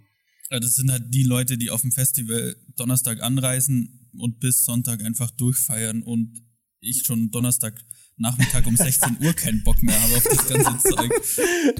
Ja, 0.49 0.59
Das 0.59 0.75
sind 0.75 0.91
halt 0.91 1.03
die 1.13 1.23
Leute, 1.23 1.57
die 1.57 1.69
auf 1.71 1.81
dem 1.81 1.91
Festival 1.91 2.55
Donnerstag 2.77 3.21
anreisen 3.21 4.09
und 4.17 4.39
bis 4.39 4.63
Sonntag 4.63 5.03
einfach 5.03 5.29
durchfeiern 5.31 6.01
und 6.03 6.41
ich 6.79 7.03
schon 7.05 7.31
Donnerstag 7.31 7.73
Nachmittag 8.19 8.65
um 8.65 8.75
16 8.75 9.17
Uhr 9.23 9.33
keinen 9.33 9.63
Bock 9.63 9.81
mehr 9.83 9.93
habe 10.01 10.13
auf 10.15 10.23
das 10.23 10.47
ganze 10.47 10.89
Zeug. 10.95 11.11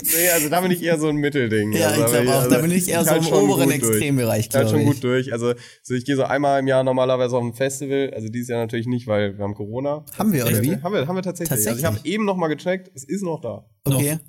Nee, 0.04 0.30
also 0.34 0.50
da 0.50 0.62
bin 0.62 0.70
ich 0.72 0.84
eher 0.84 1.00
so 1.00 1.08
ein 1.08 1.16
Mittelding. 1.16 1.72
Ja, 1.74 1.88
also, 1.88 2.04
ich 2.06 2.12
glaube 2.12 2.36
auch, 2.36 2.48
da 2.48 2.60
bin 2.60 2.72
ich 2.72 2.88
eher 2.88 3.04
so 3.04 3.10
halt 3.10 3.28
im 3.28 3.34
oberen. 3.34 3.72
Extrembereich, 3.72 4.48
Ich 4.48 4.56
halt 4.56 4.68
glaube 4.68 4.70
schon 4.70 4.80
ich. 4.82 4.96
gut 4.96 5.04
durch. 5.04 5.34
Also 5.34 5.54
so 5.82 5.96
ich 5.96 6.06
gehe 6.06 6.16
so 6.16 6.24
einmal 6.24 6.60
im 6.60 6.68
Jahr 6.68 6.84
normalerweise 6.84 7.36
auf 7.36 7.44
ein 7.44 7.54
Festival. 7.54 8.12
Also 8.14 8.30
dieses 8.30 8.50
Jahr 8.50 8.60
natürlich 8.60 8.86
nicht, 8.88 9.08
weil 9.08 9.36
wir 9.38 9.44
haben 9.44 9.56
Corona. 9.56 10.06
Haben 10.18 10.32
wir, 10.32 10.46
oder 10.46 10.62
wie? 10.62 10.78
Haben 10.78 10.94
wir, 10.94 11.08
haben 11.08 11.16
wir 11.16 11.24
tatsächlich. 11.24 11.52
Also 11.52 11.70
ich 11.70 11.82
Tatsächlich? 11.82 11.86
habe 11.86 12.08
eben 12.08 12.26
noch 12.26 12.38
mal 12.38 12.50
gecheckt, 12.50 12.92
es 12.94 13.04
ist 13.04 13.24
noch 13.24 13.42
da. 13.42 13.66
Okay. 13.86 14.20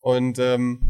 Und 0.00 0.38
ähm, 0.38 0.80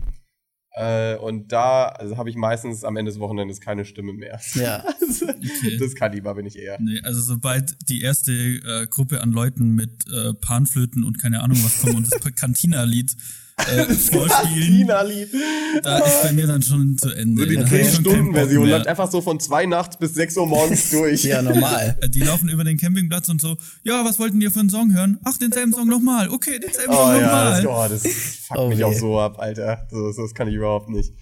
äh, 0.79 1.17
und 1.17 1.53
da 1.53 1.87
also 1.87 2.17
habe 2.17 2.31
ich 2.31 2.37
meistens 2.37 2.85
am 2.85 2.97
Ende 2.97 3.11
des 3.11 3.21
Wochenendes 3.21 3.61
keine 3.61 3.85
Stimme 3.85 4.13
mehr. 4.13 4.41
Ja. 4.55 4.85
Also, 5.09 5.27
Okay. 5.27 5.79
Das 5.79 5.95
Kaliber 5.95 6.35
bin 6.35 6.47
ich 6.47 6.59
eher. 6.59 6.79
Nee, 6.81 7.01
also 7.03 7.21
sobald 7.21 7.89
die 7.89 8.03
erste 8.03 8.33
äh, 8.33 8.87
Gruppe 8.89 9.21
an 9.21 9.33
Leuten 9.33 9.75
mit 9.75 9.91
äh, 10.13 10.35
Panflöten 10.35 11.05
und 11.05 11.19
keine 11.21 11.43
Ahnung 11.43 11.59
was 11.65 11.81
kommen 11.81 11.97
und 11.97 12.13
das 12.13 12.21
Cantina-Lied 12.35 13.17
äh, 13.59 13.85
vorspielen, 13.95 14.87
da 14.87 15.99
ist 15.99 16.23
bei 16.23 16.33
mir 16.33 16.47
dann 16.47 16.63
schon 16.63 16.97
zu 16.97 17.11
Ende. 17.11 17.43
So 17.43 17.49
die 17.49 17.57
Da 17.57 17.63
hab 17.65 17.73
ich 17.73 17.95
schon 17.95 18.05
keinen 18.05 18.05
Bock 18.05 18.13
10-Stunden-Version 18.13 18.67
mehr. 18.67 18.77
läuft 18.79 18.87
einfach 18.89 19.11
so 19.11 19.21
von 19.21 19.41
zwei 19.41 19.67
nachts 19.67 19.97
bis 19.99 20.15
sechs 20.15 20.37
Uhr 20.37 20.47
morgens 20.47 20.91
durch. 20.93 21.25
Ja, 21.25 21.43
normal. 21.43 21.99
Die 22.09 22.21
laufen 22.21 22.49
über 22.49 22.65
den 22.65 22.77
Campingplatz 22.77 23.29
und 23.29 23.41
so, 23.41 23.57
ja, 23.83 24.05
was 24.05 24.19
wollten 24.19 24.41
ihr 24.41 24.51
für 24.51 24.61
einen 24.61 24.71
Song 24.71 24.95
hören? 24.95 25.19
Ach, 25.25 25.37
denselben 25.39 25.73
Song 25.73 25.89
nochmal. 25.89 26.29
Okay, 26.29 26.59
denselben 26.59 26.93
Oh 26.93 26.97
Song 26.97 27.21
ja, 27.21 27.61
nochmal. 27.63 27.89
das, 27.89 28.03
oh, 28.05 28.09
das 28.11 28.13
fuckt 28.47 28.61
Oh 28.61 28.69
mich 28.69 28.79
weh. 28.79 28.85
auch 28.85 28.93
so 28.95 29.19
ab, 29.19 29.39
Alter. 29.39 29.87
So, 29.91 30.13
so, 30.13 30.23
das 30.23 30.35
kann 30.35 30.49
ich 30.49 30.55
überhaupt 30.55 30.89
nicht. 30.91 31.13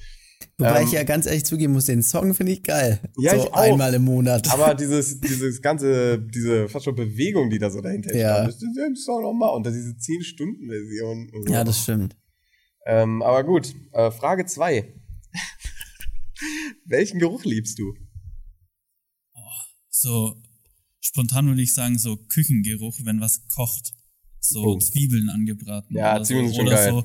Wobei 0.58 0.80
Ähm, 0.80 0.86
ich 0.86 0.92
ja 0.92 1.02
ganz 1.02 1.26
ehrlich 1.26 1.44
zugeben 1.44 1.72
muss, 1.74 1.84
den 1.84 2.02
Song 2.02 2.32
finde 2.34 2.52
ich 2.52 2.62
geil. 2.62 2.98
Ja, 3.18 3.32
so 3.32 3.36
ich 3.44 3.52
auch. 3.52 3.56
einmal 3.60 3.92
im 3.94 4.04
Monat. 4.04 4.50
Aber 4.52 4.74
dieses, 4.74 5.20
dieses 5.20 5.60
ganze, 5.60 6.18
diese 6.18 6.68
fast 6.68 6.84
schon 6.86 6.94
Bewegung, 6.94 7.50
die 7.50 7.58
da 7.58 7.68
so 7.70 7.80
dahinter 7.82 8.14
Ja. 8.16 8.44
das 8.46 8.56
ist 8.56 8.62
ja 8.76 8.84
Song 8.94 9.22
nochmal. 9.22 9.50
Und 9.54 9.66
dann 9.66 9.74
diese 9.74 9.90
10-Stunden-Version. 9.90 11.30
und 11.34 11.46
so. 11.46 11.52
ja, 11.52 11.64
das 11.64 11.82
stimmt. 11.82 12.16
Ähm, 12.86 13.22
aber 13.22 13.44
gut, 13.44 13.74
äh, 13.92 14.10
Frage 14.10 14.46
2. 14.46 14.92
Welchen 16.86 17.18
Geruch 17.18 17.44
liebst 17.44 17.78
du? 17.78 17.94
So, 19.88 20.36
spontan 21.00 21.46
würde 21.46 21.62
ich 21.62 21.72
sagen, 21.74 21.98
so 21.98 22.16
Küchengeruch, 22.16 22.98
wenn 23.04 23.20
was 23.20 23.46
kocht. 23.48 23.92
So 24.40 24.62
Oh. 24.64 24.78
Zwiebeln 24.78 25.28
angebraten. 25.30 25.96
Ja, 25.96 26.14
oder 26.16 26.24
Zwiebeln 26.24 26.48
so. 26.48 26.52
sind 26.54 26.56
schon 26.58 26.66
oder 26.68 26.76
geil. 26.76 27.04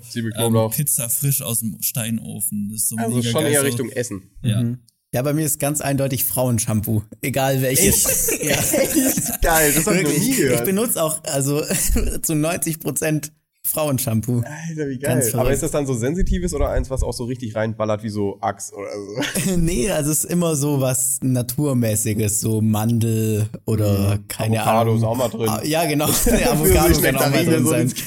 so 0.51 0.65
ähm. 0.65 0.71
Pizza 0.71 1.09
frisch 1.09 1.41
aus 1.41 1.59
dem 1.61 1.81
Steinofen. 1.81 2.69
Das 2.69 2.81
ist 2.81 2.89
so 2.89 2.97
Also 2.97 3.17
mega 3.17 3.29
schon 3.29 3.43
geil, 3.43 3.53
eher 3.53 3.61
so, 3.61 3.65
Richtung 3.65 3.89
Essen. 3.89 4.29
Ja. 4.43 4.61
Mhm. 4.61 4.79
Ja, 5.13 5.21
bei 5.23 5.33
mir 5.33 5.45
ist 5.45 5.59
ganz 5.59 5.81
eindeutig 5.81 6.23
Frauenshampoo. 6.23 7.03
Egal 7.21 7.61
welches. 7.61 8.31
ja. 8.41 8.55
Geil, 9.41 9.73
das 9.73 9.85
hab 9.85 9.95
ich 9.95 10.03
noch 10.03 10.09
Wirklich. 10.09 10.19
nie 10.19 10.31
Ich 10.31 10.37
gehört. 10.37 10.65
benutze 10.65 11.01
auch 11.03 11.21
also 11.23 11.63
zu 12.21 12.35
90 12.35 12.79
Prozent 12.79 13.33
Frauenshampoo. 13.63 14.37
Alter, 14.69 14.89
wie 14.89 14.97
geil. 14.97 15.29
Aber 15.33 15.51
ist 15.51 15.63
das 15.63 15.71
dann 15.71 15.85
so 15.85 15.93
sensitives 15.93 16.53
oder 16.53 16.69
eins, 16.69 16.89
was 16.89 17.03
auch 17.03 17.13
so 17.13 17.25
richtig 17.25 17.55
reinballert 17.55 18.03
wie 18.03 18.09
so 18.09 18.37
Axe 18.41 18.73
oder 18.75 18.89
so? 18.91 19.55
nee, 19.57 19.89
also 19.91 20.11
es 20.11 20.23
ist 20.23 20.31
immer 20.31 20.55
so 20.55 20.81
was 20.81 21.19
Naturmäßiges, 21.21 22.41
so 22.41 22.61
Mandel 22.61 23.47
oder 23.65 24.19
keine 24.27 24.55
Mhm. 24.55 24.61
Avocado 24.61 24.79
Ahnung. 24.81 24.97
ist 24.97 25.03
auch 25.03 25.15
mal 25.15 25.27
drin. 25.29 25.49
Ah, 25.49 25.61
Ja, 25.63 25.85
genau. 25.85 26.07
So 26.11 26.31
Avocado 26.31 26.99
kann 27.01 27.15
auch 27.17 27.29
mal 27.29 27.45
drin 27.45 27.63
so 27.63 27.69
sein. 27.69 27.93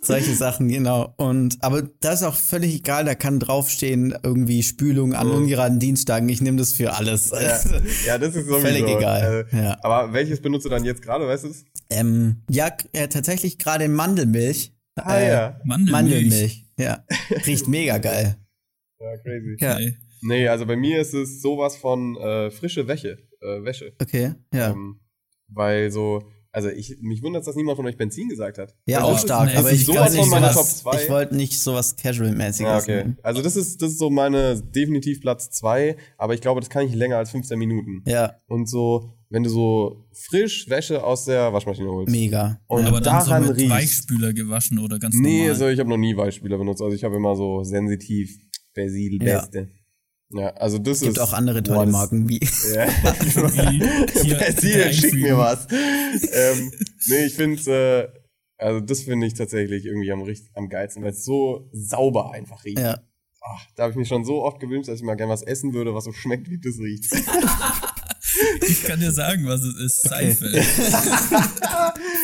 Solche 0.00 0.34
Sachen, 0.34 0.68
genau. 0.68 1.14
Und 1.16 1.56
aber 1.62 1.80
das 2.00 2.20
ist 2.20 2.26
auch 2.26 2.34
völlig 2.34 2.74
egal, 2.74 3.06
da 3.06 3.14
kann 3.14 3.40
draufstehen, 3.40 4.14
irgendwie 4.22 4.62
Spülung 4.62 5.14
an 5.14 5.30
ungeraden 5.30 5.78
Dienstagen. 5.78 6.28
Ich 6.28 6.42
nehme 6.42 6.58
das 6.58 6.72
für 6.74 6.92
alles. 6.94 7.30
Mhm. 7.30 7.38
Ja, 7.40 7.60
ja, 8.06 8.18
das 8.18 8.34
ist 8.34 8.46
sowieso. 8.46 8.58
Völlig 8.60 8.86
egal. 8.86 9.46
Äh, 9.52 9.56
Ja. 9.64 9.78
Aber 9.82 10.12
welches 10.12 10.40
benutzt 10.42 10.66
du 10.66 10.68
dann 10.70 10.84
jetzt 10.84 11.00
gerade, 11.02 11.26
weißt 11.26 11.44
du 11.44 11.48
es? 11.48 11.64
ähm, 11.90 12.42
ja, 12.50 12.70
äh, 12.92 13.08
tatsächlich 13.08 13.58
gerade 13.58 13.88
Mandelmilch. 13.88 14.72
Ah 14.96 15.18
Äh, 15.18 15.28
ja. 15.28 15.60
Mandelmilch. 15.64 15.92
Mandelmilch. 15.92 16.66
Ja. 16.78 17.04
Riecht 17.46 17.68
mega 17.68 17.98
geil. 17.98 18.36
Ja, 19.00 19.16
crazy. 19.18 19.56
Ja. 19.60 19.78
Nee, 20.22 20.48
also 20.48 20.64
bei 20.66 20.76
mir 20.76 21.00
ist 21.00 21.12
es 21.14 21.42
sowas 21.42 21.76
von 21.76 22.16
äh, 22.16 22.50
frische 22.50 22.86
Wäsche. 22.88 23.18
Äh, 23.40 23.62
Wäsche. 23.64 23.92
Okay, 24.00 24.34
ja. 24.54 24.70
Ähm, 24.70 25.00
weil 25.48 25.90
so, 25.90 26.22
also 26.50 26.70
ich, 26.70 26.96
mich 27.02 27.22
wundert, 27.22 27.46
dass 27.46 27.56
niemand 27.56 27.76
von 27.76 27.84
euch 27.86 27.96
Benzin 27.98 28.28
gesagt 28.28 28.56
hat. 28.58 28.74
ja, 28.86 28.98
Weil 28.98 29.04
auch 29.04 29.16
ist- 29.16 29.24
stark. 29.24 29.50
nee, 29.50 29.56
aber 29.56 29.70
ist 29.70 29.80
ich 29.80 29.86
sowas 29.86 29.98
wollte 30.00 30.12
nicht 30.14 30.20
von 30.22 30.30
meiner 30.30 30.52
sowas, 30.52 30.82
Top 30.82 30.92
zwei. 30.94 31.02
ich 31.02 31.10
wollte 31.10 31.36
nicht 31.36 31.60
sowas 31.60 31.96
Casual-mäßiges. 31.96 32.60
Ja, 32.60 32.78
okay. 32.78 32.96
nehmen. 32.98 33.18
Also 33.22 33.42
das 33.42 33.56
ist, 33.56 33.82
das 33.82 33.90
ist 33.90 33.98
so 33.98 34.08
meine 34.08 34.60
definitiv 34.62 35.20
Platz 35.20 35.50
zwei, 35.50 35.96
aber 36.16 36.32
ich 36.34 36.40
glaube, 36.40 36.60
das 36.60 36.70
kann 36.70 36.86
ich 36.86 36.94
länger 36.94 37.18
als 37.18 37.30
15 37.30 37.58
Minuten. 37.58 38.02
Ja, 38.06 38.36
Und 38.46 38.68
so, 38.70 39.12
wenn 39.34 39.42
du 39.42 39.50
so 39.50 40.06
frisch 40.12 40.68
Wäsche 40.68 41.02
aus 41.04 41.24
der 41.24 41.52
Waschmaschine 41.52 41.88
holst. 41.90 42.10
mega. 42.10 42.58
Und 42.68 42.86
Aber 42.86 43.00
dann 43.00 43.20
so 43.22 43.28
daran 43.30 43.46
mit 43.48 43.56
riechst. 43.56 43.70
Weichspüler 43.70 44.32
gewaschen 44.32 44.78
oder 44.78 44.98
ganz 44.98 45.14
Nee, 45.18 45.38
normal. 45.38 45.50
also 45.50 45.68
ich 45.68 45.78
habe 45.80 45.88
noch 45.90 45.96
nie 45.96 46.16
Weichspüler 46.16 46.56
benutzt. 46.56 46.80
Also 46.80 46.94
ich 46.94 47.02
habe 47.04 47.16
immer 47.16 47.34
so 47.36 47.64
sensitiv 47.64 48.30
Persil 48.72 49.22
Ja. 49.22 49.40
Beste. 49.40 49.68
Ja, 50.30 50.48
also 50.54 50.78
das 50.78 50.98
Es 50.98 51.02
gibt 51.02 51.16
ist 51.16 51.22
auch 51.22 51.32
andere 51.32 51.62
tolle 51.62 51.90
Marken 51.90 52.28
wie. 52.28 52.40
Ja. 52.74 52.86
Wie 52.88 54.22
hier 54.22 54.36
Persil, 54.36 54.92
schick 54.92 55.14
mir 55.14 55.36
was. 55.36 55.66
ähm, 55.70 56.72
nee, 57.08 57.24
ich 57.26 57.34
finde 57.34 58.10
äh, 58.14 58.20
also 58.56 58.80
das 58.80 59.02
finde 59.02 59.26
ich 59.26 59.34
tatsächlich 59.34 59.84
irgendwie 59.84 60.10
am, 60.12 60.24
am 60.54 60.68
geilsten, 60.68 61.02
weil 61.02 61.10
es 61.10 61.24
so 61.24 61.68
sauber 61.72 62.32
einfach 62.32 62.64
riecht. 62.64 62.78
Ja. 62.78 63.00
Ach, 63.46 63.66
da 63.76 63.82
habe 63.82 63.90
ich 63.90 63.96
mich 63.98 64.08
schon 64.08 64.24
so 64.24 64.42
oft 64.42 64.58
gewünscht, 64.58 64.88
dass 64.88 64.96
ich 65.00 65.04
mal 65.04 65.16
gerne 65.16 65.32
was 65.32 65.42
essen 65.42 65.74
würde, 65.74 65.94
was 65.94 66.04
so 66.04 66.12
schmeckt, 66.12 66.48
wie 66.50 66.58
das 66.58 66.78
riecht. 66.78 67.12
Ich 68.68 68.82
kann 68.84 69.00
dir 69.00 69.12
sagen, 69.12 69.46
was 69.46 69.62
es 69.62 69.76
ist. 69.76 70.02
Seife. 70.08 70.46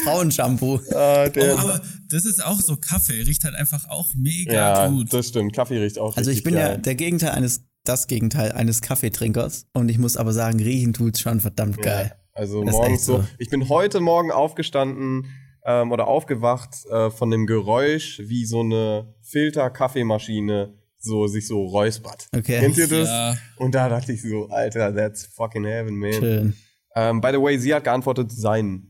Frauenshampoo. 0.05 0.81
Ah, 0.95 1.29
Oh, 1.37 1.57
aber 1.59 1.81
das 2.09 2.25
ist 2.25 2.45
auch 2.45 2.61
so 2.61 2.77
Kaffee. 2.77 3.23
Riecht 3.23 3.45
halt 3.45 3.55
einfach 3.55 3.89
auch 3.89 4.15
mega 4.15 4.53
ja, 4.53 4.87
gut. 4.89 5.13
das 5.13 5.29
stimmt. 5.29 5.55
Kaffee 5.55 5.79
riecht 5.79 5.99
auch 5.99 6.17
Also 6.17 6.31
ich 6.31 6.43
bin 6.43 6.55
ja 6.55 6.69
geil. 6.69 6.79
der 6.79 6.95
Gegenteil 6.95 7.31
eines, 7.31 7.65
das 7.85 8.07
Gegenteil 8.07 8.53
eines 8.53 8.81
Kaffeetrinkers. 8.83 9.67
Und 9.73 9.89
ich 9.89 9.99
muss 9.99 10.17
aber 10.17 10.33
sagen, 10.33 10.61
riechen 10.61 10.93
tut's 10.93 11.21
schon 11.21 11.41
verdammt 11.41 11.81
geil. 11.83 12.13
Ja, 12.13 12.17
also 12.33 12.65
Das 12.65 12.73
morgens 12.73 13.05
so. 13.05 13.19
so. 13.19 13.25
Ich 13.39 13.51
bin 13.51 13.69
heute 13.69 14.01
Morgen 14.01 14.31
aufgestanden 14.33 15.27
ähm, 15.65 15.93
oder 15.93 16.09
aufgewacht 16.09 16.75
äh, 16.91 17.11
von 17.11 17.31
dem 17.31 17.47
Geräusch, 17.47 18.21
wie 18.25 18.47
so 18.47 18.61
eine 18.61 19.15
Filter-Kaffeemaschine 19.23 20.75
so 21.01 21.27
sich 21.27 21.47
so 21.47 21.65
räuspert. 21.67 22.29
Okay. 22.37 22.61
Kennt 22.61 22.77
ihr 22.77 22.87
das? 22.89 23.09
Ja. 23.09 23.35
Und 23.57 23.75
da 23.75 23.89
dachte 23.89 24.13
ich 24.13 24.23
so, 24.23 24.49
Alter, 24.49 24.95
that's 24.95 25.27
fucking 25.27 25.65
heaven, 25.65 25.97
man. 25.97 26.13
Schön. 26.13 26.55
Ähm, 26.95 27.21
by 27.21 27.31
the 27.33 27.41
way, 27.41 27.59
sie 27.59 27.75
hat 27.75 27.85
geantwortet 27.85 28.31
sein. 28.33 28.87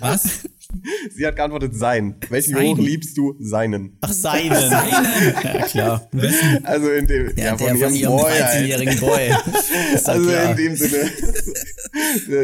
Was? 0.00 0.40
Sie 1.14 1.26
hat 1.26 1.36
geantwortet 1.36 1.74
sein. 1.76 2.16
Welchen? 2.30 2.54
Geruch 2.54 2.78
liebst 2.78 3.16
du? 3.18 3.34
Seinen. 3.38 3.98
Ach, 4.00 4.10
Seinen. 4.10 4.52
ja, 4.72 5.66
klar. 5.66 6.10
Also 6.64 6.90
in 6.92 7.06
dem, 7.06 7.26
Ja, 7.36 7.56
der 7.56 7.58
von 7.58 7.94
ihrem 7.94 8.16
Boy, 8.16 8.32
Alter. 8.32 8.46
13-jährigen 8.46 9.00
Boy. 9.00 9.32
Also 10.06 10.28
klar. 10.30 10.50
in 10.50 10.56
dem 10.56 10.76
Sinne. 10.76 11.10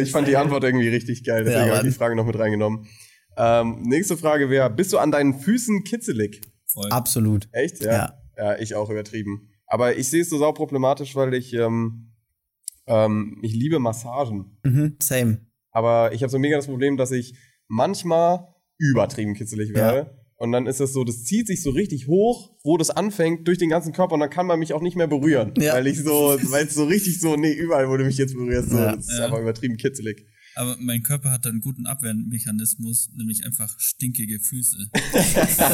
ich 0.00 0.10
fand 0.12 0.28
die 0.28 0.36
Antwort 0.36 0.62
irgendwie 0.64 0.88
richtig 0.88 1.24
geil, 1.24 1.44
deswegen 1.44 1.68
Ja, 1.68 1.76
habe 1.76 1.88
ich 1.88 1.94
die 1.94 1.98
Frage 1.98 2.16
noch 2.16 2.26
mit 2.26 2.38
reingenommen. 2.38 2.86
Ähm, 3.38 3.82
nächste 3.82 4.16
Frage 4.18 4.50
wäre, 4.50 4.68
bist 4.68 4.92
du 4.92 4.98
an 4.98 5.10
deinen 5.10 5.40
Füßen 5.40 5.84
kitzelig? 5.84 6.42
Voll. 6.66 6.90
Absolut. 6.90 7.48
Echt? 7.52 7.82
Ja. 7.82 7.92
Ja. 7.92 8.12
Ja. 8.38 8.58
ich 8.58 8.74
auch 8.74 8.88
übertrieben. 8.90 9.50
Aber 9.66 9.96
ich 9.96 10.08
sehe 10.08 10.22
es 10.22 10.30
so 10.30 10.38
sau 10.38 10.52
problematisch, 10.52 11.14
weil 11.16 11.34
ich, 11.34 11.52
ähm, 11.52 12.12
ähm, 12.86 13.38
ich 13.42 13.52
liebe 13.54 13.78
Massagen. 13.78 14.58
Mhm, 14.64 14.96
same. 15.00 15.46
Aber 15.70 16.12
ich 16.14 16.22
habe 16.22 16.30
so 16.30 16.38
mega 16.38 16.56
das 16.56 16.66
Problem, 16.66 16.96
dass 16.96 17.10
ich 17.10 17.34
manchmal 17.68 18.46
übertrieben 18.78 19.34
kitzelig 19.34 19.74
werde. 19.74 20.16
Und 20.36 20.52
dann 20.52 20.66
ist 20.68 20.80
es 20.80 20.92
so, 20.92 21.02
das 21.02 21.24
zieht 21.24 21.48
sich 21.48 21.62
so 21.62 21.70
richtig 21.70 22.06
hoch, 22.06 22.56
wo 22.62 22.76
das 22.76 22.90
anfängt, 22.90 23.48
durch 23.48 23.58
den 23.58 23.68
ganzen 23.70 23.92
Körper 23.92 24.14
und 24.14 24.20
dann 24.20 24.30
kann 24.30 24.46
man 24.46 24.60
mich 24.60 24.72
auch 24.72 24.80
nicht 24.80 24.96
mehr 24.96 25.08
berühren. 25.08 25.52
Ja. 25.58 25.74
Weil 25.74 25.88
ich 25.88 25.98
so, 25.98 26.36
weil 26.50 26.66
es 26.66 26.74
so 26.74 26.84
richtig 26.84 27.20
so, 27.20 27.34
nee, 27.34 27.52
überall, 27.52 27.88
wo 27.90 27.96
du 27.96 28.04
mich 28.04 28.18
jetzt 28.18 28.34
berührst, 28.34 28.70
so, 28.70 28.78
Ja. 28.78 28.94
das 28.94 29.08
ist 29.08 29.18
Ja. 29.18 29.24
einfach 29.26 29.40
übertrieben 29.40 29.76
kitzelig. 29.76 30.24
Aber 30.58 30.76
mein 30.80 31.04
Körper 31.04 31.30
hat 31.30 31.46
einen 31.46 31.60
guten 31.60 31.86
Abwehrmechanismus, 31.86 33.12
nämlich 33.14 33.46
einfach 33.46 33.78
stinkige 33.78 34.40
Füße. 34.40 34.90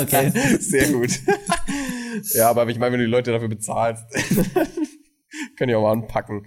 Okay. 0.02 0.30
Sehr 0.60 0.92
gut. 0.92 1.20
ja, 2.34 2.50
aber 2.50 2.68
ich 2.68 2.78
meine, 2.78 2.92
wenn 2.92 3.00
du 3.00 3.06
die 3.06 3.10
Leute 3.10 3.32
dafür 3.32 3.48
bezahlst, 3.48 4.04
können 5.56 5.68
die 5.68 5.74
auch 5.74 5.82
mal 5.82 5.92
anpacken. 5.92 6.46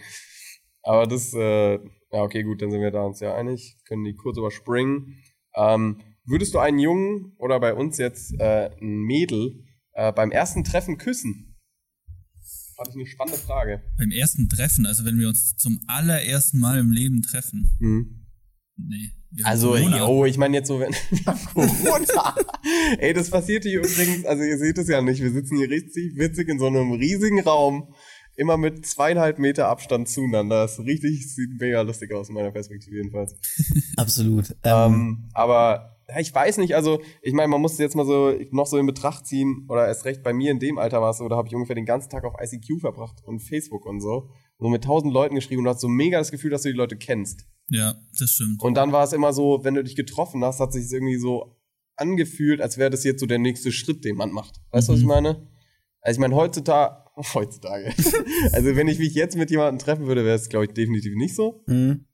Aber 0.83 1.07
das, 1.07 1.33
äh, 1.33 1.73
ja, 1.73 2.21
okay, 2.21 2.43
gut, 2.43 2.61
dann 2.61 2.69
sind 2.69 2.81
wir 2.81 2.91
da 2.91 3.01
uns 3.03 3.19
ja 3.19 3.35
einig, 3.35 3.77
können 3.85 4.03
die 4.03 4.13
kurz 4.13 4.37
überspringen. 4.37 5.17
Ähm, 5.55 6.01
würdest 6.25 6.53
du 6.53 6.59
einen 6.59 6.77
Jungen 6.77 7.33
oder 7.37 7.59
bei 7.59 7.73
uns 7.73 7.97
jetzt 7.97 8.39
äh, 8.39 8.69
ein 8.79 8.99
Mädel 8.99 9.63
äh, 9.93 10.11
beim 10.11 10.31
ersten 10.31 10.63
Treffen 10.63 10.97
küssen? 10.99 11.55
Fand 12.75 12.89
ich 12.89 12.95
eine 12.95 13.07
spannende 13.07 13.39
Frage. 13.39 13.81
Beim 13.97 14.11
ersten 14.11 14.47
Treffen, 14.47 14.85
also 14.85 15.05
wenn 15.05 15.17
wir 15.17 15.27
uns 15.27 15.55
zum 15.55 15.81
allerersten 15.87 16.59
Mal 16.59 16.77
im 16.77 16.91
Leben 16.91 17.23
treffen. 17.23 17.75
Hm. 17.79 18.26
Nee. 18.77 19.11
wir 19.31 19.45
haben 19.45 19.51
Also, 19.51 19.69
Corona. 19.69 20.05
oh, 20.07 20.25
ich 20.25 20.37
meine 20.37 20.57
jetzt 20.57 20.67
so, 20.67 20.79
wenn 20.79 20.91
Corona. 21.53 22.35
Ey, 22.99 23.13
das 23.13 23.29
passiert 23.29 23.63
hier 23.63 23.79
übrigens, 23.79 24.25
also 24.25 24.43
ihr 24.43 24.57
seht 24.57 24.77
es 24.77 24.87
ja 24.87 25.01
nicht, 25.01 25.21
wir 25.21 25.31
sitzen 25.31 25.57
hier 25.57 25.69
richtig 25.69 26.15
witzig 26.17 26.47
in 26.49 26.59
so 26.59 26.67
einem 26.67 26.91
riesigen 26.93 27.39
Raum, 27.41 27.93
immer 28.35 28.57
mit 28.57 28.85
zweieinhalb 28.85 29.39
Meter 29.39 29.67
Abstand 29.67 30.07
zueinander. 30.09 30.61
Das 30.63 30.73
ist 30.79 30.85
richtig, 30.85 31.33
sieht 31.33 31.59
mega 31.59 31.81
lustig 31.81 32.13
aus 32.13 32.29
in 32.29 32.35
meiner 32.35 32.51
Perspektive 32.51 32.95
jedenfalls. 32.97 33.35
Absolut. 33.97 34.51
Ähm, 34.63 34.93
Ähm, 34.93 35.29
aber 35.33 35.97
ja, 36.07 36.19
ich 36.19 36.33
weiß 36.33 36.57
nicht, 36.59 36.75
also 36.75 37.01
ich 37.21 37.33
meine, 37.33 37.49
man 37.49 37.59
muss 37.59 37.73
es 37.73 37.79
jetzt 37.79 37.95
mal 37.95 38.05
so 38.05 38.33
noch 38.51 38.67
so 38.67 38.77
in 38.77 38.85
Betracht 38.85 39.25
ziehen, 39.25 39.65
oder 39.67 39.87
erst 39.87 40.05
recht 40.05 40.23
bei 40.23 40.33
mir 40.33 40.51
in 40.51 40.59
dem 40.59 40.77
Alter 40.77 41.01
war 41.01 41.09
es 41.11 41.17
so, 41.17 41.27
da 41.27 41.35
habe 41.35 41.47
ich 41.47 41.55
ungefähr 41.55 41.75
den 41.75 41.85
ganzen 41.85 42.09
Tag 42.09 42.23
auf 42.23 42.35
ICQ 42.39 42.79
verbracht 42.79 43.23
und 43.25 43.39
Facebook 43.39 43.85
und 43.85 43.99
so. 43.99 44.29
So 44.59 44.69
mit 44.69 44.83
tausend 44.83 45.13
Leuten 45.13 45.35
geschrieben 45.35 45.59
und 45.59 45.65
du 45.65 45.71
hast 45.71 45.81
so 45.81 45.87
mega 45.89 46.17
das 46.17 46.31
Gefühl, 46.31 46.49
dass 46.51 46.61
du 46.61 46.69
die 46.69 46.77
Leute 46.77 46.95
kennst. 46.95 47.45
Ja, 47.69 47.95
das 48.17 48.31
stimmt. 48.31 48.61
Und 48.61 48.75
dann 48.75 48.91
war 48.91 49.03
es 49.03 49.13
immer 49.13 49.33
so, 49.33 49.63
wenn 49.63 49.73
du 49.73 49.83
dich 49.83 49.95
getroffen 49.95 50.43
hast, 50.43 50.59
hat 50.59 50.73
sich 50.73 50.85
es 50.85 50.91
irgendwie 50.91 51.17
so 51.17 51.57
angefühlt, 51.95 52.61
als 52.61 52.77
wäre 52.77 52.89
das 52.89 53.03
jetzt 53.03 53.19
so 53.19 53.25
der 53.25 53.39
nächste 53.39 53.71
Schritt, 53.71 54.05
den 54.05 54.15
man 54.15 54.31
macht. 54.31 54.61
Weißt 54.71 54.87
du, 54.87 54.93
was 54.93 54.99
ich 54.99 55.05
meine? 55.05 55.47
Also 56.01 56.17
ich 56.17 56.21
meine, 56.21 56.35
heutzutage, 56.35 57.03
heutzutage, 57.33 57.87
also 58.51 58.75
wenn 58.75 58.87
ich 58.87 58.99
mich 58.99 59.13
jetzt 59.13 59.35
mit 59.35 59.51
jemandem 59.51 59.79
treffen 59.79 60.07
würde, 60.07 60.23
wäre 60.23 60.35
es, 60.35 60.49
glaube 60.49 60.65
ich, 60.65 60.71
definitiv 60.71 61.15
nicht 61.15 61.35
so. 61.35 61.63
mhm. 61.67 62.05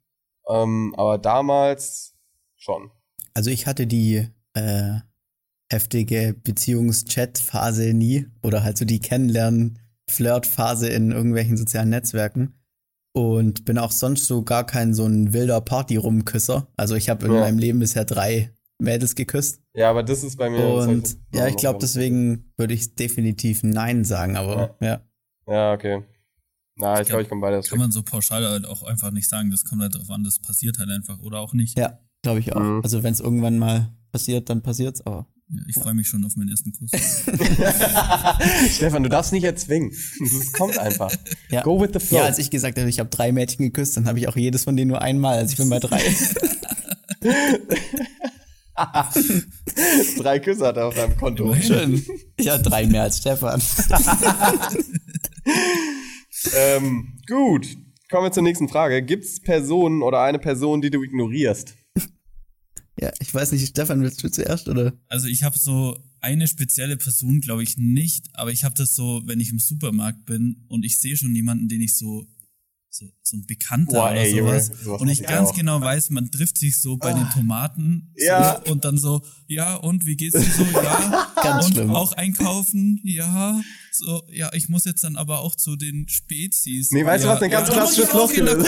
Ähm, 0.49 0.93
aber 0.97 1.19
damals 1.19 2.17
schon. 2.57 2.91
Also 3.33 3.49
ich 3.49 3.65
hatte 3.65 3.87
die 3.87 4.27
äh, 4.53 4.99
heftige 5.69 6.35
Beziehungs-Chat-Phase 6.43 7.93
nie 7.93 8.27
oder 8.41 8.61
halt 8.61 8.77
so 8.77 8.83
die 8.83 8.99
Kennenlernen-Flirt-Phase 8.99 10.89
in 10.89 11.11
irgendwelchen 11.11 11.55
sozialen 11.55 11.89
Netzwerken 11.89 12.59
und 13.13 13.65
bin 13.65 13.77
auch 13.77 13.91
sonst 13.91 14.25
so 14.25 14.43
gar 14.43 14.65
kein 14.65 14.93
so 14.93 15.05
ein 15.05 15.33
wilder 15.33 15.61
Party-Rumküsser. 15.61 16.67
Also 16.77 16.95
ich 16.95 17.09
habe 17.09 17.25
in 17.27 17.33
Ja. 17.33 17.39
meinem 17.41 17.59
Leben 17.59 17.79
bisher 17.79 18.05
drei 18.05 18.51
Mädels 18.79 19.15
geküsst 19.15 19.61
Ja, 19.75 19.89
aber 19.89 20.03
das 20.03 20.23
ist 20.23 20.35
bei 20.37 20.49
mir. 20.49 20.57
das 20.75 20.87
und 20.87 21.17
ja, 21.33 21.47
ich 21.47 21.55
glaube 21.55 21.79
deswegen 21.79 22.51
würde 22.57 22.73
ich 22.73 22.95
definitiv 22.95 23.63
Nein 23.63 24.03
sagen, 24.03 24.35
aber 24.35 24.75
ja. 24.81 25.01
Ja, 25.47 25.73
okay. 25.73 26.03
Na, 26.75 26.99
ich 27.01 27.07
glaube, 27.07 27.21
ich 27.21 27.29
komme 27.29 27.41
beides. 27.41 27.69
Kann 27.69 27.77
man 27.77 27.91
so 27.91 28.01
pauschal 28.01 28.43
halt 28.47 28.65
auch 28.65 28.81
einfach 28.83 29.11
nicht 29.11 29.29
sagen. 29.29 29.51
Das 29.51 29.63
kommt 29.63 29.81
halt 29.83 29.93
drauf 29.95 30.09
an, 30.09 30.23
das 30.23 30.39
passiert 30.39 30.79
halt 30.79 30.89
einfach 30.89 31.19
oder 31.19 31.39
auch 31.39 31.53
nicht. 31.53 31.77
Ja, 31.77 31.99
glaube 32.23 32.39
ich 32.39 32.55
auch. 32.55 32.59
Mhm. 32.61 32.81
Also 32.83 33.03
wenn 33.03 33.13
es 33.13 33.19
irgendwann 33.19 33.59
mal 33.59 33.93
passiert, 34.11 34.49
dann 34.49 34.63
passiert's, 34.63 35.01
aber 35.05 35.27
Ja, 35.49 35.61
ich 35.67 35.75
freue 35.75 35.93
mich 35.93 36.07
schon 36.07 36.23
auf 36.25 36.35
meinen 36.35 36.49
ersten 36.49 36.71
Kuss. 36.71 36.89
Stefan, 38.75 39.03
du 39.03 39.09
darfst 39.09 39.33
nicht 39.33 39.43
erzwingen. 39.43 39.91
Das 40.19 40.53
kommt 40.53 40.77
einfach. 40.77 41.11
ja. 41.49 41.61
Go 41.63 41.79
with 41.79 41.91
the 41.93 41.99
flow. 41.99 42.19
Ja, 42.19 42.25
als 42.25 42.39
ich 42.39 42.49
gesagt 42.49 42.79
habe, 42.79 42.89
ich 42.89 42.99
habe 42.99 43.09
drei 43.09 43.31
Mädchen 43.31 43.65
geküsst, 43.65 43.97
dann 43.97 44.07
habe 44.07 44.19
ich 44.19 44.27
auch 44.27 44.35
jedes 44.35 44.63
von 44.63 44.75
denen 44.75 44.89
nur 44.89 45.01
einmal. 45.01 45.37
Also 45.37 45.51
ich 45.51 45.57
bin 45.57 45.69
bei 45.69 45.79
drei. 45.79 46.01
Drei 50.17 50.39
Küsse 50.39 50.65
hat 50.65 50.77
er 50.77 50.87
auf 50.87 50.95
deinem 50.95 51.15
Konto. 51.17 51.53
Schön. 51.55 52.03
Ich 52.37 52.47
habe 52.49 52.63
drei 52.63 52.87
mehr 52.87 53.03
als 53.03 53.19
Stefan. 53.19 53.61
ähm, 56.55 57.19
gut. 57.27 57.67
Kommen 58.09 58.25
wir 58.25 58.31
zur 58.31 58.43
nächsten 58.43 58.67
Frage. 58.69 59.03
Gibt 59.03 59.25
es 59.25 59.41
Personen 59.41 60.01
oder 60.01 60.21
eine 60.21 60.39
Person, 60.39 60.81
die 60.81 60.89
du 60.89 61.03
ignorierst? 61.03 61.75
Ja, 63.03 63.11
ich 63.19 63.33
weiß 63.33 63.51
nicht, 63.51 63.67
Stefan, 63.67 64.01
willst 64.01 64.23
du 64.23 64.31
zuerst 64.31 64.69
oder? 64.69 64.93
Also 65.09 65.27
ich 65.27 65.43
habe 65.43 65.59
so 65.59 66.01
eine 66.21 66.47
spezielle 66.47 66.95
Person, 66.95 67.41
glaube 67.41 67.61
ich 67.61 67.77
nicht, 67.77 68.29
aber 68.33 68.49
ich 68.49 68.63
habe 68.63 68.75
das 68.75 68.95
so, 68.95 69.21
wenn 69.25 69.41
ich 69.41 69.49
im 69.49 69.59
Supermarkt 69.59 70.23
bin 70.23 70.63
und 70.69 70.85
ich 70.85 70.97
sehe 70.97 71.17
schon 71.17 71.35
jemanden, 71.35 71.67
den 71.67 71.81
ich 71.81 71.97
so 71.97 72.25
so, 72.95 73.07
so 73.23 73.37
ein 73.37 73.45
Bekannter 73.47 73.93
Boah, 73.93 74.11
oder 74.11 74.21
ey, 74.21 74.35
Junge, 74.37 74.61
sowas. 74.61 74.83
sowas 74.83 75.01
und 75.01 75.07
ich 75.07 75.23
ganz 75.23 75.49
auch. 75.49 75.55
genau 75.55 75.81
weiß, 75.81 76.11
man 76.11 76.29
trifft 76.29 76.59
sich 76.59 76.79
so 76.79 76.97
bei 76.97 77.11
den 77.11 77.27
Tomaten 77.31 78.13
so, 78.15 78.23
Ja. 78.25 78.59
und 78.69 78.85
dann 78.85 78.99
so, 78.99 79.23
ja, 79.47 79.73
und 79.75 80.05
wie 80.05 80.15
geht's 80.15 80.39
dir 80.39 80.43
so? 80.51 80.63
Ja. 80.79 81.27
Ganz 81.43 81.65
und 81.65 81.73
schlimm. 81.73 81.89
auch 81.89 82.13
einkaufen, 82.13 83.01
ja. 83.03 83.59
So, 83.91 84.23
ja, 84.31 84.53
ich 84.53 84.69
muss 84.69 84.85
jetzt 84.85 85.03
dann 85.03 85.17
aber 85.17 85.39
auch 85.39 85.55
zu 85.55 85.75
den 85.75 86.07
Spezies. 86.07 86.91
Nee, 86.91 87.03
weißt 87.03 87.23
du, 87.23 87.27
ja, 87.29 87.33
was 87.33 87.41
eine 87.41 87.51
ganz 87.51 87.67
ja, 87.67 87.73
klassische 87.73 88.07
Floskel 88.07 88.43
mit. 88.43 88.55
Und 88.57 88.65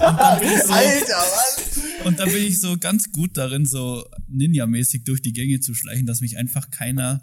dann 0.00 0.38
bin 0.40 0.48
ich 0.52 0.62
so, 0.62 0.68
was? 0.68 1.56
und 2.04 2.18
dann 2.20 2.30
bin 2.30 2.44
ich 2.44 2.60
so 2.60 2.76
ganz 2.78 3.10
gut 3.12 3.36
darin, 3.36 3.64
so 3.66 4.04
Ninja-mäßig 4.30 5.04
durch 5.04 5.22
die 5.22 5.32
Gänge 5.32 5.58
zu 5.60 5.74
schleichen, 5.74 6.06
dass 6.06 6.20
mich 6.20 6.36
einfach 6.36 6.70
keiner 6.70 7.22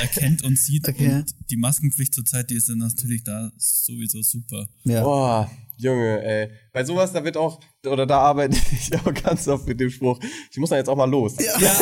erkennt 0.00 0.42
und 0.44 0.58
sieht. 0.58 0.88
Okay. 0.88 1.14
Und 1.16 1.34
die 1.50 1.56
Maskenpflicht 1.56 2.14
zurzeit, 2.14 2.50
die 2.50 2.54
ist 2.54 2.68
dann 2.68 2.78
natürlich 2.78 3.24
da 3.24 3.50
sowieso 3.56 4.22
super. 4.22 4.68
Ja. 4.84 5.02
Boah, 5.02 5.50
Junge, 5.78 6.22
ey. 6.22 6.50
Bei 6.72 6.84
sowas, 6.84 7.12
da 7.12 7.22
wird 7.22 7.36
auch, 7.36 7.60
oder 7.86 8.06
da 8.06 8.18
arbeite 8.18 8.56
ich 8.72 8.94
auch 8.98 9.12
ganz 9.12 9.46
oft 9.48 9.66
mit 9.66 9.78
dem 9.78 9.90
Spruch, 9.90 10.18
ich 10.50 10.56
muss 10.58 10.70
da 10.70 10.76
jetzt 10.76 10.88
auch 10.88 10.96
mal 10.96 11.08
los. 11.10 11.34
Ja. 11.60 11.72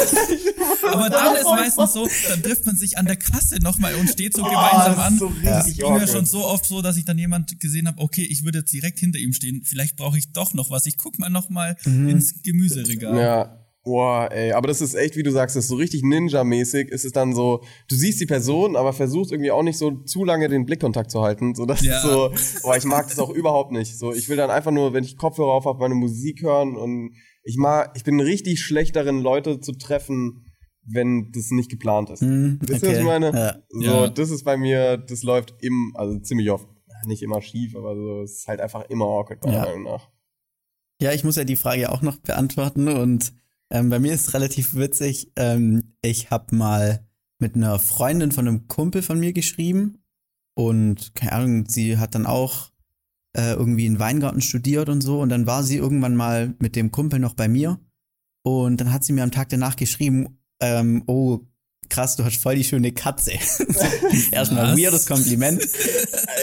Aber 0.93 1.09
dann 1.11 1.35
ist 1.35 1.45
meistens 1.45 1.93
so, 1.95 2.09
dann 2.29 2.43
trifft 2.43 2.67
man 2.67 2.77
sich 2.77 2.99
an 2.99 3.07
der 3.07 3.17
Kasse 3.17 3.57
nochmal 3.61 3.95
und 3.97 4.09
steht 4.09 4.35
so 4.35 4.43
gemeinsam 4.45 4.95
das 4.95 4.99
an. 4.99 5.13
ist 5.15 5.19
so 5.19 5.33
das 5.43 5.57
richtig 5.67 5.79
ging 5.79 5.89
mir 5.89 5.95
awkward. 5.95 6.11
schon 6.11 6.27
so 6.27 6.45
oft 6.45 6.65
so, 6.67 6.83
dass 6.83 6.97
ich 6.97 7.05
dann 7.05 7.19
jemand 7.19 7.59
gesehen 7.59 7.89
habe, 7.89 8.01
okay, 8.01 8.23
ich 8.23 8.45
würde 8.45 8.59
jetzt 8.59 8.73
direkt 8.73 8.99
hinter 8.99 9.19
ihm 9.19 9.33
stehen. 9.33 9.63
Vielleicht 9.65 9.97
brauche 9.97 10.19
ich 10.19 10.33
doch 10.33 10.55
noch 10.55 10.71
was. 10.71 10.87
Ich 10.87 10.97
guck 10.97 11.19
mal 11.19 11.31
nochmal 11.31 11.77
ins 11.85 12.43
Gemüseregal. 12.43 13.19
Ja. 13.19 13.64
Boah, 13.85 14.31
ey, 14.33 14.53
aber 14.53 14.67
das 14.69 14.81
ist 14.81 14.95
echt, 14.95 15.15
wie 15.17 15.23
du 15.23 15.31
sagst, 15.31 15.57
das 15.57 15.65
ist 15.65 15.69
so 15.69 15.77
richtig 15.77 16.03
Ninja-mäßig. 16.03 16.89
Ist 16.89 17.05
es 17.05 17.13
dann 17.13 17.35
so, 17.35 17.63
du 17.89 17.95
siehst 17.97 18.19
die 18.19 18.25
Person, 18.27 18.77
aber 18.77 18.95
versuchst 18.95 19.31
irgendwie 19.31 19.51
auch 19.51 19.63
nicht 19.63 19.77
so 19.77 19.91
zu 20.05 20.25
lange 20.25 20.49
den 20.49 20.65
Blickkontakt 20.65 21.11
zu 21.11 21.21
halten. 21.23 21.55
So, 21.55 21.67
das 21.67 21.85
Ja. 21.85 21.97
ist 21.97 22.03
so, 22.03 22.31
boah, 22.63 22.77
ich 22.79 22.85
mag 22.85 23.07
das 23.09 23.19
auch 23.19 23.29
überhaupt 23.29 23.73
nicht. 23.73 23.99
So, 23.99 24.13
ich 24.15 24.29
will 24.31 24.39
dann 24.39 24.51
einfach 24.51 24.71
nur, 24.71 24.95
wenn 24.95 25.05
ich 25.05 25.19
Kopfhörer 25.19 25.53
auf 25.53 25.67
habe, 25.67 25.79
meine 25.81 25.95
Musik 25.95 26.41
hören 26.43 26.77
und 26.77 27.13
ich 27.43 27.57
mag, 27.59 27.93
ich 27.95 28.05
bin 28.05 28.19
richtig 28.21 28.61
schlecht 28.63 28.97
darin, 28.97 29.21
Leute 29.21 29.61
zu 29.61 29.73
treffen, 29.73 30.47
wenn 30.87 31.31
das 31.33 31.51
nicht 31.51 31.71
geplant 31.71 32.09
ist. 32.09 32.23
Hm, 32.23 32.59
Wisst 32.63 32.83
ihr, 32.85 32.89
was 32.89 32.95
okay. 32.95 32.99
ich 33.01 33.05
meine? 33.05 33.31
Ja. 33.33 33.57
So, 33.69 33.83
Ja. 33.83 34.09
das 34.09 34.31
ist 34.31 34.45
bei 34.45 34.57
mir, 34.57 34.97
das 34.97 35.23
läuft 35.23 35.55
im, 35.61 35.93
also 35.95 36.19
ziemlich 36.21 36.51
oft, 36.51 36.67
nicht 37.07 37.23
immer 37.23 37.43
schief, 37.43 37.77
aber 37.77 37.95
so, 37.95 38.23
es 38.23 38.39
ist 38.39 38.49
halt 38.49 38.61
einfach 38.63 38.89
immer 38.89 39.05
awkward, 39.05 39.45
meiner. 39.45 39.61
Meinung 39.67 39.83
nach. 39.83 40.09
Ja, 41.03 41.13
ich 41.13 41.23
muss 41.23 41.37
ja 41.37 41.45
die 41.45 41.57
Frage 41.57 41.93
auch 41.93 42.01
noch 42.01 42.17
beantworten 42.17 42.89
und 42.89 43.35
ähm, 43.71 43.91
bei 43.91 43.99
mir 43.99 44.13
ist 44.13 44.29
es 44.29 44.35
relativ 44.35 44.75
witzig. 44.75 45.33
Ähm, 45.37 45.95
ich 46.03 46.31
habe 46.31 46.55
mal 46.55 47.07
mit 47.39 47.57
einer 47.57 47.79
Freundin 47.79 48.33
von 48.33 48.47
einem 48.47 48.69
Kumpel 48.69 49.03
von 49.03 49.19
mir 49.19 49.33
geschrieben 49.33 49.99
und 50.55 51.15
keine 51.15 51.33
Ahnung, 51.33 51.69
sie 51.69 51.99
hat 51.99 52.15
dann 52.15 52.27
auch 52.27 52.71
äh, 53.37 53.53
irgendwie 53.53 53.87
in 53.87 53.99
Weingarten 53.99 54.41
studiert 54.41 54.89
und 54.89 55.01
so 55.01 55.21
und 55.21 55.29
dann 55.29 55.47
war 55.47 55.63
sie 55.63 55.77
irgendwann 55.77 56.15
mal 56.15 56.55
mit 56.61 56.77
dem 56.77 56.91
Kumpel 56.91 57.19
noch 57.19 57.35
bei 57.35 57.49
mir 57.49 57.81
und 58.43 58.81
dann 58.81 58.93
hat 58.93 59.05
sie 59.05 59.13
mir 59.13 59.25
am 59.25 59.33
Tag 59.33 59.49
danach 59.49 59.77
geschrieben, 59.77 60.39
ähm, 60.61 61.03
oh 61.07 61.41
krass, 61.89 62.17
du 62.17 62.25
hast 62.25 62.37
voll 62.41 62.57
die 62.57 62.65
schöne 62.65 62.93
Katze. 62.93 63.33
Erstmal 64.33 64.73
Was? 64.73 64.79
weirdes 64.79 65.07
Kompliment. 65.07 65.63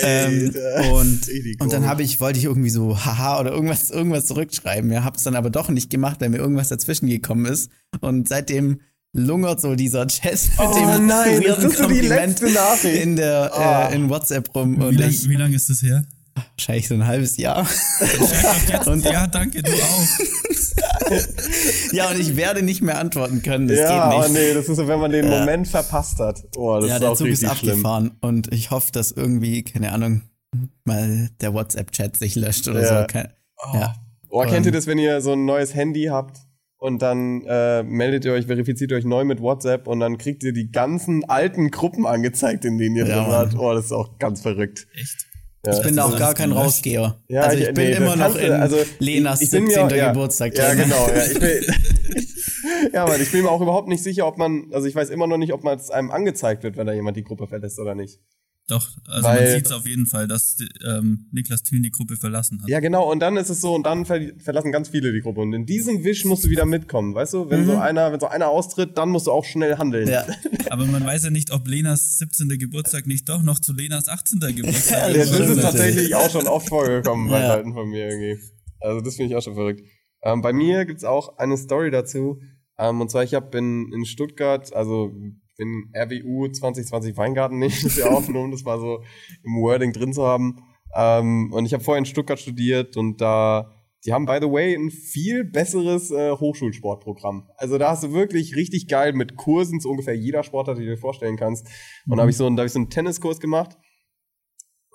ähm, 0.02 0.54
und, 0.94 1.22
und 1.60 1.74
dann 1.74 1.86
habe 1.86 2.04
ich, 2.04 2.20
wollte 2.20 2.40
ich 2.40 2.46
irgendwie 2.46 2.70
so 2.70 2.98
haha 3.06 3.40
oder 3.40 3.52
irgendwas, 3.52 3.90
irgendwas 3.90 4.26
zurückschreiben. 4.26 4.92
Ja, 4.92 5.04
hab's 5.04 5.24
dann 5.24 5.36
aber 5.36 5.50
doch 5.50 5.70
nicht 5.70 5.90
gemacht, 5.90 6.18
weil 6.22 6.30
mir 6.30 6.38
irgendwas 6.38 6.70
dazwischen 6.70 7.08
gekommen 7.08 7.46
ist. 7.46 7.70
Und 8.02 8.28
seitdem 8.28 8.82
lungert 9.14 9.60
so 9.62 9.76
dieser 9.76 10.06
mit 10.06 10.42
Oh 10.58 10.74
dem 10.74 11.08
nein, 11.08 11.42
weirden 11.44 11.64
das 11.64 11.64
ist 11.74 11.78
so 11.78 11.88
die 11.88 12.00
letzte 12.02 12.50
Nachricht. 12.52 13.04
in 13.04 13.16
der 13.18 13.54
Ah. 13.54 13.90
äh, 13.90 13.96
in 13.96 14.10
WhatsApp 14.10 14.54
rum. 14.56 14.78
Wie 14.80 14.84
Und 14.86 14.96
lange 14.96 15.12
ich, 15.12 15.28
wie 15.28 15.36
lang 15.36 15.52
ist 15.54 15.70
das 15.70 15.82
her? 15.82 16.06
Wahrscheinlich 16.36 16.88
so 16.88 16.94
ein 16.94 17.06
halbes 17.06 17.38
Jahr. 17.38 17.68
und 18.86 19.04
ja, 19.04 19.28
danke, 19.28 19.62
du 19.64 19.72
auch. 19.72 20.08
ja, 21.92 22.10
und 22.10 22.20
ich 22.20 22.36
werde 22.36 22.62
nicht 22.62 22.82
mehr 22.82 23.00
antworten 23.00 23.42
können. 23.42 23.68
Das 23.68 23.78
ja, 23.78 24.10
geht 24.10 24.20
nicht. 24.20 24.30
Oh 24.30 24.34
nee, 24.34 24.54
das 24.54 24.70
ist 24.70 24.78
so, 24.78 24.88
wenn 24.88 25.00
man 25.00 25.12
den 25.12 25.30
ja. 25.30 25.40
Moment 25.40 25.68
verpasst 25.68 26.20
hat. 26.20 26.44
Oh, 26.56 26.80
das 26.80 26.90
ja, 26.90 26.96
ist 26.96 27.02
der 27.02 27.12
auch 27.12 27.18
Zug 27.18 27.28
ist 27.28 27.44
abgefahren. 27.44 28.06
Schlimm. 28.06 28.18
Und 28.22 28.54
ich 28.54 28.72
hoffe, 28.72 28.92
dass 28.92 29.12
irgendwie, 29.12 29.64
keine 29.64 29.92
Ahnung, 29.92 30.22
mal 30.86 31.30
der 31.42 31.54
WhatsApp-Chat 31.54 32.18
sich 32.18 32.36
löscht 32.36 32.68
oder 32.68 32.82
ja. 32.82 33.02
so. 33.02 33.08
Kein, 33.08 33.34
oh. 33.58 33.78
Ja. 33.78 33.96
Oh, 34.30 34.44
kennt 34.44 34.66
ihr 34.66 34.72
das, 34.72 34.88
wenn 34.88 34.98
ihr 34.98 35.22
so 35.22 35.34
ein 35.34 35.46
neues 35.46 35.76
Handy 35.76 36.06
habt 36.06 36.40
und 36.78 37.02
dann 37.02 37.44
äh, 37.46 37.84
meldet 37.84 38.24
ihr 38.26 38.34
euch, 38.34 38.46
verifiziert 38.46 38.94
euch 38.94 39.04
neu 39.04 39.26
mit 39.26 39.42
WhatsApp 39.42 39.88
und 39.88 40.00
dann 40.00 40.18
kriegt 40.18 40.44
ihr 40.44 40.54
die 40.54 40.72
ganzen 40.72 41.26
alten 41.26 41.70
Gruppen 41.70 42.08
angezeigt, 42.08 42.64
in 42.64 42.78
denen 42.78 42.96
ihr 42.96 43.06
ja, 43.06 43.16
drin 43.16 43.32
wart. 43.32 43.56
Oh, 43.58 43.74
das 43.74 43.86
ist 43.86 43.92
auch 43.92 44.18
ganz 44.20 44.42
verrückt. 44.42 44.88
Echt? 44.94 45.28
Ja, 45.66 45.74
ich 45.74 45.82
bin 45.84 45.96
da 45.96 46.06
auch 46.06 46.18
gar 46.18 46.34
kein. 46.34 46.52
Rausgeher. 46.52 47.20
Ja, 47.28 47.42
also 47.42 47.58
ich, 47.58 47.68
ich 47.68 47.74
bin 47.74 47.90
nee, 47.90 47.96
immer 47.96 48.16
noch 48.16 48.36
in 48.36 48.52
also 48.52 48.78
Lenas 49.00 49.42
ich, 49.42 49.46
ich 49.46 49.52
17. 49.52 49.88
Mir, 49.88 49.96
ja, 49.96 50.12
Geburtstag. 50.12 50.58
Ja, 50.58 50.74
genau. 50.74 51.08
Ja, 51.08 51.26
ich 51.26 51.40
bin, 51.40 51.66
ja, 52.94 53.04
aber 53.04 53.20
ich 53.20 53.32
bin 53.32 53.44
mir 53.44 53.50
auch 53.52 53.62
überhaupt 53.62 53.88
nicht 53.88 54.02
sicher, 54.02 54.26
ob 54.26 54.38
man, 54.38 54.70
also 54.72 54.88
ich 54.88 54.96
weiß 54.96 55.10
immer 55.12 55.28
noch 55.28 55.38
nicht, 55.38 55.54
ob 55.54 55.64
man 55.64 55.78
es 55.78 55.92
einem 55.92 56.10
angezeigt 56.10 56.64
wird, 56.64 56.78
wenn 56.78 56.88
da 56.88 56.94
jemand 56.94 57.16
die 57.16 57.24
Gruppe 57.24 57.48
verlässt 57.48 57.80
oder 57.80 57.94
nicht. 57.94 58.20
Doch, 58.68 58.90
also 59.06 59.28
Weil, 59.28 59.44
man 59.44 59.54
sieht 59.56 59.66
es 59.66 59.72
auf 59.72 59.86
jeden 59.86 60.06
Fall, 60.06 60.28
dass 60.28 60.58
ähm, 60.88 61.28
Niklas 61.32 61.64
Thiel 61.64 61.82
die 61.82 61.92
Gruppe 61.92 62.16
verlassen 62.16 62.62
hat. 62.62 62.70
Ja, 62.70 62.80
genau, 62.80 63.12
und 63.12 63.20
dann 63.20 63.36
ist 63.36 63.50
es 63.50 63.60
so, 63.60 63.76
und 63.76 63.86
dann 63.86 64.06
ver 64.06 64.22
verlassen 64.38 64.72
ganz 64.72 64.90
viele 64.90 65.12
die 65.12 65.20
Gruppe. 65.20 65.42
Und 65.42 65.54
in 65.54 65.66
diesem 65.66 66.04
Wisch 66.04 66.24
musst 66.24 66.46
du 66.46 66.50
wieder 66.50 66.66
mitkommen, 66.66 67.14
weißt 67.14 67.34
du? 67.34 67.50
Wenn 67.50 67.64
mhm. 67.64 67.66
so 67.66 67.78
einer, 67.78 68.14
wenn 68.14 68.20
so 68.20 68.28
einer 68.28 68.48
austritt, 68.48 68.98
dann 68.98 69.10
musst 69.10 69.28
du 69.28 69.32
auch 69.32 69.44
schnell 69.44 69.78
handeln. 69.78 70.08
Ja. 70.08 70.26
Aber 70.70 70.86
man 70.86 71.06
weiß 71.06 71.26
ja 71.26 71.32
nicht, 71.32 71.52
ob 71.52 71.68
Lenas 71.68 72.18
17. 72.20 72.48
Geburtstag 72.60 73.08
nicht 73.08 73.28
doch 73.28 73.42
noch 73.42 73.60
zu 73.60 73.74
Lenas 73.74 74.08
18. 74.08 74.40
Geburtstag 74.40 75.10
ja, 75.10 75.18
Das 75.18 75.38
ist 75.38 75.62
tatsächlich 75.62 76.16
auch 76.16 76.30
schon 76.30 76.48
oft 76.48 76.70
vorgekommen 76.70 77.30
bei 77.30 77.42
ja. 77.42 77.56
Leuten 77.56 77.74
von 77.74 77.90
mir 77.90 78.08
irgendwie. 78.08 78.42
Also 78.80 79.02
das 79.02 79.16
finde 79.16 79.32
ich 79.32 79.36
auch 79.36 79.44
schon 79.44 79.56
verrückt. 79.56 79.82
Ähm, 80.24 80.42
bei 80.42 80.54
mir 80.54 80.86
gibt's 80.86 81.04
auch 81.04 81.38
eine 81.38 81.58
Story 81.58 81.92
dazu. 81.92 82.40
Ähm, 82.78 83.02
und 83.02 83.12
zwar, 83.12 83.24
ich 83.24 83.34
habe 83.34 83.58
in, 83.58 83.92
in 83.94 84.06
Stuttgart, 84.06 84.74
also 84.74 85.12
bin 85.62 85.92
RWU 85.96 86.48
2020 86.48 87.16
Weingarten 87.18 87.60
nächstes 87.60 87.98
Jahr 87.98 88.12
aufgenommen, 88.12 88.52
das 88.52 88.66
war 88.66 88.80
so 88.80 89.04
im 89.44 89.62
Wording 89.62 89.94
drin 89.94 90.14
zu 90.14 90.26
haben. 90.26 90.64
Ähm, 90.96 91.52
und 91.54 91.66
ich 91.66 91.74
habe 91.74 91.84
vorher 91.84 92.00
in 92.00 92.06
Stuttgart 92.06 92.40
studiert 92.40 92.98
und 92.98 93.22
da, 93.22 93.72
die 94.06 94.12
haben 94.12 94.26
by 94.26 94.40
the 94.42 94.50
way 94.50 94.76
ein 94.76 94.90
viel 94.90 95.44
besseres 95.44 96.12
äh, 96.12 96.32
Hochschulsportprogramm. 96.32 97.48
Also 97.56 97.78
da 97.78 97.92
hast 97.92 98.04
du 98.04 98.12
wirklich 98.12 98.56
richtig 98.56 98.88
geil 98.88 99.14
mit 99.14 99.38
Kursen 99.38 99.80
zu 99.80 99.90
ungefähr 99.90 100.16
jeder 100.16 100.44
Sportart, 100.44 100.78
die 100.78 100.84
du 100.84 100.90
dir 100.90 100.98
vorstellen 100.98 101.38
kannst. 101.38 101.68
Und 102.06 102.14
mhm. 102.14 102.16
da 102.16 102.22
habe 102.22 102.32
ich 102.32 102.38
so, 102.38 102.50
da 102.50 102.62
hab 102.62 102.66
ich 102.66 102.74
so 102.74 102.80
einen 102.80 102.90
Tenniskurs 102.90 103.40
gemacht. 103.40 103.78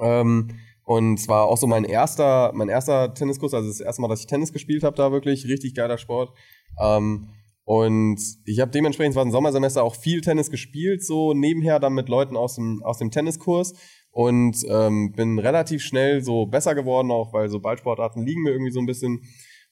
Ähm, 0.00 0.48
und 0.84 1.18
es 1.18 1.28
war 1.28 1.46
auch 1.46 1.56
so 1.56 1.66
mein 1.66 1.84
erster, 1.84 2.52
mein 2.54 2.68
erster 2.68 3.14
Tenniskurs, 3.14 3.54
also 3.54 3.68
das 3.68 3.80
erste 3.80 4.02
Mal, 4.02 4.08
dass 4.08 4.20
ich 4.20 4.26
Tennis 4.26 4.52
gespielt 4.52 4.84
habe, 4.84 4.96
da 4.96 5.10
wirklich 5.10 5.46
richtig 5.46 5.74
geiler 5.74 5.98
Sport. 5.98 6.32
Ähm, 6.80 7.30
und 7.66 8.20
ich 8.44 8.60
habe 8.60 8.70
dementsprechend, 8.70 9.16
war 9.16 9.24
ein 9.24 9.32
Sommersemester, 9.32 9.82
auch 9.82 9.96
viel 9.96 10.20
Tennis 10.20 10.52
gespielt, 10.52 11.04
so 11.04 11.34
nebenher 11.34 11.80
dann 11.80 11.94
mit 11.94 12.08
Leuten 12.08 12.36
aus 12.36 12.54
dem, 12.54 12.80
aus 12.84 12.98
dem 12.98 13.10
Tenniskurs. 13.10 13.74
Und 14.12 14.64
ähm, 14.68 15.12
bin 15.16 15.40
relativ 15.40 15.82
schnell 15.82 16.22
so 16.22 16.46
besser 16.46 16.76
geworden, 16.76 17.10
auch 17.10 17.32
weil 17.32 17.48
so 17.48 17.58
Ballsportarten 17.58 18.24
liegen 18.24 18.42
mir 18.42 18.52
irgendwie 18.52 18.70
so 18.70 18.78
ein 18.78 18.86
bisschen. 18.86 19.20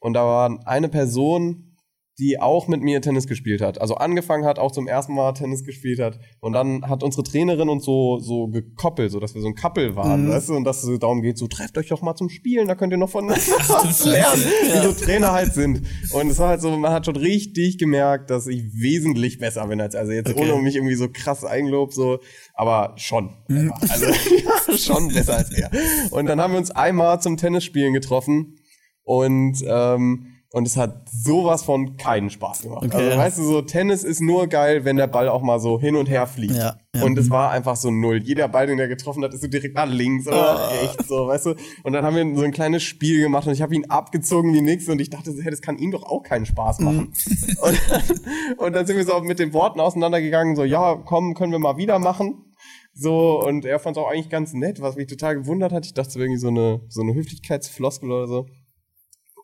Und 0.00 0.14
da 0.14 0.24
war 0.24 0.66
eine 0.66 0.88
Person, 0.88 1.73
die 2.18 2.40
auch 2.40 2.68
mit 2.68 2.80
mir 2.80 3.00
Tennis 3.00 3.26
gespielt 3.26 3.60
hat. 3.60 3.80
Also 3.80 3.96
angefangen 3.96 4.44
hat, 4.44 4.60
auch 4.60 4.70
zum 4.70 4.86
ersten 4.86 5.14
Mal 5.14 5.32
Tennis 5.32 5.64
gespielt 5.64 5.98
hat. 5.98 6.20
Und 6.40 6.52
dann 6.52 6.88
hat 6.88 7.02
unsere 7.02 7.24
Trainerin 7.24 7.68
uns 7.68 7.84
so, 7.84 8.20
so 8.20 8.46
gekoppelt, 8.46 9.10
so 9.10 9.18
dass 9.18 9.34
wir 9.34 9.42
so 9.42 9.48
ein 9.48 9.56
Couple 9.56 9.96
waren, 9.96 10.26
mhm. 10.26 10.30
weißt 10.30 10.50
du? 10.50 10.54
Und 10.54 10.64
dass 10.64 10.84
es 10.84 10.98
darum 11.00 11.22
geht, 11.22 11.38
so 11.38 11.48
trefft 11.48 11.76
euch 11.76 11.88
doch 11.88 12.02
mal 12.02 12.14
zum 12.14 12.28
Spielen, 12.28 12.68
da 12.68 12.76
könnt 12.76 12.92
ihr 12.92 12.98
noch 12.98 13.10
von 13.10 13.28
was 13.28 14.04
lernen, 14.04 14.42
wie 14.42 14.86
so 14.86 14.92
Trainer 14.92 15.32
halt 15.32 15.54
sind. 15.54 15.82
Und 16.12 16.28
es 16.28 16.38
war 16.38 16.50
halt 16.50 16.60
so, 16.60 16.76
man 16.76 16.92
hat 16.92 17.04
schon 17.04 17.16
richtig 17.16 17.78
gemerkt, 17.78 18.30
dass 18.30 18.46
ich 18.46 18.62
wesentlich 18.74 19.38
besser 19.38 19.66
bin 19.66 19.80
als, 19.80 19.96
also 19.96 20.12
jetzt 20.12 20.30
okay. 20.30 20.52
ohne 20.52 20.62
mich 20.62 20.76
irgendwie 20.76 20.94
so 20.94 21.08
krass 21.12 21.44
Eigenlob, 21.44 21.92
so, 21.92 22.20
aber 22.54 22.94
schon. 22.96 23.34
Mhm. 23.48 23.72
Also, 23.80 24.06
schon 24.76 25.08
besser 25.08 25.38
als 25.38 25.50
er. 25.50 25.70
Und 26.10 26.26
dann 26.26 26.40
haben 26.40 26.52
wir 26.52 26.58
uns 26.58 26.70
einmal 26.70 27.20
zum 27.20 27.36
Tennisspielen 27.36 27.92
getroffen 27.92 28.60
und, 29.02 29.64
ähm, 29.66 30.33
und 30.54 30.68
es 30.68 30.76
hat 30.76 31.08
sowas 31.10 31.64
von 31.64 31.96
keinen 31.96 32.30
Spaß 32.30 32.62
gemacht. 32.62 32.84
Okay. 32.84 32.96
Also 32.96 33.18
weißt 33.18 33.38
du, 33.38 33.42
so 33.42 33.62
Tennis 33.62 34.04
ist 34.04 34.20
nur 34.20 34.46
geil, 34.46 34.84
wenn 34.84 34.96
der 34.96 35.08
Ball 35.08 35.28
auch 35.28 35.42
mal 35.42 35.58
so 35.58 35.80
hin 35.80 35.96
und 35.96 36.08
her 36.08 36.28
fliegt. 36.28 36.54
Ja, 36.54 36.76
ja. 36.94 37.02
Und 37.02 37.18
es 37.18 37.28
war 37.28 37.50
einfach 37.50 37.74
so 37.74 37.90
null. 37.90 38.22
Jeder 38.22 38.46
Ball, 38.46 38.68
den 38.68 38.78
er 38.78 38.86
getroffen 38.86 39.24
hat, 39.24 39.34
ist 39.34 39.40
so 39.40 39.48
direkt 39.48 39.74
nach 39.74 39.88
links 39.88 40.28
oder 40.28 40.70
oh. 40.70 40.84
echt 40.84 41.08
so, 41.08 41.26
weißt 41.26 41.46
du. 41.46 41.54
Und 41.82 41.92
dann 41.92 42.04
haben 42.04 42.14
wir 42.14 42.36
so 42.36 42.44
ein 42.44 42.52
kleines 42.52 42.84
Spiel 42.84 43.20
gemacht 43.20 43.48
und 43.48 43.52
ich 43.52 43.62
habe 43.62 43.74
ihn 43.74 43.86
abgezogen 43.86 44.54
wie 44.54 44.60
nix 44.62 44.88
und 44.88 45.00
ich 45.00 45.10
dachte, 45.10 45.34
hey, 45.42 45.50
das 45.50 45.60
kann 45.60 45.76
ihm 45.76 45.90
doch 45.90 46.04
auch 46.04 46.22
keinen 46.22 46.46
Spaß 46.46 46.78
machen. 46.78 47.12
Mhm. 47.26 47.56
und, 47.60 48.58
und 48.58 48.72
dann 48.76 48.86
sind 48.86 48.96
wir 48.96 49.04
so 49.04 49.20
mit 49.22 49.40
den 49.40 49.52
Worten 49.54 49.80
auseinandergegangen, 49.80 50.54
so, 50.54 50.62
ja, 50.62 50.94
komm, 51.04 51.34
können 51.34 51.50
wir 51.50 51.58
mal 51.58 51.78
wieder 51.78 51.98
machen. 51.98 52.54
So, 52.92 53.42
und 53.44 53.64
er 53.64 53.80
fand 53.80 53.96
es 53.96 54.02
auch 54.04 54.08
eigentlich 54.08 54.30
ganz 54.30 54.52
nett, 54.52 54.80
was 54.80 54.94
mich 54.94 55.08
total 55.08 55.34
gewundert 55.34 55.72
hat. 55.72 55.84
Ich 55.84 55.94
dachte, 55.94 56.14
wäre 56.14 56.26
irgendwie 56.26 56.40
so 56.40 56.46
eine, 56.46 56.80
so 56.88 57.02
eine 57.02 57.12
Höflichkeitsfloskel 57.12 58.12
oder 58.12 58.28
so. 58.28 58.46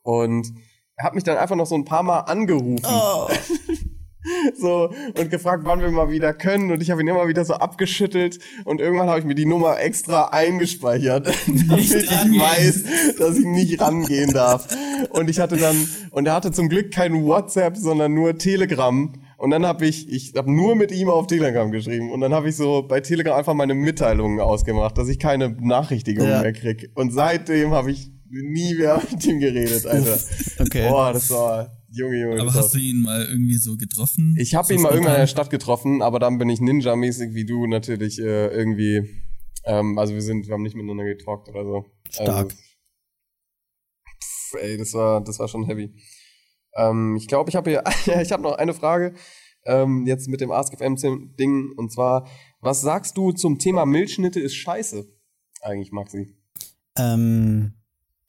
Und 0.04 0.52
hat 1.02 1.14
mich 1.14 1.24
dann 1.24 1.36
einfach 1.36 1.56
noch 1.56 1.66
so 1.66 1.74
ein 1.74 1.84
paar 1.84 2.02
Mal 2.02 2.20
angerufen. 2.20 2.84
Oh. 2.84 3.28
so 4.58 4.90
und 5.18 5.30
gefragt, 5.30 5.62
wann 5.64 5.80
wir 5.80 5.90
mal 5.90 6.10
wieder 6.10 6.34
können 6.34 6.70
und 6.70 6.82
ich 6.82 6.90
habe 6.90 7.00
ihn 7.00 7.08
immer 7.08 7.26
wieder 7.28 7.44
so 7.44 7.54
abgeschüttelt 7.54 8.38
und 8.64 8.80
irgendwann 8.80 9.08
habe 9.08 9.18
ich 9.18 9.24
mir 9.24 9.34
die 9.34 9.46
Nummer 9.46 9.80
extra 9.80 10.28
eingespeichert, 10.28 11.26
damit 11.46 11.84
ich 11.84 12.10
weiß, 12.10 13.16
dass 13.18 13.38
ich 13.38 13.46
nicht 13.46 13.80
rangehen 13.80 14.32
darf. 14.32 14.68
Und 15.10 15.30
ich 15.30 15.40
hatte 15.40 15.56
dann 15.56 15.88
und 16.10 16.26
er 16.26 16.34
hatte 16.34 16.52
zum 16.52 16.68
Glück 16.68 16.92
kein 16.92 17.24
WhatsApp, 17.24 17.76
sondern 17.76 18.14
nur 18.14 18.36
Telegram. 18.36 19.12
Und 19.38 19.50
dann 19.50 19.64
habe 19.64 19.86
ich, 19.86 20.10
ich 20.12 20.34
habe 20.36 20.52
nur 20.52 20.76
mit 20.76 20.92
ihm 20.92 21.08
auf 21.08 21.26
Telegram 21.26 21.70
geschrieben 21.70 22.12
und 22.12 22.20
dann 22.20 22.34
habe 22.34 22.50
ich 22.50 22.56
so 22.56 22.82
bei 22.82 23.00
Telegram 23.00 23.38
einfach 23.38 23.54
meine 23.54 23.72
Mitteilungen 23.72 24.38
ausgemacht, 24.38 24.98
dass 24.98 25.08
ich 25.08 25.18
keine 25.18 25.48
Nachrichtigungen 25.48 26.30
ja. 26.30 26.42
mehr 26.42 26.52
krieg. 26.52 26.90
Und 26.94 27.10
seitdem 27.12 27.70
habe 27.70 27.90
ich 27.90 28.10
nie 28.30 28.74
mehr 28.74 29.02
mit 29.10 29.24
ihm 29.24 29.40
geredet, 29.40 29.86
Alter. 29.86 30.20
okay. 30.58 30.88
Boah, 30.88 31.12
das 31.12 31.30
war 31.30 31.80
Junge, 31.92 32.20
Junge. 32.20 32.40
Aber 32.40 32.54
hast 32.54 32.74
du 32.74 32.78
ihn 32.78 33.02
mal 33.02 33.26
irgendwie 33.26 33.56
so 33.56 33.76
getroffen? 33.76 34.36
Ich 34.38 34.54
habe 34.54 34.72
ihn 34.72 34.80
mal 34.80 34.92
irgendwann 34.92 35.14
in 35.14 35.20
der 35.20 35.26
Stadt 35.26 35.50
getroffen, 35.50 36.02
aber 36.02 36.18
dann 36.18 36.38
bin 36.38 36.48
ich 36.48 36.60
Ninja-mäßig 36.60 37.34
wie 37.34 37.44
du 37.44 37.66
natürlich 37.66 38.20
äh, 38.20 38.48
irgendwie. 38.48 39.24
Ähm, 39.64 39.98
also 39.98 40.14
wir 40.14 40.22
sind, 40.22 40.46
wir 40.46 40.54
haben 40.54 40.62
nicht 40.62 40.76
miteinander 40.76 41.04
getalkt 41.04 41.48
oder 41.48 41.64
so. 41.64 41.86
Stark. 42.10 42.28
Also, 42.28 42.48
pff, 42.48 44.54
ey, 44.60 44.76
das 44.76 44.94
war, 44.94 45.22
das 45.22 45.38
war 45.38 45.48
schon 45.48 45.64
heavy. 45.64 45.92
Ähm, 46.76 47.16
ich 47.16 47.26
glaube, 47.26 47.50
ich 47.50 47.56
habe 47.56 47.70
hier, 47.70 47.84
ich 48.22 48.32
habe 48.32 48.42
noch 48.42 48.52
eine 48.52 48.74
Frage 48.74 49.14
ähm, 49.64 50.06
jetzt 50.06 50.28
mit 50.28 50.40
dem 50.40 50.50
AskFM-Ding 50.50 51.72
und 51.76 51.92
zwar, 51.92 52.26
was 52.60 52.80
sagst 52.80 53.16
du 53.16 53.32
zum 53.32 53.58
Thema 53.58 53.84
Milchschnitte 53.84 54.40
ist 54.40 54.54
scheiße? 54.54 55.06
Eigentlich, 55.62 55.92
Maxi. 55.92 56.36
Ähm, 56.96 57.74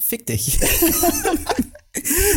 fick 0.02 0.26
dich. 0.26 0.60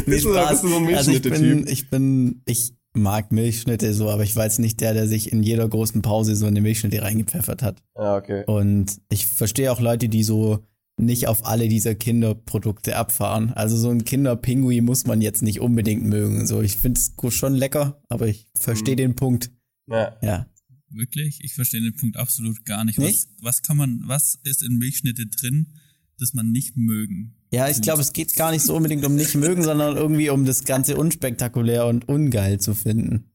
bist 0.06 0.24
du 0.24 0.32
so? 0.32 0.38
Also 0.38 1.10
ich 1.10 1.22
bin, 1.22 1.66
ich 1.66 1.90
bin, 1.90 2.42
ich 2.46 2.74
mag 2.94 3.32
Milchschnitte 3.32 3.92
so, 3.92 4.10
aber 4.10 4.22
ich 4.22 4.36
war 4.36 4.44
jetzt 4.44 4.60
nicht 4.60 4.80
der, 4.80 4.94
der 4.94 5.08
sich 5.08 5.32
in 5.32 5.42
jeder 5.42 5.68
großen 5.68 6.02
Pause 6.02 6.36
so 6.36 6.46
eine 6.46 6.60
Milchschnitte 6.60 7.02
reingepfeffert 7.02 7.62
hat. 7.62 7.82
Ja, 7.96 8.16
okay. 8.16 8.44
Und 8.46 9.00
ich 9.10 9.26
verstehe 9.26 9.72
auch 9.72 9.80
Leute, 9.80 10.08
die 10.08 10.22
so 10.22 10.64
nicht 10.96 11.26
auf 11.26 11.44
alle 11.44 11.68
dieser 11.68 11.96
Kinderprodukte 11.96 12.96
abfahren. 12.96 13.52
Also 13.52 13.76
so 13.76 13.90
ein 13.90 14.04
Kinderpingui 14.04 14.80
muss 14.80 15.06
man 15.06 15.20
jetzt 15.20 15.42
nicht 15.42 15.60
unbedingt 15.60 16.04
mögen. 16.04 16.46
So, 16.46 16.62
ich 16.62 16.76
finde 16.76 17.00
es 17.00 17.34
schon 17.34 17.54
lecker, 17.54 18.00
aber 18.08 18.28
ich 18.28 18.46
verstehe 18.56 18.94
mhm. 18.94 18.98
den 18.98 19.16
Punkt. 19.16 19.50
Ja. 19.88 20.16
ja. 20.22 20.46
Wirklich? 20.90 21.40
Ich 21.42 21.54
verstehe 21.54 21.82
den 21.82 21.96
Punkt 21.96 22.16
absolut 22.16 22.64
gar 22.64 22.84
nicht. 22.84 22.98
nicht? 22.98 23.26
Was, 23.38 23.44
was 23.44 23.62
kann 23.62 23.76
man, 23.76 24.02
was 24.06 24.38
ist 24.44 24.62
in 24.62 24.78
Milchschnitte 24.78 25.26
drin, 25.26 25.72
das 26.18 26.32
man 26.32 26.52
nicht 26.52 26.76
mögen 26.76 27.34
ja, 27.54 27.68
ich 27.68 27.80
glaube, 27.80 28.00
es 28.00 28.12
geht 28.12 28.34
gar 28.36 28.50
nicht 28.50 28.62
so 28.62 28.74
unbedingt 28.74 29.04
um 29.04 29.14
nicht 29.14 29.34
mögen, 29.34 29.62
sondern 29.62 29.96
irgendwie 29.96 30.30
um 30.30 30.44
das 30.44 30.64
Ganze 30.64 30.96
unspektakulär 30.96 31.86
und 31.86 32.08
ungeil 32.08 32.58
zu 32.58 32.74
finden. 32.74 33.30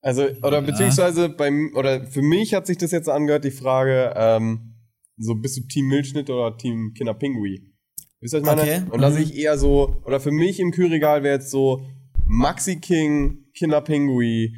Also, 0.00 0.28
oder 0.42 0.62
beziehungsweise 0.62 1.28
beim, 1.28 1.72
oder 1.74 2.06
für 2.06 2.22
mich 2.22 2.54
hat 2.54 2.66
sich 2.66 2.78
das 2.78 2.92
jetzt 2.92 3.08
angehört, 3.08 3.44
die 3.44 3.50
Frage, 3.50 4.14
ähm, 4.16 4.74
so 5.16 5.34
bist 5.34 5.56
du 5.56 5.62
Team 5.62 5.88
Milchschnitt 5.88 6.30
oder 6.30 6.56
Team 6.56 6.94
Kinderpingui? 6.96 7.74
Wisst 8.20 8.34
ihr, 8.34 8.42
was 8.42 8.48
ich 8.48 8.56
meine? 8.56 8.62
Okay. 8.62 8.90
Und 8.90 9.00
da 9.00 9.10
mhm. 9.10 9.14
sehe 9.14 9.22
ich 9.24 9.36
eher 9.36 9.58
so, 9.58 10.00
oder 10.04 10.20
für 10.20 10.30
mich 10.30 10.60
im 10.60 10.70
Kühlregal 10.70 11.24
wäre 11.24 11.34
jetzt 11.34 11.50
so 11.50 11.82
Maxi 12.26 12.76
King, 12.76 13.46
Kinderpingui, 13.54 14.54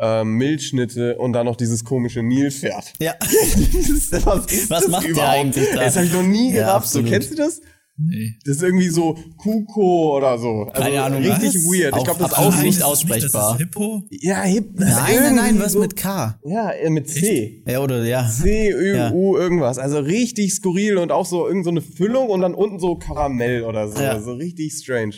ähm, 0.00 0.34
Milchschnitte 0.34 1.18
und 1.18 1.32
dann 1.32 1.46
noch 1.46 1.56
dieses 1.56 1.84
komische 1.84 2.22
Nilpferd. 2.22 2.92
Ja. 3.00 3.14
was, 3.20 4.70
was 4.70 4.88
macht 4.88 5.16
der 5.16 5.28
eigentlich 5.28 5.68
da? 5.74 5.80
Das 5.80 5.96
habe 5.96 6.06
ich 6.06 6.12
noch 6.12 6.22
nie 6.22 6.52
gerafft. 6.52 6.94
Ja, 6.94 7.02
so, 7.02 7.02
kennst 7.02 7.32
du 7.32 7.34
das? 7.34 7.60
Nee. 8.00 8.34
Das 8.44 8.56
ist 8.56 8.62
irgendwie 8.62 8.88
so 8.90 9.18
Kuko 9.38 10.16
oder 10.18 10.38
so. 10.38 10.68
Also 10.70 10.82
Keine 10.82 11.02
Ahnung, 11.02 11.18
Richtig 11.20 11.54
was? 11.56 11.64
weird. 11.66 11.88
Ich 11.94 12.00
Auch 12.00 12.04
glaube, 12.04 12.20
das 12.20 12.30
absolut 12.32 12.52
Aussehen. 12.54 12.64
nicht 12.66 12.76
ist 12.76 12.82
aussprechbar. 12.84 13.42
das 13.42 13.52
ist 13.54 13.58
Hippo? 13.58 14.02
Ja, 14.10 14.42
hip. 14.42 14.70
Nein, 14.78 14.94
nein, 15.16 15.34
nein, 15.34 15.58
was 15.60 15.72
so- 15.72 15.80
mit 15.80 15.96
K? 15.96 16.38
Ja, 16.44 16.70
äh, 16.70 16.90
mit 16.90 17.08
C. 17.08 17.64
Ja, 17.66 17.80
oder 17.80 18.04
ja. 18.04 18.28
C, 18.28 18.70
Ö, 18.70 18.96
Ja. 18.96 19.12
U, 19.12 19.36
irgendwas. 19.36 19.78
Also 19.78 19.98
richtig 19.98 20.54
skurril 20.54 20.96
und 20.98 21.10
auch 21.10 21.26
so 21.26 21.48
irgend 21.48 21.64
so 21.64 21.70
eine 21.70 21.80
Füllung 21.82 22.28
und 22.28 22.40
dann 22.40 22.54
unten 22.54 22.78
so 22.78 22.96
Karamell 22.96 23.64
oder 23.64 23.88
so. 23.88 24.00
Ja. 24.00 24.12
Also 24.12 24.32
richtig 24.34 24.74
strange. 24.74 25.14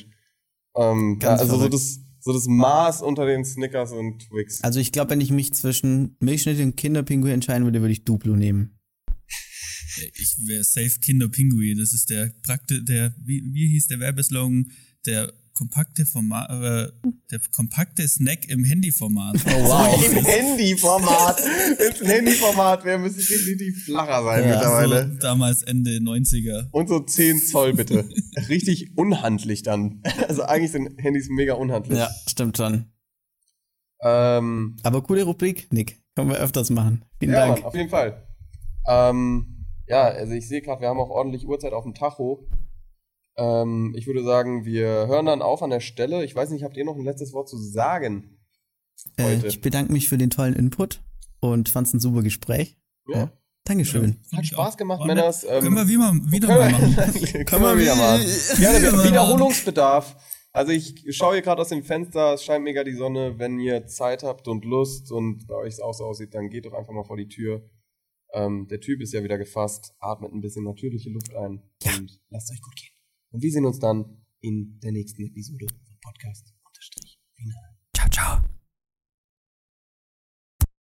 Ähm, 0.74 1.18
ja, 1.20 1.31
also 1.37 1.59
so 1.59 1.68
das, 1.68 1.99
so 2.20 2.33
das 2.33 2.47
Maß 2.47 3.03
unter 3.03 3.26
den 3.26 3.45
Snickers 3.45 3.93
und 3.93 4.20
Twix. 4.28 4.62
Also 4.64 4.81
ich 4.81 4.93
glaube, 4.93 5.11
wenn 5.11 5.20
ich 5.20 5.31
mich 5.31 5.53
zwischen 5.53 6.16
Milchschnitt 6.20 6.59
und 6.61 6.76
Kinderpinguin 6.76 7.33
entscheiden 7.33 7.64
würde, 7.64 7.81
würde 7.83 7.93
ich 7.93 8.05
Duplo 8.05 8.37
nehmen. 8.37 8.78
Ich 10.14 10.36
wäre 10.47 10.64
safe 10.64 11.01
Kinderpinguin. 11.01 11.78
Das 11.78 11.93
ist 11.93 12.11
der 12.11 12.32
prakte, 12.43 12.82
der, 12.82 13.14
wie, 13.24 13.43
wie 13.53 13.68
hieß 13.68 13.88
der 13.88 14.01
Werbeslogan? 14.01 14.70
Der 15.07 15.32
kompakte 15.53 16.07
Format, 16.07 16.49
äh, 16.51 16.91
der 17.30 17.41
kompakte 17.53 18.07
Snack 18.07 18.49
im 18.49 18.64
Handyformat. 18.64 19.36
Oh, 19.47 19.51
wow. 19.51 20.05
Im 20.16 20.24
Handyformat. 20.24 21.41
Im 22.01 22.07
Handyformat 22.07 22.84
wäre 22.84 22.99
müsste 22.99 23.20
definitiv 23.20 23.84
flacher 23.84 24.24
sein 24.24 24.49
Ja, 24.49 24.55
mittlerweile. 24.55 25.12
So, 25.12 25.18
damals 25.18 25.62
Ende 25.62 25.91
90er. 25.99 26.68
Und 26.70 26.88
so 26.88 27.01
10 27.01 27.43
Zoll 27.43 27.74
bitte. 27.74 28.09
Richtig 28.49 28.97
unhandlich 28.97 29.62
dann. 29.62 30.03
Also 30.28 30.45
eigentlich 30.45 30.72
sind 30.72 30.97
Handys 30.99 31.28
mega 31.28 31.55
unhandlich. 31.55 31.99
Ja, 31.99 32.09
stimmt 32.26 32.57
schon. 32.57 32.86
Ähm, 34.03 34.76
Aber 34.82 35.03
coole 35.03 35.24
Rubrik, 35.24 35.70
Nick. 35.72 36.01
Können 36.16 36.30
wir 36.30 36.38
öfters 36.38 36.70
machen. 36.70 37.05
Vielen 37.18 37.32
ja, 37.32 37.47
Dank. 37.47 37.59
Mann, 37.59 37.64
auf 37.66 37.74
jeden 37.74 37.91
Fall. 37.91 38.26
Ähm, 38.88 39.59
ja, 39.91 40.05
also 40.05 40.32
ich 40.34 40.47
sehe 40.47 40.62
gerade, 40.62 40.80
wir 40.80 40.88
haben 40.88 41.01
auch 41.01 41.11
ordentlich 41.11 41.49
Uhrzeit 41.49 41.72
auf 41.72 41.82
dem 41.82 41.95
Tacho. 41.95 42.47
Ähm, 43.36 43.93
ich 43.97 44.07
würde 44.07 44.22
sagen, 44.22 44.64
wir 44.64 44.86
hören 45.09 45.26
dann 45.26 45.43
auf 45.43 45.64
an 45.64 45.70
der 45.70 45.80
Stelle. 45.80 46.24
Ich 46.24 46.34
weiß 46.34 46.51
nicht, 46.51 46.62
habt 46.62 46.76
ihr 46.76 46.84
noch 46.84 46.95
ein 46.95 47.05
letztes 47.05 47.32
Wort 47.32 47.49
zu 47.49 47.59
sagen? 47.59 48.38
Äh, 49.18 49.45
ich 49.45 49.61
bedanke 49.61 49.93
mich 49.93 50.09
für 50.09 50.16
den 50.16 50.30
tollen 50.30 50.55
Input 50.55 51.03
und 51.41 51.68
fand's 51.68 51.93
ein 51.93 51.99
super 51.99 52.22
Gespräch. 52.22 52.78
Ja. 53.09 53.32
Dankeschön. 53.64 54.20
Hat 54.32 54.47
Spaß 54.47 54.76
gemacht, 54.76 55.05
Männers. 55.05 55.43
Ähm, 55.43 55.64
Können 55.64 55.76
wir 55.76 55.88
wie 55.88 55.97
mal, 55.97 56.12
wieder 56.30 56.47
können 56.47 56.72
mal 56.72 56.88
machen. 56.88 56.95
können 57.47 57.62
wir 57.62 57.78
wieder 57.78 57.97
machen. 57.97 58.22
Ja, 58.22 58.59
wieder 58.59 58.80
der 58.80 58.93
mal 58.93 59.05
Wiederholungsbedarf. 59.05 60.16
Also 60.53 60.70
ich 60.70 61.05
schaue 61.16 61.34
hier 61.34 61.43
gerade 61.43 61.62
aus 61.62 61.68
dem 61.68 61.82
Fenster, 61.82 62.34
es 62.34 62.45
scheint 62.45 62.62
mega 62.62 62.84
die 62.84 62.95
Sonne. 62.95 63.38
Wenn 63.38 63.59
ihr 63.59 63.86
Zeit 63.86 64.22
habt 64.22 64.47
und 64.47 64.64
Lust 64.64 65.11
und 65.11 65.49
bei 65.49 65.55
euch 65.57 65.74
es 65.74 65.80
auch 65.80 65.95
so 65.95 66.05
aussieht, 66.05 66.34
dann 66.34 66.49
geht 66.49 66.66
doch 66.66 66.74
einfach 66.74 66.93
mal 66.93 67.05
vor 67.05 67.16
die 67.16 67.28
Tür. 67.28 67.62
Ähm, 68.33 68.68
der 68.68 68.81
Typ 68.81 69.01
ist 69.01 69.12
ja 69.12 69.22
wieder 69.22 69.39
gefasst, 69.39 69.95
atmet 69.99 70.33
ein 70.33 70.41
bisschen 70.41 70.64
natürliche 70.64 71.11
Luft 71.11 71.35
ein 71.35 71.62
und 71.85 72.20
lasst 72.31 72.53
euch 72.53 72.61
gut 72.61 72.76
gehen. 72.76 72.95
Und 73.31 73.43
wir 73.43 73.51
sehen 73.51 73.66
uns 73.66 73.78
dann 73.78 74.24
in 74.41 74.78
der 74.81 74.93
nächsten 74.93 75.22
Episode 75.22 75.66
vom 75.68 75.97
Podcast. 76.01 76.55
Unterstrich. 76.64 77.20
Final. 77.35 77.76
Ciao, 77.95 78.09
ciao. 78.09 78.59